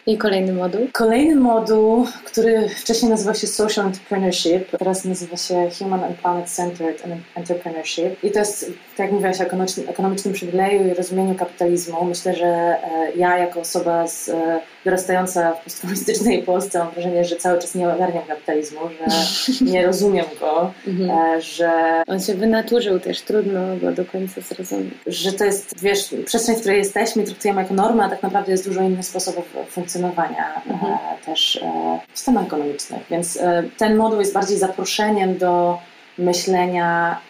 I 0.06 0.18
kolejny 0.18 0.52
moduł? 0.52 0.88
Kolejny 0.92 1.34
moduł, 1.34 2.06
który 2.24 2.68
wcześniej 2.68 3.10
nazywał 3.10 3.34
się 3.34 3.46
Social 3.46 3.86
Entrepreneurship, 3.86 4.70
teraz 4.78 5.04
nazywa 5.04 5.36
się 5.36 5.70
Human 5.78 6.04
and 6.04 6.16
Planet 6.16 6.50
Centered 6.50 7.02
Entrepreneurship. 7.34 8.24
I 8.24 8.30
to 8.30 8.38
jest, 8.38 8.66
tak 8.96 8.98
jak 8.98 9.12
mówiłaś, 9.12 9.40
o 9.40 9.44
ekonomicznym, 9.44 9.88
ekonomicznym 9.88 10.34
przywileju 10.34 10.88
i 10.88 10.94
rozumieniu 10.94 11.34
kapitalizmu. 11.34 12.04
Myślę, 12.04 12.34
że 12.34 12.46
e, 12.46 13.12
ja 13.16 13.38
jako 13.38 13.60
osoba 13.60 14.06
z, 14.06 14.28
e, 14.28 14.60
wyrastająca 14.84 15.52
w 15.52 15.64
postkomunistycznej 15.64 16.42
Polsce 16.42 16.78
mam 16.78 16.90
wrażenie, 16.90 17.24
że 17.24 17.36
cały 17.36 17.58
czas 17.58 17.74
nie 17.74 17.88
ogarniam 17.88 18.24
kapitalizmu, 18.24 18.80
że 18.88 19.64
nie 19.72 19.86
rozumiem 19.86 20.26
go, 20.40 20.72
mhm. 20.86 21.10
E, 21.10 21.42
że... 21.42 22.02
On 22.06 22.20
się 22.20 22.34
wynaturzył 22.34 23.00
też, 23.00 23.20
trudno 23.20 23.76
go 23.76 23.92
do 23.92 24.04
końca 24.04 24.40
zrozumieć. 24.40 24.94
Że 25.06 25.32
to 25.32 25.44
jest, 25.44 25.80
wiesz, 25.80 26.14
przestrzeń, 26.24 26.56
w 26.56 26.60
której 26.60 26.78
jesteśmy, 26.78 27.24
traktujemy 27.24 27.62
jako 27.62 27.74
normę, 27.74 28.04
a 28.04 28.08
tak 28.08 28.22
naprawdę 28.22 28.52
jest 28.52 28.68
dużo 28.68 28.82
innych 28.82 29.06
sposobów 29.06 29.44
funkcjonowania 29.70 30.62
mhm. 30.66 30.92
e, 30.92 30.98
też 31.24 31.56
e, 31.56 32.00
w 32.14 32.28
ekonomicznych. 32.46 33.02
Więc 33.10 33.38
ten 33.78 33.96
moduł 33.96 34.20
jest 34.20 34.32
bardziej 34.32 34.58
zaproszeniem 34.58 35.38
do 35.38 35.78
myślenia 36.18 37.20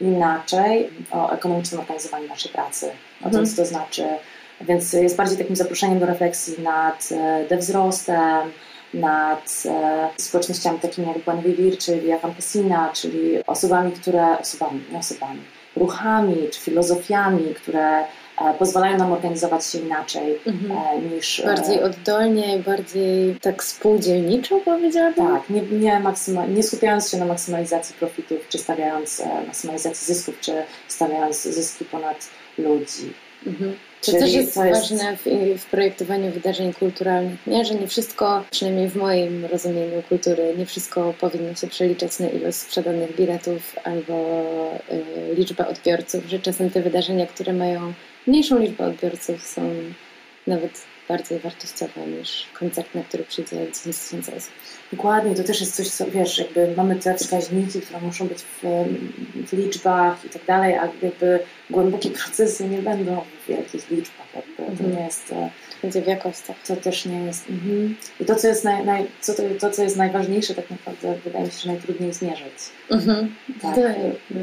inaczej 0.00 0.90
o 1.10 1.30
ekonomicznym 1.30 1.80
organizowaniu 1.80 2.28
naszej 2.28 2.52
pracy, 2.52 2.86
o 3.22 3.26
mhm. 3.26 3.32
tym, 3.32 3.54
co 3.54 3.62
to 3.62 3.68
znaczy. 3.68 4.04
Więc 4.60 4.92
jest 4.92 5.16
bardziej 5.16 5.38
takim 5.38 5.56
zaproszeniem 5.56 5.98
do 5.98 6.06
refleksji 6.06 6.62
nad 6.62 7.08
wzrostem, 7.58 8.52
nad 8.94 9.64
społecznościami 10.16 10.78
takimi 10.78 11.08
jak 11.08 11.18
Buen 11.18 11.42
Vivir, 11.42 11.78
czy 11.78 12.00
Via 12.00 12.18
Campesina, 12.18 12.92
czyli 12.94 13.46
osobami, 13.46 13.92
które, 13.92 14.38
osobami, 14.38 14.80
nie 14.92 14.98
osobami, 14.98 15.40
ruchami 15.76 16.48
czy 16.52 16.60
filozofiami, 16.60 17.54
które 17.54 18.04
E, 18.40 18.54
pozwalają 18.54 18.98
nam 18.98 19.12
organizować 19.12 19.66
się 19.66 19.78
inaczej 19.78 20.38
mhm. 20.46 20.78
E, 20.78 20.98
niż... 20.98 21.40
E, 21.40 21.44
bardziej 21.44 21.82
oddolnie, 21.82 22.58
bardziej 22.58 23.34
tak 23.40 23.64
spółdzielniczo 23.64 24.58
powiedziałabym? 24.58 25.26
Tak, 25.26 25.50
nie, 25.50 25.62
nie, 25.62 26.00
maksyma, 26.00 26.46
nie 26.46 26.62
skupiając 26.62 27.10
się 27.10 27.18
na 27.18 27.24
maksymalizacji 27.24 27.94
profitów, 27.98 28.48
czy 28.48 28.58
stawiając 28.58 29.22
maksymalizacji 29.46 30.14
zysków, 30.14 30.40
czy 30.40 30.52
stawiając 30.88 31.42
zyski 31.42 31.84
ponad 31.84 32.28
ludzi. 32.58 33.12
Mhm. 33.46 33.74
To 34.06 34.12
też 34.12 34.32
jest, 34.32 34.54
to 34.54 34.64
jest 34.64 34.80
ważne 34.80 35.16
w, 35.16 35.24
w, 35.62 35.66
projektowaniu 35.66 36.32
wydarzeń 36.32 36.72
kulturalnych, 36.72 37.46
nie? 37.46 37.64
że 37.64 37.74
nie 37.74 37.86
wszystko, 37.86 38.44
przynajmniej 38.50 38.88
w 38.88 38.96
moim 38.96 39.44
rozumieniu 39.44 40.02
kultury, 40.08 40.54
nie 40.58 40.66
wszystko 40.66 41.14
powinno 41.20 41.54
się 41.54 41.66
przeliczać 41.66 42.18
na 42.18 42.28
ilość 42.28 42.58
sprzedanych 42.58 43.16
biletów 43.16 43.76
albo 43.84 44.42
y, 44.92 45.34
liczbę 45.34 45.68
odbiorców, 45.68 46.24
że 46.28 46.38
czasem 46.38 46.70
te 46.70 46.82
wydarzenia, 46.82 47.26
które 47.26 47.52
mają 47.52 47.92
mniejszą 48.26 48.58
liczbę 48.58 48.86
odbiorców 48.86 49.46
są 49.46 49.62
nawet 50.46 50.82
bardziej 51.10 51.38
wartościowe 51.38 52.06
niż 52.06 52.46
koncert, 52.54 52.94
na 52.94 53.02
który 53.02 53.24
przyjdzie 53.24 53.56
10 53.56 53.98
tysięcy 53.98 54.36
osób. 54.36 54.52
Dokładnie, 54.92 55.34
to 55.34 55.44
też 55.44 55.60
jest 55.60 55.76
coś, 55.76 55.88
co 55.88 56.10
wiesz, 56.10 56.38
jakby 56.38 56.74
mamy 56.76 56.96
te 56.96 57.14
wskaźniki, 57.14 57.80
które 57.80 58.00
muszą 58.00 58.28
być 58.28 58.38
w, 58.42 58.62
w 59.46 59.52
liczbach 59.52 60.24
i 60.24 60.28
tak 60.28 60.44
dalej, 60.44 60.74
a 60.74 60.88
jakby 61.02 61.40
głębokie 61.70 62.10
procesy 62.20 62.68
nie 62.68 62.78
będą 62.78 63.20
w 63.20 63.48
wielkich 63.48 63.90
liczbach. 63.90 64.26
Jakby. 64.34 64.56
To 64.56 64.62
mhm. 64.62 64.92
nie 64.92 65.04
jest. 65.04 65.32
E, 65.32 65.34
to 65.70 65.76
będzie 65.82 66.02
w 66.02 66.06
jakościach. 66.06 66.56
To 66.66 66.76
też 66.76 67.04
nie 67.06 67.24
jest. 67.24 67.50
Mhm. 67.50 67.96
I 68.20 68.24
to 68.24 68.34
co, 68.34 68.48
jest 68.48 68.64
naj, 68.64 68.84
naj, 68.84 69.06
co 69.20 69.34
to, 69.34 69.42
to, 69.60 69.70
co 69.70 69.82
jest 69.82 69.96
najważniejsze, 69.96 70.54
tak 70.54 70.70
naprawdę 70.70 71.14
wydaje 71.24 71.44
mi 71.44 71.50
się, 71.50 71.58
że 71.58 71.68
najtrudniej 71.68 72.12
zmierzyć. 72.12 72.54
Mhm. 72.90 73.34
Tak, 73.62 73.76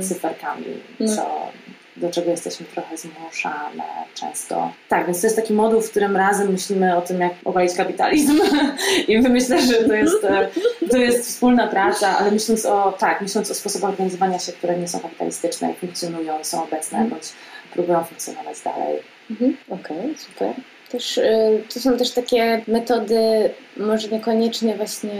cyferkami, 0.01 0.65
no. 0.99 1.15
co 1.15 1.51
do 1.97 2.11
czego 2.11 2.31
jesteśmy 2.31 2.65
trochę 2.65 2.97
zmuszane 2.97 3.83
często. 4.13 4.71
Tak, 4.89 5.05
więc 5.05 5.21
to 5.21 5.27
jest 5.27 5.35
taki 5.35 5.53
moduł, 5.53 5.81
w 5.81 5.89
którym 5.89 6.17
razem 6.17 6.51
myślimy 6.51 6.97
o 6.97 7.01
tym, 7.01 7.21
jak 7.21 7.33
obalić 7.45 7.73
kapitalizm 7.73 8.39
i 9.07 9.19
myślę, 9.19 9.61
że 9.61 9.73
to 9.73 9.93
jest, 9.93 10.23
e, 10.23 10.49
to 10.91 10.97
jest 10.97 11.27
wspólna 11.27 11.67
praca, 11.67 12.17
ale 12.17 12.31
myśląc 12.31 12.65
o, 12.65 12.91
tak, 12.99 13.21
myśląc 13.21 13.51
o 13.51 13.55
sposobach 13.55 13.89
organizowania 13.89 14.39
się, 14.39 14.51
które 14.51 14.77
nie 14.77 14.87
są 14.87 14.99
kapitalistyczne 14.99 15.71
i 15.71 15.75
funkcjonują, 15.75 16.43
są 16.43 16.63
obecne, 16.63 17.05
bądź 17.09 17.33
próbują 17.73 18.03
funkcjonować 18.03 18.61
dalej. 18.61 18.99
Mhm. 19.31 19.57
Okej, 19.69 19.99
okay, 19.99 20.17
super. 20.17 20.53
Też, 20.91 21.17
y, 21.17 21.63
to 21.73 21.79
są 21.79 21.97
też 21.97 22.11
takie 22.11 22.61
metody, 22.67 23.49
może 23.77 24.07
niekoniecznie 24.07 24.75
właśnie, 24.75 25.11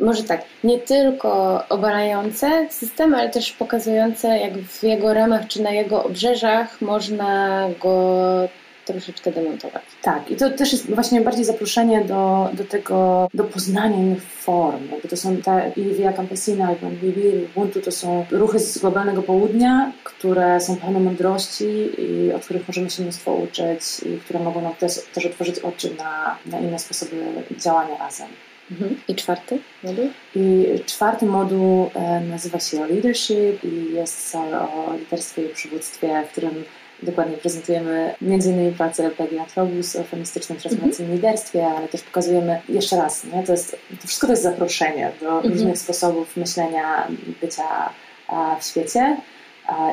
może 0.00 0.22
tak, 0.22 0.42
nie 0.64 0.78
tylko 0.78 1.62
obalające 1.68 2.66
system, 2.70 3.14
ale 3.14 3.30
też 3.30 3.52
pokazujące, 3.52 4.38
jak 4.38 4.58
w 4.58 4.82
jego 4.82 5.14
ramach 5.14 5.46
czy 5.48 5.62
na 5.62 5.70
jego 5.70 6.04
obrzeżach 6.04 6.80
można 6.80 7.68
go 7.80 8.48
troszeczkę 8.84 9.32
demontować. 9.32 9.82
Tak, 10.02 10.30
i 10.30 10.36
to 10.36 10.50
też 10.50 10.72
jest 10.72 10.94
właśnie 10.94 11.20
bardziej 11.20 11.44
zaproszenie 11.44 12.04
do, 12.04 12.50
do 12.52 12.64
tego, 12.64 13.28
do 13.34 13.44
poznania 13.44 13.96
innych 13.96 14.22
form. 14.22 14.90
Jakby 14.90 15.08
to 15.08 15.16
są 15.16 15.36
te 15.36 15.72
i 15.76 15.94
Via 15.94 16.12
Campesina, 16.12 16.72
i 16.72 16.76
Bonvivir, 16.76 17.34
i 17.34 17.44
Ubuntu 17.44 17.80
to 17.80 17.92
są 17.92 18.26
ruchy 18.30 18.58
z 18.58 18.78
globalnego 18.78 19.22
południa, 19.22 19.92
które 20.04 20.60
są 20.60 20.76
pełne 20.76 21.00
mądrości 21.00 21.90
i 21.98 22.32
od 22.32 22.44
których 22.44 22.68
możemy 22.68 22.90
się 22.90 23.02
mnóstwo 23.02 23.34
uczyć 23.34 23.82
i 24.06 24.18
które 24.18 24.40
mogą 24.40 24.60
nam 24.60 24.74
też, 24.74 24.92
też 25.14 25.26
otworzyć 25.26 25.58
oczy 25.58 25.94
na, 25.98 26.38
na 26.46 26.60
inne 26.60 26.78
sposoby 26.78 27.16
działania 27.58 27.98
razem. 27.98 28.28
Mhm. 28.70 29.00
I 29.08 29.14
czwarty 29.14 29.58
moduł? 29.82 30.08
I 30.34 30.66
czwarty 30.86 31.26
moduł 31.26 31.90
e, 31.94 32.20
nazywa 32.20 32.60
się 32.60 32.86
Leadership 32.86 33.64
i 33.64 33.94
jest 33.94 34.34
o 34.34 34.94
liderstwie 34.98 35.42
i 35.42 35.48
przywództwie, 35.48 36.24
w 36.28 36.32
którym 36.32 36.64
Dokładnie 37.04 37.36
prezentujemy 37.36 38.14
m.in. 38.22 38.74
pracę 38.74 39.10
Peggy 39.10 39.40
Atrobus 39.40 39.96
o 39.96 40.04
feministycznym 40.04 40.58
transformacyjnym 40.58 41.12
mm 41.12 41.14
liderstwie, 41.14 41.66
ale 41.66 41.88
też 41.88 42.02
pokazujemy 42.02 42.60
jeszcze 42.68 42.96
raz, 42.96 43.24
nie? 43.24 43.42
To, 43.42 43.52
jest, 43.52 43.76
to 44.00 44.06
wszystko 44.06 44.26
to 44.26 44.32
jest 44.32 44.42
zaproszenie 44.42 45.12
do 45.20 45.28
mm 45.28 45.42
-hmm. 45.42 45.52
różnych 45.52 45.78
sposobów 45.78 46.36
myślenia, 46.36 47.08
bycia 47.40 47.90
w 48.60 48.64
świecie 48.64 49.16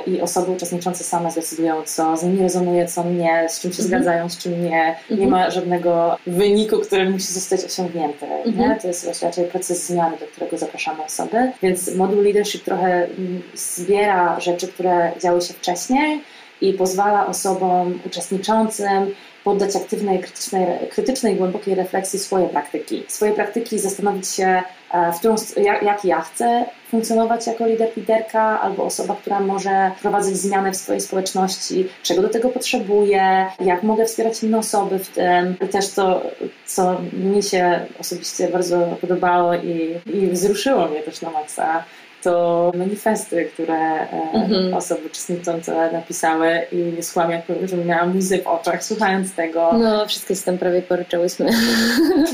i 0.08 0.22
osoby 0.22 0.52
uczestniczące 0.52 1.04
same 1.04 1.32
zdecydują, 1.32 1.82
co 1.86 2.18
z 2.18 2.24
nimi 2.24 2.42
rezonuje, 2.42 2.88
co 2.88 3.04
nie, 3.04 3.50
z 3.50 3.60
czym 3.60 3.74
się 3.74 3.84
mm 3.84 3.88
-hmm. 3.88 3.90
zgadzają, 3.90 4.30
z 4.30 4.38
czym 4.38 4.64
nie. 4.64 4.96
Nie 5.10 5.24
mhm. 5.26 5.30
ma 5.30 5.50
żadnego 5.50 6.18
wyniku, 6.28 6.80
który 6.80 7.10
musi 7.10 7.34
zostać 7.34 7.66
osiągnięty. 7.66 8.26
Nie? 8.46 8.52
Mhm. 8.52 8.80
To 8.80 8.88
jest 8.88 9.24
raczej 9.24 9.46
proces 9.46 9.88
zmiany, 9.88 10.18
do 10.18 10.26
którego 10.26 10.58
zapraszamy 10.58 11.04
osoby. 11.04 11.52
Więc 11.62 11.96
moduł 11.96 12.22
leadership 12.22 12.64
trochę 12.64 13.06
mm, 13.06 13.42
zbiera 13.54 14.40
rzeczy, 14.40 14.68
które 14.68 15.12
działy 15.22 15.42
się 15.42 15.54
wcześniej, 15.54 16.22
i 16.62 16.74
pozwala 16.74 17.28
osobom 17.28 18.00
uczestniczącym 18.06 19.14
poddać 19.44 19.76
aktywnej, 19.76 20.20
krytycznej, 20.20 20.66
krytycznej, 20.90 21.36
głębokiej 21.36 21.76
refleksji 21.76 22.20
swoje 22.20 22.50
praktyki. 22.50 23.04
Swoje 23.08 23.32
praktyki 23.32 23.80
zastanowić 23.80 24.28
się, 24.28 24.64
e, 24.92 25.12
w 25.14 25.20
którą, 25.20 25.36
jak, 25.58 25.84
jak 25.84 26.06
ja 26.06 26.22
chcę 26.22 26.66
funkcjonować 26.90 27.48
jako 27.48 27.68
lider, 27.68 27.90
liderka, 27.98 28.62
albo 28.62 28.84
osoba, 28.84 29.16
która 29.16 29.40
może 29.40 29.92
wprowadzać 29.98 30.36
zmiany 30.36 30.72
w 30.72 30.76
swojej 30.76 31.02
społeczności, 31.02 31.88
czego 32.04 32.22
do 32.22 32.30
tego 32.30 32.50
potrzebuję, 32.50 33.46
jak 33.60 33.84
mogę 33.84 34.06
wspierać 34.06 34.44
inne 34.44 34.58
osoby 34.58 35.00
w 35.00 35.10
tym. 35.10 35.56
I 35.66 35.68
też 35.68 35.90
to, 35.90 36.22
co 36.66 37.02
mi 37.14 37.44
się 37.44 37.86
osobiście 38.00 38.48
bardzo 38.48 38.98
podobało 39.02 39.54
i, 39.54 39.96
i 40.14 40.28
wzruszyło 40.28 40.88
mnie 40.88 41.02
też 41.02 41.22
na 41.22 41.30
maksa, 41.30 41.84
to 42.24 42.72
manifesty, 42.76 43.46
które 43.46 44.08
mm-hmm. 44.08 44.76
osoby 44.76 45.06
uczestniczące 45.06 45.92
napisały 45.92 46.62
i 46.72 46.76
nie 46.76 47.04
skłamię, 47.04 47.42
że 47.64 47.78
miałam 47.78 48.18
łzy 48.18 48.38
w 48.38 48.48
oczach 48.48 48.84
słuchając 48.84 49.36
tego. 49.36 49.74
No, 49.74 50.06
wszystkie 50.06 50.36
się 50.36 50.44
tam 50.44 50.58
prawie 50.58 50.82
poryczyłyśmy. 50.82 51.50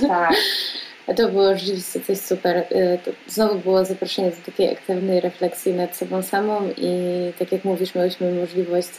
Tak. 0.07 0.33
To 1.15 1.29
było 1.29 1.57
rzeczywiście 1.57 1.99
coś 1.99 2.17
super. 2.17 2.57
Y, 2.57 2.99
to 3.05 3.11
znowu 3.27 3.59
było 3.59 3.85
zaproszenie 3.85 4.31
do 4.31 4.37
takiej 4.45 4.73
aktywnej 4.73 5.21
refleksji 5.21 5.73
nad 5.73 5.95
sobą 5.95 6.23
samą 6.23 6.69
i 6.77 6.91
tak 7.39 7.51
jak 7.51 7.65
mówisz, 7.65 7.95
miałyśmy 7.95 8.31
możliwość 8.31 8.89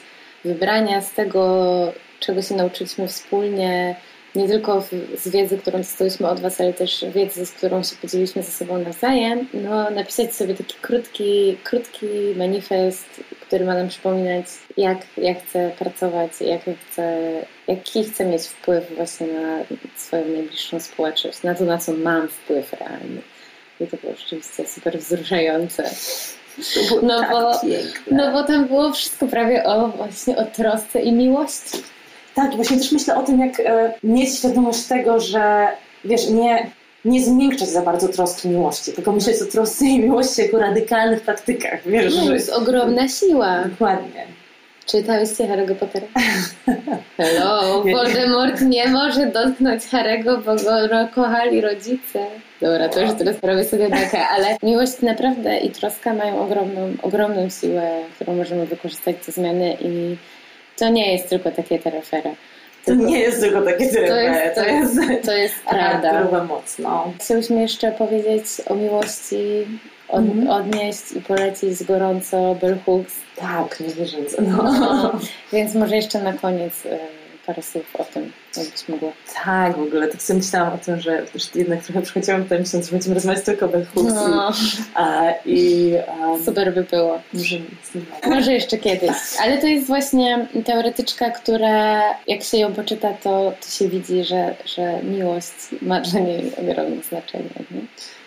wybrania 0.44 1.00
z 1.00 1.12
tego, 1.12 1.92
czego 2.20 2.42
się 2.42 2.54
nauczyliśmy 2.54 3.08
wspólnie, 3.08 3.96
nie 4.34 4.48
tylko 4.48 4.84
z 5.16 5.28
wiedzy, 5.28 5.58
którą 5.58 5.78
dostałyśmy 5.78 6.28
od 6.28 6.40
Was, 6.40 6.60
ale 6.60 6.72
też 6.72 7.04
wiedzy, 7.14 7.46
z 7.46 7.52
którą 7.52 7.82
się 7.82 7.96
podzieliliśmy 8.02 8.42
ze 8.42 8.52
sobą 8.52 8.78
nawzajem, 8.78 9.48
no, 9.54 9.90
napisać 9.90 10.34
sobie 10.34 10.54
taki 10.54 10.74
krótki, 10.80 11.56
krótki 11.64 12.06
manifest, 12.36 13.06
który 13.40 13.64
ma 13.64 13.74
nam 13.74 13.88
przypominać, 13.88 14.46
jak 14.76 14.98
ja 15.16 15.34
chcę 15.34 15.70
pracować, 15.78 16.30
jak 16.40 16.66
ja 16.66 16.72
chcę, 16.90 17.32
jaki 17.68 18.04
chcę 18.04 18.24
mieć 18.24 18.42
wpływ 18.42 18.96
właśnie 18.96 19.26
na 19.26 19.64
swoją 19.96 20.28
najbliższą 20.28 20.80
społeczność, 20.80 21.42
na 21.42 21.54
to, 21.54 21.64
na 21.64 21.78
co 21.78 21.92
mam 21.92 22.28
wpływ 22.28 22.72
realny. 22.72 23.22
I 23.80 23.86
to 23.86 23.96
było 23.96 24.14
rzeczywiście 24.14 24.66
super 24.66 24.98
wzruszające. 24.98 25.90
No, 27.02 27.20
tak 27.20 27.30
bo, 27.30 27.60
no 28.10 28.32
bo 28.32 28.44
tam 28.44 28.66
było 28.66 28.92
wszystko 28.92 29.26
prawie 29.26 29.64
o 29.64 29.88
właśnie 29.88 30.36
o 30.36 30.44
trosce 30.44 31.00
i 31.00 31.12
miłości. 31.12 31.78
Tak, 32.34 32.56
właśnie 32.56 32.76
też 32.76 32.92
myślę 32.92 33.16
o 33.16 33.22
tym, 33.22 33.40
jak 33.40 33.60
e, 33.60 33.94
mieć 34.02 34.38
świadomość 34.38 34.82
tego, 34.82 35.20
że 35.20 35.68
wiesz, 36.04 36.28
nie, 36.28 36.70
nie 37.04 37.22
zmiękczać 37.22 37.68
za 37.68 37.82
bardzo 37.82 38.08
troski 38.08 38.48
miłości, 38.48 38.92
tylko 38.92 39.12
myśleć 39.12 39.42
o 39.42 39.44
trosce 39.44 39.84
i 39.84 40.00
miłości 40.00 40.42
jako 40.42 40.58
radykalnych 40.58 41.20
praktykach. 41.20 41.80
Wiesz, 41.86 42.16
no, 42.16 42.24
że... 42.24 42.34
jest 42.34 42.50
ogromna 42.50 43.08
siła. 43.08 43.64
Dokładnie. 43.64 44.26
Czytałyście 44.86 45.44
Harry'ego 45.44 45.74
Pottera? 45.74 46.06
Hello, 47.16 47.82
Voldemort 47.82 48.60
nie 48.60 48.88
może 48.88 49.26
dotknąć 49.26 49.82
Harry'ego, 49.82 50.42
bo 50.44 50.54
go 50.54 51.08
kochali 51.14 51.60
rodzice. 51.60 52.26
Dobra, 52.60 52.88
to 52.88 53.00
już 53.00 53.10
teraz 53.18 53.36
prawie 53.36 53.64
sobie 53.64 53.88
bekę, 53.88 54.28
ale 54.28 54.56
miłość 54.62 55.00
naprawdę 55.02 55.58
i 55.58 55.70
troska 55.70 56.14
mają 56.14 56.40
ogromną, 56.40 56.92
ogromną 57.02 57.48
siłę, 57.50 57.90
którą 58.14 58.34
możemy 58.34 58.66
wykorzystać 58.66 59.16
do 59.26 59.32
zmiany 59.32 59.76
i 59.80 60.16
to 60.78 60.88
nie 60.88 61.12
jest 61.12 61.28
tylko 61.28 61.50
takie 61.50 61.78
terefere. 61.78 62.34
To 62.84 62.94
nie 62.94 63.20
jest 63.20 63.40
tylko 63.40 63.62
takie 63.62 63.88
terefere, 63.88 64.54
to 64.54 64.64
jest, 64.64 64.96
to 64.96 65.02
jest, 65.02 65.26
to 65.26 65.32
jest 65.32 65.54
prawda. 65.70 66.44
Mocno. 66.44 67.12
Chcieliśmy 67.20 67.60
jeszcze 67.60 67.92
powiedzieć 67.92 68.44
o 68.66 68.74
miłości, 68.74 69.66
od, 70.08 70.24
mm. 70.24 70.50
odnieść 70.50 71.12
i 71.12 71.20
polecić 71.20 71.84
gorąco 71.84 72.54
Bell 72.54 72.78
Hooks. 72.86 73.14
Tak, 73.36 73.80
nie 73.80 73.88
wierzę. 73.88 74.16
No. 74.42 74.62
no. 74.62 75.20
Więc 75.52 75.74
może 75.74 75.96
jeszcze 75.96 76.22
na 76.22 76.32
koniec 76.32 76.72
parę 77.48 77.62
słów 77.62 77.96
o 77.96 78.04
tym, 78.04 78.32
jakbyś 78.56 78.88
mogła. 78.88 79.12
Tak, 79.44 79.76
w 79.76 79.82
ogóle 79.82 80.08
tak 80.08 80.22
sobie 80.22 80.38
myślałam 80.38 80.72
o 80.72 80.78
tym, 80.78 81.00
że 81.00 81.26
już 81.34 81.54
jednak 81.54 81.82
trochę 81.82 82.02
przychodziłam 82.02 82.42
tutaj 82.42 82.58
myśląc, 82.58 82.86
że 82.86 82.92
będziemy 82.92 83.14
rozmawiać 83.14 83.44
tylko 83.44 83.66
o 83.66 83.68
Bell. 83.68 83.86
No. 83.94 84.52
I, 85.46 85.54
i 85.54 85.94
um, 86.20 86.44
Super 86.44 86.74
by 86.74 86.84
było. 86.84 87.20
Może, 87.32 87.56
może 88.26 88.52
jeszcze 88.52 88.78
kiedyś. 88.78 89.10
Ale 89.40 89.58
to 89.58 89.66
jest 89.66 89.86
właśnie 89.86 90.46
teoretyczka, 90.64 91.30
która 91.30 92.02
jak 92.26 92.42
się 92.42 92.58
ją 92.58 92.72
poczyta, 92.72 93.12
to, 93.12 93.52
to 93.60 93.68
się 93.70 93.88
widzi, 93.88 94.24
że, 94.24 94.54
że 94.64 95.02
miłość 95.02 95.54
ma 95.82 96.00
dla 96.00 96.20
niej 96.20 96.52
ogromne 96.56 97.02
znaczenie. 97.02 97.50
Nie? 97.70 97.80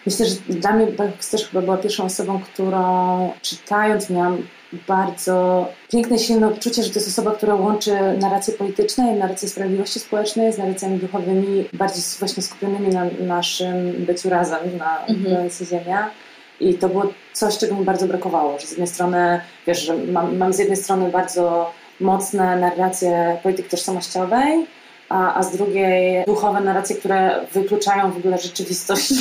Myślę, 0.05 0.25
że 0.25 0.35
dla 0.49 0.73
mnie 0.73 0.87
Hooks 0.97 1.29
też 1.29 1.47
chyba 1.47 1.61
była 1.61 1.77
pierwszą 1.77 2.03
osobą, 2.03 2.39
którą 2.39 3.33
czytając 3.41 4.09
miałam 4.09 4.47
bardzo 4.87 5.67
piękne, 5.91 6.19
silne 6.19 6.47
odczucie, 6.47 6.83
że 6.83 6.89
to 6.89 6.99
jest 6.99 7.07
osoba, 7.07 7.31
która 7.31 7.55
łączy 7.55 7.91
narracje 8.19 8.53
polityczne 8.53 9.15
i 9.15 9.19
narracje 9.19 9.49
sprawiedliwości 9.49 9.99
społecznej 9.99 10.53
z 10.53 10.57
narracjami 10.57 10.99
duchowymi, 10.99 11.65
bardziej 11.73 12.03
właśnie 12.19 12.43
skupionymi 12.43 12.87
na 12.87 13.05
naszym 13.19 13.91
byciu 14.05 14.29
razem 14.29 14.77
na 14.77 15.05
mhm. 15.05 15.49
Ziemia. 15.49 16.09
I 16.59 16.73
to 16.73 16.89
było 16.89 17.03
coś, 17.33 17.57
czego 17.57 17.75
mi 17.75 17.85
bardzo 17.85 18.07
brakowało, 18.07 18.59
że 18.59 18.67
z 18.67 18.71
jednej 18.71 18.87
strony, 18.87 19.41
wiesz, 19.67 19.85
że 19.85 19.97
mam, 19.97 20.37
mam 20.37 20.53
z 20.53 20.59
jednej 20.59 20.77
strony 20.77 21.11
bardzo 21.11 21.71
mocne 21.99 22.59
narracje 22.59 23.37
polityki 23.43 23.69
tożsamościowej, 23.69 24.67
a, 25.11 25.35
a 25.35 25.43
z 25.43 25.51
drugiej 25.57 26.23
duchowe 26.25 26.61
narracje, 26.61 26.95
które 26.95 27.45
wykluczają 27.53 28.11
w 28.11 28.17
ogóle 28.17 28.37
rzeczywistość 28.37 29.13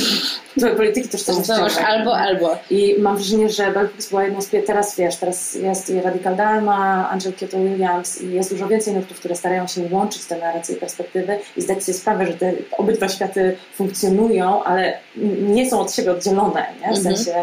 polityki 0.77 1.09
tożsamościowej. 1.09 1.69
Zobacz, 1.69 1.87
albo, 1.87 2.17
albo. 2.17 2.57
I 2.69 2.95
mam 2.99 3.15
wrażenie, 3.15 3.49
że 3.49 3.73
Hooks 3.73 4.09
była 4.09 4.23
jedną 4.23 4.41
z 4.41 4.49
teraz 4.65 4.95
wiesz, 4.95 5.15
teraz 5.15 5.55
jest 5.55 5.89
i 5.89 6.01
Radical 6.01 6.35
Dharma, 6.35 7.09
Angel 7.09 7.33
Kyoto 7.33 7.57
Williams 7.57 8.21
i 8.21 8.33
jest 8.33 8.53
dużo 8.53 8.67
więcej 8.67 8.93
nurtów, 8.93 9.19
które 9.19 9.35
starają 9.35 9.67
się 9.67 9.81
łączyć 9.91 10.25
te 10.25 10.37
narracje 10.37 10.75
i 10.75 10.79
perspektywy 10.79 11.39
i 11.57 11.61
zdać 11.61 11.83
sobie 11.83 11.97
sprawę, 11.97 12.27
że 12.27 12.33
te 12.33 12.53
obydwa 12.77 13.09
światy 13.09 13.57
funkcjonują, 13.75 14.63
ale 14.63 14.97
nie 15.41 15.69
są 15.69 15.79
od 15.79 15.93
siebie 15.93 16.11
oddzielone, 16.11 16.65
nie? 16.81 16.93
w 16.93 16.97
mhm. 16.97 17.03
sensie 17.03 17.33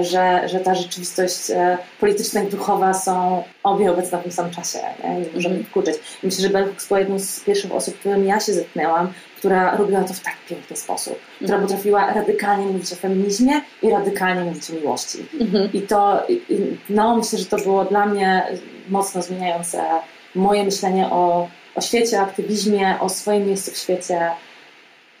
że, 0.00 0.48
że 0.48 0.60
ta 0.60 0.74
rzeczywistość 0.74 1.50
e, 1.50 1.78
polityczna 2.00 2.42
i 2.42 2.46
duchowa 2.46 2.94
są 2.94 3.42
obie 3.62 3.92
obecne 3.92 4.18
w 4.18 4.22
tym 4.22 4.32
samym 4.32 4.52
czasie 4.52 4.78
nie, 5.04 5.20
nie 5.20 5.26
możemy 5.34 5.58
ich 5.58 5.68
wkurzyć. 5.68 5.96
Myślę, 6.22 6.42
że 6.42 6.50
Bell 6.50 6.64
Hooks 6.64 6.88
była 6.88 7.00
jedną 7.00 7.18
z 7.18 7.40
pierwszych 7.40 7.72
osób, 7.72 7.98
którym 7.98 8.26
ja 8.26 8.40
się 8.40 8.52
zetknęłam, 8.52 9.12
która 9.38 9.76
robiła 9.76 10.04
to 10.04 10.14
w 10.14 10.20
tak 10.20 10.34
piękny 10.48 10.76
sposób, 10.76 11.18
która 11.36 11.54
mhm. 11.54 11.62
potrafiła 11.62 12.12
radykalnie 12.12 12.66
mówić 12.66 12.92
o 12.92 12.96
feminizmie 12.96 13.60
i 13.82 13.90
radykalnie 13.90 14.44
mówić 14.44 14.70
o 14.70 14.72
miłości. 14.72 15.18
Mhm. 15.40 15.72
I 15.72 15.82
to, 15.82 16.22
no 16.88 17.16
myślę, 17.16 17.38
że 17.38 17.44
to 17.44 17.56
było 17.56 17.84
dla 17.84 18.06
mnie 18.06 18.46
mocno 18.88 19.22
zmieniające 19.22 19.82
moje 20.34 20.64
myślenie 20.64 21.06
o, 21.10 21.48
o 21.74 21.80
świecie, 21.80 22.18
o 22.18 22.22
aktywizmie, 22.22 22.96
o 23.00 23.08
swoim 23.08 23.46
miejscu 23.46 23.70
w 23.70 23.76
świecie, 23.76 24.30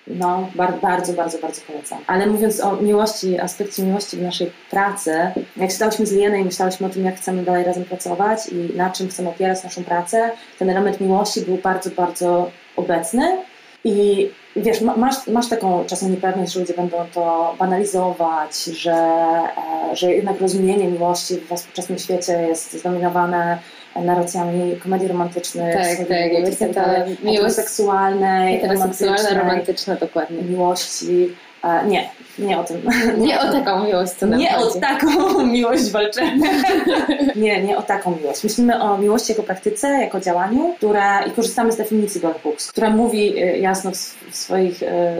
no, 0.06 0.50
bardzo, 0.54 1.12
bardzo, 1.12 1.38
bardzo, 1.38 1.60
polecam. 1.66 1.98
Ale 2.06 2.26
mówiąc 2.26 2.60
o 2.60 2.76
miłości, 2.76 3.40
aspekcie 3.40 3.82
miłości 3.82 4.16
w 4.16 4.22
naszej 4.22 4.50
pracy, 4.70 5.32
jak 5.56 5.70
czytałyśmy 5.70 6.06
z 6.06 6.12
Lienej 6.12 6.42
i 6.42 6.44
myślałyśmy 6.44 6.86
o 6.86 6.90
tym, 6.90 7.04
jak 7.04 7.16
chcemy 7.16 7.42
dalej 7.42 7.64
razem 7.64 7.84
pracować 7.84 8.48
i 8.48 8.76
na 8.76 8.90
czym 8.90 9.08
chcemy 9.08 9.28
opierać 9.28 9.64
naszą 9.64 9.84
pracę, 9.84 10.30
ten 10.58 10.70
element 10.70 11.00
miłości 11.00 11.40
był 11.40 11.56
bardzo, 11.56 11.90
bardzo 11.90 12.50
obecny. 12.76 13.38
I 13.84 14.30
wiesz, 14.56 14.80
masz, 14.80 15.26
masz 15.26 15.48
taką 15.48 15.84
czasem 15.84 16.10
niepewność, 16.10 16.52
że 16.52 16.60
ludzie 16.60 16.74
będą 16.74 16.96
to 17.14 17.54
banalizować, 17.58 18.64
że, 18.64 18.92
e, 18.92 19.96
że 19.96 20.12
jednak 20.12 20.40
rozumienie 20.40 20.88
miłości 20.88 21.36
w 21.36 21.56
współczesnym 21.56 21.98
świecie 21.98 22.32
jest 22.32 22.72
zdominowane 22.72 23.58
narracjami 24.00 24.76
komedii 24.76 25.08
romantycznych, 25.08 25.74
tak, 25.74 26.08
tak, 26.08 26.40
właśnie 26.40 26.68
ta 26.68 26.94
miłość 27.22 27.54
seksualnej, 27.54 28.68
romantyczna, 28.68 29.38
romantyczna, 29.38 29.96
dokładnie. 29.96 30.42
Miłości. 30.42 31.34
E, 31.64 31.86
nie, 31.86 32.08
nie 32.38 32.58
o 32.58 32.64
tym. 32.64 32.82
Nie 33.18 33.40
o 33.40 33.52
taką 33.52 33.84
miłość, 33.84 34.12
co 34.12 34.26
nam 34.26 34.38
Nie 34.38 34.52
chodzi. 34.52 34.78
o 34.78 34.80
taką 34.80 35.08
miłość 35.46 35.90
walczenia. 35.90 36.50
nie, 37.36 37.62
nie 37.62 37.76
o 37.76 37.82
taką 37.82 38.16
miłość. 38.16 38.44
Myślimy 38.44 38.82
o 38.82 38.98
miłości 38.98 39.32
jako 39.32 39.42
praktyce, 39.42 39.88
jako 39.88 40.20
działaniu, 40.20 40.74
która 40.76 41.22
i 41.22 41.30
korzystamy 41.30 41.72
z 41.72 41.76
definicji 41.76 42.20
Bell 42.20 42.34
Hooks, 42.42 42.72
która 42.72 42.90
mówi 42.90 43.38
e, 43.38 43.58
jasno 43.58 43.90
w, 43.90 43.96
w 44.30 44.36
swoich 44.36 44.82
e, 44.82 45.16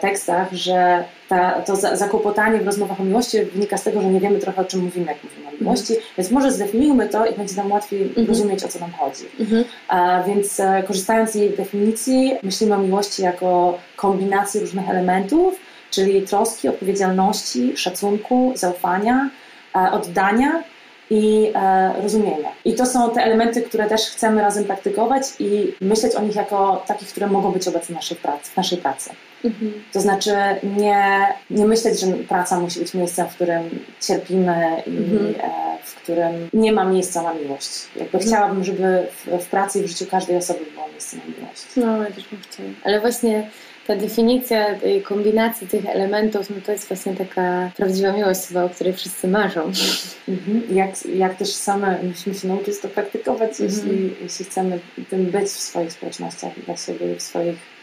tekstach, 0.00 0.52
że 0.52 1.04
ta, 1.28 1.62
to 1.62 1.76
zakłopotanie 1.76 2.58
w 2.58 2.66
rozmowach 2.66 3.00
o 3.00 3.04
miłości 3.04 3.44
wynika 3.44 3.76
z 3.76 3.82
tego, 3.82 4.02
że 4.02 4.08
nie 4.08 4.20
wiemy 4.20 4.38
trochę 4.38 4.62
o 4.62 4.64
czym 4.64 4.80
mówimy, 4.80 5.06
jak 5.06 5.24
mówimy 5.24 5.46
o 5.46 5.50
mhm. 5.50 5.62
miłości, 5.62 5.92
mm. 5.92 6.04
więc 6.18 6.30
może 6.30 6.52
zdefiniujmy 6.52 7.08
to 7.08 7.26
i 7.26 7.34
będzie 7.34 7.56
nam 7.56 7.72
łatwiej 7.72 8.12
mm. 8.16 8.28
rozumieć, 8.28 8.64
o 8.64 8.68
co 8.68 8.78
nam 8.78 8.92
chodzi. 8.92 9.24
Mm. 9.40 9.64
A, 9.88 10.22
więc 10.22 10.60
e, 10.60 10.82
korzystając 10.86 11.30
z 11.30 11.34
jej 11.34 11.50
definicji, 11.50 12.34
myślimy 12.42 12.74
o 12.74 12.78
miłości 12.78 13.22
jako 13.22 13.78
kombinacji 13.96 14.60
różnych 14.60 14.88
elementów, 14.90 15.54
czyli 15.90 16.22
troski, 16.22 16.68
odpowiedzialności, 16.68 17.76
szacunku, 17.76 18.52
zaufania, 18.54 19.30
e, 19.76 19.90
oddania 19.92 20.62
i 21.10 21.52
e, 21.54 21.92
rozumienia. 22.02 22.48
I 22.64 22.74
to 22.74 22.86
są 22.86 23.10
te 23.10 23.22
elementy, 23.22 23.62
które 23.62 23.86
też 23.86 24.00
chcemy 24.00 24.42
razem 24.42 24.64
praktykować 24.64 25.22
i 25.38 25.74
myśleć 25.80 26.14
o 26.14 26.22
nich 26.22 26.36
jako 26.36 26.84
takich, 26.86 27.08
które 27.08 27.26
mogą 27.26 27.52
być 27.52 27.68
obecne 27.68 27.92
w 27.92 27.96
naszej 27.96 28.16
pracy. 28.16 28.50
W 28.50 28.56
naszej 28.56 28.78
pracy. 28.78 29.10
Mhm. 29.44 29.72
To 29.92 30.00
znaczy 30.00 30.30
nie, 30.76 31.26
nie 31.50 31.66
myśleć, 31.66 32.00
że 32.00 32.06
praca 32.06 32.60
musi 32.60 32.80
być 32.80 32.94
miejscem, 32.94 33.28
w 33.28 33.34
którym 33.34 33.84
cierpimy 34.00 34.82
i 34.86 34.96
mhm. 34.96 35.34
e, 35.40 35.78
w 35.84 35.94
którym 35.94 36.48
nie 36.52 36.72
ma 36.72 36.84
miejsca 36.84 37.22
na 37.22 37.34
miłość. 37.34 37.68
Jakby 37.96 38.18
mhm. 38.18 38.24
chciałabym, 38.24 38.64
żeby 38.64 39.06
w, 39.10 39.44
w, 39.44 39.46
pracy 39.46 39.80
i 39.80 39.82
w 39.82 39.86
życiu 39.86 40.06
każdej 40.10 40.36
osoby 40.36 40.60
było 40.74 40.88
miejsce 40.88 41.16
na 41.16 41.22
miłość. 41.24 41.64
No, 41.76 42.14
też 42.14 42.28
bym 42.28 42.40
chciała. 42.40 42.68
Ale 42.84 43.00
właśnie 43.00 43.50
ta 43.86 43.96
definicja 43.96 44.74
tej 44.74 45.02
kombinacji 45.02 45.66
tych 45.66 45.86
elementów, 45.86 46.50
no 46.50 46.56
to 46.66 46.72
jest 46.72 46.88
właśnie 46.88 47.14
taka 47.14 47.70
prawdziwa 47.76 48.12
miłość 48.12 48.40
chyba, 48.40 48.64
o 48.64 48.68
której 48.68 48.92
wszyscy 48.92 49.28
marzą. 49.28 49.72
Mhm. 50.28 50.62
Jak, 50.70 51.06
jak 51.06 51.34
też 51.34 51.48
same 51.48 51.98
musimy 52.02 52.34
się 52.34 52.48
nauczyć 52.48 52.80
to 52.80 52.88
praktykować, 52.88 53.50
mhm. 53.60 53.70
jeśli, 53.70 54.14
jeśli 54.22 54.44
chcemy 54.44 54.78
tym 55.10 55.26
być 55.26 55.44
w 55.44 55.60
swoich 55.60 55.92
społecznościach 55.92 56.52
dla 56.66 56.76
siebie 56.76 57.12
i 57.12 57.16
w 57.16 57.22
swoich 57.22 57.73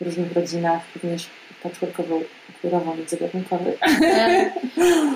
różnych 0.00 0.32
rodzinach, 0.32 0.82
również 0.94 1.26
patchworkowo, 1.62 2.20
queerowo, 2.62 2.94
międzygatunkowo. 2.94 3.70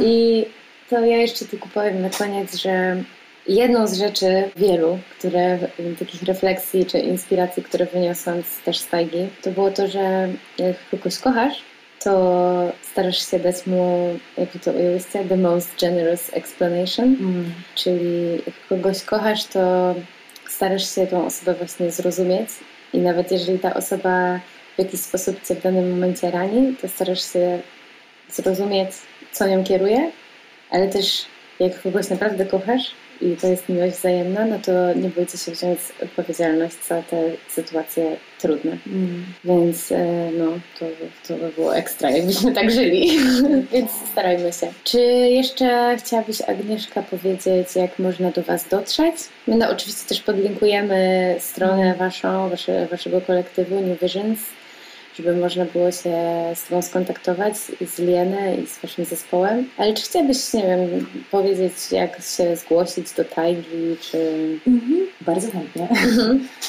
I 0.00 0.46
to 0.90 1.06
ja 1.06 1.16
jeszcze 1.16 1.44
tylko 1.44 1.68
powiem 1.74 2.02
na 2.02 2.10
koniec, 2.10 2.54
że 2.54 3.02
jedną 3.48 3.86
z 3.86 3.98
rzeczy 3.98 4.50
wielu, 4.56 4.98
które, 5.18 5.58
takich 5.98 6.22
refleksji 6.22 6.86
czy 6.86 6.98
inspiracji, 6.98 7.62
które 7.62 7.86
wyniosłam 7.86 8.42
też 8.64 8.78
z 8.78 8.88
Tajgi, 8.88 9.28
to 9.42 9.50
było 9.50 9.70
to, 9.70 9.88
że 9.88 10.28
jak 10.58 10.76
kogoś 10.90 11.18
kochasz, 11.18 11.62
to 12.00 12.72
starasz 12.82 13.30
się 13.30 13.38
dać 13.38 13.66
mu, 13.66 14.18
jak 14.38 14.48
to 14.64 14.70
ujęłyście, 14.70 15.24
the 15.24 15.36
most 15.36 15.80
generous 15.80 16.30
explanation, 16.34 17.16
mm. 17.20 17.52
czyli 17.74 18.32
jak 18.46 18.54
kogoś 18.68 19.02
kochasz, 19.02 19.44
to 19.44 19.94
starasz 20.48 20.94
się 20.94 21.06
tą 21.06 21.26
osobę 21.26 21.54
właśnie 21.54 21.90
zrozumieć 21.90 22.48
i 22.92 22.98
nawet 22.98 23.32
jeżeli 23.32 23.58
ta 23.58 23.74
osoba 23.74 24.40
w 24.78 24.80
jakiś 24.80 25.00
sposób 25.00 25.44
cię 25.48 25.54
w 25.54 25.62
danym 25.62 25.90
momencie 25.90 26.30
rani, 26.30 26.76
to 26.80 26.88
starasz 26.88 27.32
się 27.32 27.60
zrozumieć, 28.30 28.90
co 29.32 29.48
nią 29.48 29.64
kieruje, 29.64 30.10
ale 30.70 30.88
też 30.88 31.24
jak 31.60 31.82
kogoś 31.82 32.10
naprawdę 32.10 32.46
kochasz, 32.46 32.94
i 33.20 33.36
to 33.36 33.46
jest 33.46 33.68
miłość 33.68 33.96
wzajemna, 33.96 34.46
no 34.46 34.58
to 34.58 34.94
nie 34.94 35.08
bójcie 35.08 35.38
się 35.38 35.52
wziąć 35.52 35.78
odpowiedzialność 36.02 36.76
za 36.88 37.02
te 37.02 37.30
sytuacje 37.48 38.16
trudne. 38.38 38.76
Mm. 38.86 39.24
Więc 39.44 39.92
e, 39.92 40.30
no, 40.38 40.46
to, 40.78 40.86
to 41.28 41.34
by 41.34 41.52
było 41.52 41.76
ekstra, 41.76 42.10
jakbyśmy 42.10 42.52
tak 42.52 42.70
żyli. 42.70 43.18
Więc 43.72 43.90
starajmy 44.12 44.52
się. 44.52 44.72
Czy 44.84 45.00
jeszcze 45.30 45.96
chciałabyś, 45.98 46.40
Agnieszka, 46.40 47.02
powiedzieć, 47.02 47.76
jak 47.76 47.98
można 47.98 48.30
do 48.30 48.42
Was 48.42 48.68
dotrzeć? 48.68 49.14
My 49.46 49.56
no, 49.56 49.70
oczywiście 49.70 50.08
też 50.08 50.20
podlinkujemy 50.20 51.36
stronę 51.40 51.94
Waszą, 51.94 52.48
wasze, 52.48 52.86
Waszego 52.86 53.20
kolektywu 53.20 53.80
New 53.80 54.00
Visions 54.00 54.38
żeby 55.18 55.36
można 55.36 55.64
było 55.64 55.92
się 55.92 56.12
z 56.54 56.64
Tobą 56.64 56.82
skontaktować, 56.82 57.56
z 57.86 57.98
Lienę 57.98 58.56
i 58.56 58.66
z 58.66 58.78
Waszym 58.78 59.04
zespołem. 59.04 59.70
Ale 59.76 59.94
czy 59.94 60.02
chciałabyś, 60.02 60.52
nie 60.52 60.62
wiem, 60.62 61.06
powiedzieć, 61.30 61.72
jak 61.92 62.22
się 62.22 62.56
zgłosić 62.56 63.12
do 63.12 63.24
Tajgi, 63.24 63.96
czy... 64.00 64.18
Mhm. 64.66 65.06
Bardzo 65.20 65.50
chętnie. 65.50 65.88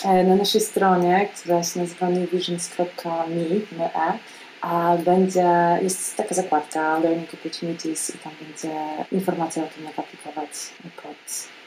E, 0.06 0.24
na 0.24 0.36
naszej 0.36 0.62
stronie, 0.62 1.30
która 1.36 1.64
się 1.64 1.80
nazywa 1.80 2.10
newvisions.me, 2.10 3.86
e, 3.86 4.18
a 4.62 4.98
będzie, 4.98 5.80
jest 5.82 6.18
taka 6.18 6.36
zakładka 6.36 7.00
Learning 7.00 7.34
Opportunities 7.34 8.16
i 8.16 8.18
tam 8.18 8.32
będzie 8.42 8.76
informacja 9.12 9.64
o 9.64 9.68
tym, 9.68 9.84
jak 9.84 10.00
aplikować 10.00 10.50
pod. 11.04 11.59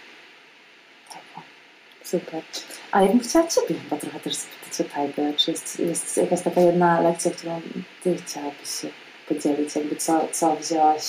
Super. 2.04 2.42
A 2.90 3.02
ja 3.02 3.08
bym 3.08 3.20
chciała 3.20 3.46
Ciebie 3.48 3.80
chyba 3.80 3.96
trochę 3.96 4.20
też 4.20 4.34
zapytać 4.34 4.80
o 4.80 4.94
Tajgę. 4.94 5.32
Czy 5.36 5.50
jest, 5.50 5.80
jest 5.80 6.16
jakaś 6.16 6.40
taka 6.40 6.60
jedna 6.60 7.00
lekcja, 7.00 7.30
którą 7.30 7.60
Ty 8.02 8.16
chciałabyś 8.16 8.70
się 8.80 8.88
podzielić? 9.28 9.76
Jakby 9.76 9.96
co, 9.96 10.28
co 10.32 10.56
wzięłaś 10.56 11.02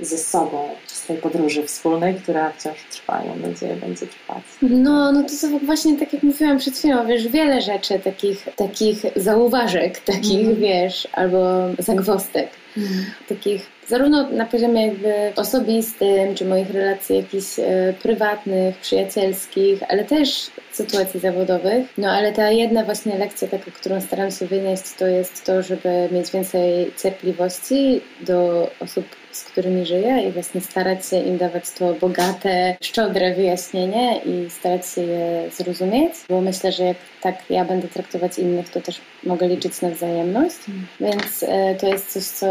ze 0.00 0.18
sobą 0.18 0.68
z 0.86 1.06
tej 1.06 1.16
podróży 1.16 1.62
wspólnej, 1.62 2.14
która 2.14 2.52
wciąż 2.52 2.76
trwa 2.90 3.22
i 3.22 3.28
mam 3.28 3.40
nadzieję 3.40 3.76
będzie 3.76 4.06
trwać. 4.06 4.42
No, 4.62 5.12
no 5.12 5.22
to 5.22 5.28
są 5.28 5.58
właśnie 5.58 5.98
tak 5.98 6.12
jak 6.12 6.22
mówiłam 6.22 6.58
przed 6.58 6.78
chwilą, 6.78 7.06
wiesz, 7.06 7.28
wiele 7.28 7.62
rzeczy, 7.62 7.98
takich, 7.98 8.48
takich 8.56 9.02
zauważek, 9.16 10.00
takich, 10.00 10.46
mm. 10.46 10.56
wiesz, 10.56 11.08
albo 11.12 11.38
zagwostek, 11.78 12.50
mm. 12.76 13.04
takich 13.28 13.73
zarówno 13.88 14.30
na 14.30 14.46
poziomie 14.46 14.86
jakby 14.86 15.32
osobistym, 15.36 16.34
czy 16.34 16.44
moich 16.44 16.70
relacji 16.70 17.16
jakichś 17.16 17.58
e, 17.58 17.94
prywatnych, 18.02 18.78
przyjacielskich, 18.78 19.82
ale 19.88 20.04
też 20.04 20.50
sytuacji 20.72 21.20
zawodowych. 21.20 21.86
No 21.98 22.10
ale 22.10 22.32
ta 22.32 22.50
jedna 22.50 22.84
właśnie 22.84 23.18
lekcja, 23.18 23.48
taka, 23.48 23.70
którą 23.70 24.00
staram 24.00 24.30
się 24.30 24.46
wynieść, 24.46 24.92
to 24.98 25.06
jest 25.06 25.44
to, 25.44 25.62
żeby 25.62 26.08
mieć 26.12 26.30
więcej 26.30 26.92
cierpliwości 27.02 28.00
do 28.20 28.70
osób, 28.80 29.04
z 29.36 29.44
którymi 29.44 29.86
żyję 29.86 30.28
i 30.28 30.32
właśnie 30.32 30.60
starać 30.60 31.06
się 31.06 31.18
im 31.18 31.38
dawać 31.38 31.70
to 31.70 31.94
bogate, 31.94 32.76
szczodre 32.80 33.34
wyjaśnienie 33.34 34.18
i 34.18 34.50
starać 34.50 34.86
się 34.86 35.00
je 35.00 35.50
zrozumieć, 35.50 36.12
bo 36.28 36.40
myślę, 36.40 36.72
że 36.72 36.84
jak 36.84 36.96
tak 37.20 37.50
ja 37.50 37.64
będę 37.64 37.88
traktować 37.88 38.38
innych, 38.38 38.68
to 38.68 38.80
też 38.80 39.00
mogę 39.26 39.48
liczyć 39.48 39.80
na 39.80 39.90
wzajemność. 39.90 40.56
Mm. 40.68 40.86
Więc 41.00 41.42
e, 41.42 41.74
to 41.74 41.86
jest 41.86 42.12
coś, 42.12 42.22
co 42.22 42.46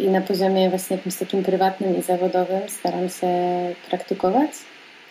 i 0.00 0.08
na 0.08 0.20
poziomie 0.20 0.70
właśnie 0.70 0.96
jakimś 0.96 1.16
takim 1.16 1.42
prywatnym 1.42 1.98
i 1.98 2.02
zawodowym 2.02 2.68
staram 2.68 3.08
się 3.08 3.28
praktykować 3.90 4.50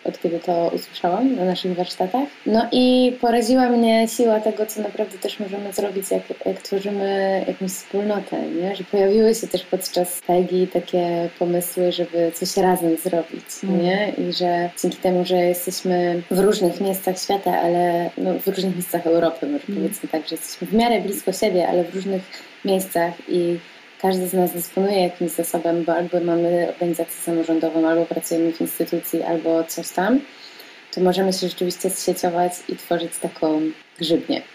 od 0.04 0.20
kiedy 0.20 0.40
to 0.40 0.70
usłyszałam 0.74 1.36
na 1.36 1.44
naszych 1.44 1.74
warsztatach. 1.74 2.28
No 2.46 2.68
i 2.72 3.16
poraziła 3.20 3.68
mnie 3.68 4.08
siła 4.08 4.40
tego, 4.40 4.66
co 4.66 4.82
naprawdę 4.82 5.18
też 5.18 5.40
możemy 5.40 5.72
zrobić, 5.72 6.10
jak, 6.10 6.22
jak 6.46 6.62
tworzymy 6.62 7.44
jakąś 7.48 7.70
wspólnotę, 7.70 8.42
nie? 8.42 8.76
że 8.76 8.84
pojawiły 8.84 9.34
się 9.34 9.46
też 9.46 9.64
podczas 9.64 10.20
tegi 10.20 10.66
takie 10.66 11.28
pomysły, 11.38 11.92
żeby 11.92 12.32
coś 12.34 12.56
razem 12.56 12.96
zrobić, 12.96 13.44
mm. 13.64 13.82
nie? 13.82 14.12
I 14.18 14.32
że 14.32 14.70
dzięki 14.82 14.98
temu, 14.98 15.24
że 15.24 15.36
jesteśmy 15.36 16.22
w 16.30 16.38
różnych 16.38 16.80
miejscach 16.80 17.18
świata, 17.18 17.60
ale 17.60 18.10
no, 18.18 18.38
w 18.38 18.46
różnych 18.46 18.74
miejscach 18.74 19.06
Europy, 19.06 19.46
może 19.46 19.64
mm. 19.68 19.82
powiedzmy 19.82 20.08
tak, 20.08 20.28
że 20.28 20.34
jesteśmy 20.34 20.66
w 20.66 20.74
miarę 20.74 21.00
blisko 21.00 21.32
siebie, 21.32 21.68
ale 21.68 21.84
w 21.84 21.94
różnych 21.94 22.22
miejscach 22.64 23.12
i 23.28 23.58
każdy 24.02 24.28
z 24.28 24.32
nas 24.32 24.52
dysponuje 24.52 25.02
jakimś 25.02 25.30
zasobem, 25.30 25.84
bo 25.84 25.94
albo 25.94 26.20
mamy 26.20 26.68
organizację 26.68 27.22
samorządową, 27.22 27.88
albo 27.88 28.06
pracujemy 28.06 28.52
w 28.52 28.60
instytucji, 28.60 29.22
albo 29.22 29.64
coś 29.64 29.90
tam, 29.90 30.20
to 30.94 31.00
możemy 31.00 31.32
się 31.32 31.48
rzeczywiście 31.48 31.90
zsieciować 31.90 32.52
i 32.68 32.76
tworzyć 32.76 33.18
taką 33.18 33.60
grzybnię. 33.98 34.42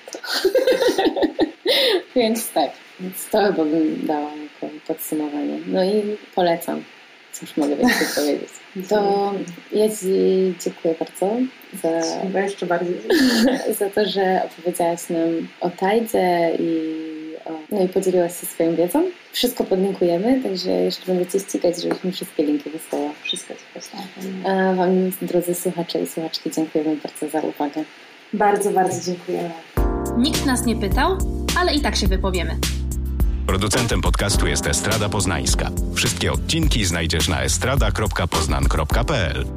Więc 2.15 2.51
tak, 2.51 2.71
więc 2.99 3.29
to 3.29 3.37
chyba 3.37 3.65
bym 3.65 4.07
dała 4.07 4.31
jako 4.31 4.75
podsumowanie. 4.87 5.59
No 5.67 5.83
i 5.83 6.17
polecam. 6.35 6.83
Cóż 7.33 7.57
mogę 7.57 7.75
więcej 7.75 8.07
powiedzieć. 8.15 8.49
To 8.89 9.33
ja 9.71 9.89
Ci 9.89 10.53
dziękuję 10.59 10.95
bardzo 10.99 11.37
za, 11.73 12.39
jeszcze 12.39 12.65
bardziej. 12.65 12.95
za 13.79 13.89
to, 13.89 14.05
że 14.05 14.41
opowiedziałaś 14.45 15.09
nam 15.09 15.47
o 15.61 15.69
tajdze 15.69 16.51
i 16.59 17.16
no 17.71 17.83
i 17.83 17.89
podzieliłaś 17.89 18.39
się 18.39 18.45
swoją 18.45 18.75
wiedzą. 18.75 19.03
Wszystko 19.31 19.63
podlinkujemy, 19.63 20.43
także 20.43 20.71
jeszcze 20.71 21.05
będę 21.05 21.25
Cię 21.25 21.39
ścigać, 21.39 21.81
żebyśmy 21.81 22.11
wszystkie 22.11 22.43
linki 22.43 22.69
wysłała. 22.69 23.09
Wszystko 23.23 23.53
Ci. 23.53 23.81
A 24.45 24.73
Wam, 24.73 24.89
drodzy 25.21 25.55
słuchacze 25.55 26.01
i 26.01 26.07
słuchaczki, 26.07 26.51
dziękujemy 26.51 26.95
bardzo 26.95 27.29
za 27.29 27.47
uwagę. 27.47 27.83
Bardzo, 28.33 28.71
bardzo 28.71 29.11
dziękujemy. 29.11 29.51
Nikt 30.17 30.45
nas 30.45 30.65
nie 30.65 30.75
pytał, 30.75 31.17
ale 31.59 31.73
i 31.73 31.81
tak 31.81 31.95
się 31.95 32.07
wypowiemy. 32.07 32.57
Producentem 33.47 34.01
podcastu 34.01 34.47
jest 34.47 34.67
Estrada 34.67 35.09
Poznańska. 35.09 35.69
Wszystkie 35.95 36.31
odcinki 36.31 36.85
znajdziesz 36.85 37.27
na 37.27 37.43
estrada.poznan.pl 37.43 39.56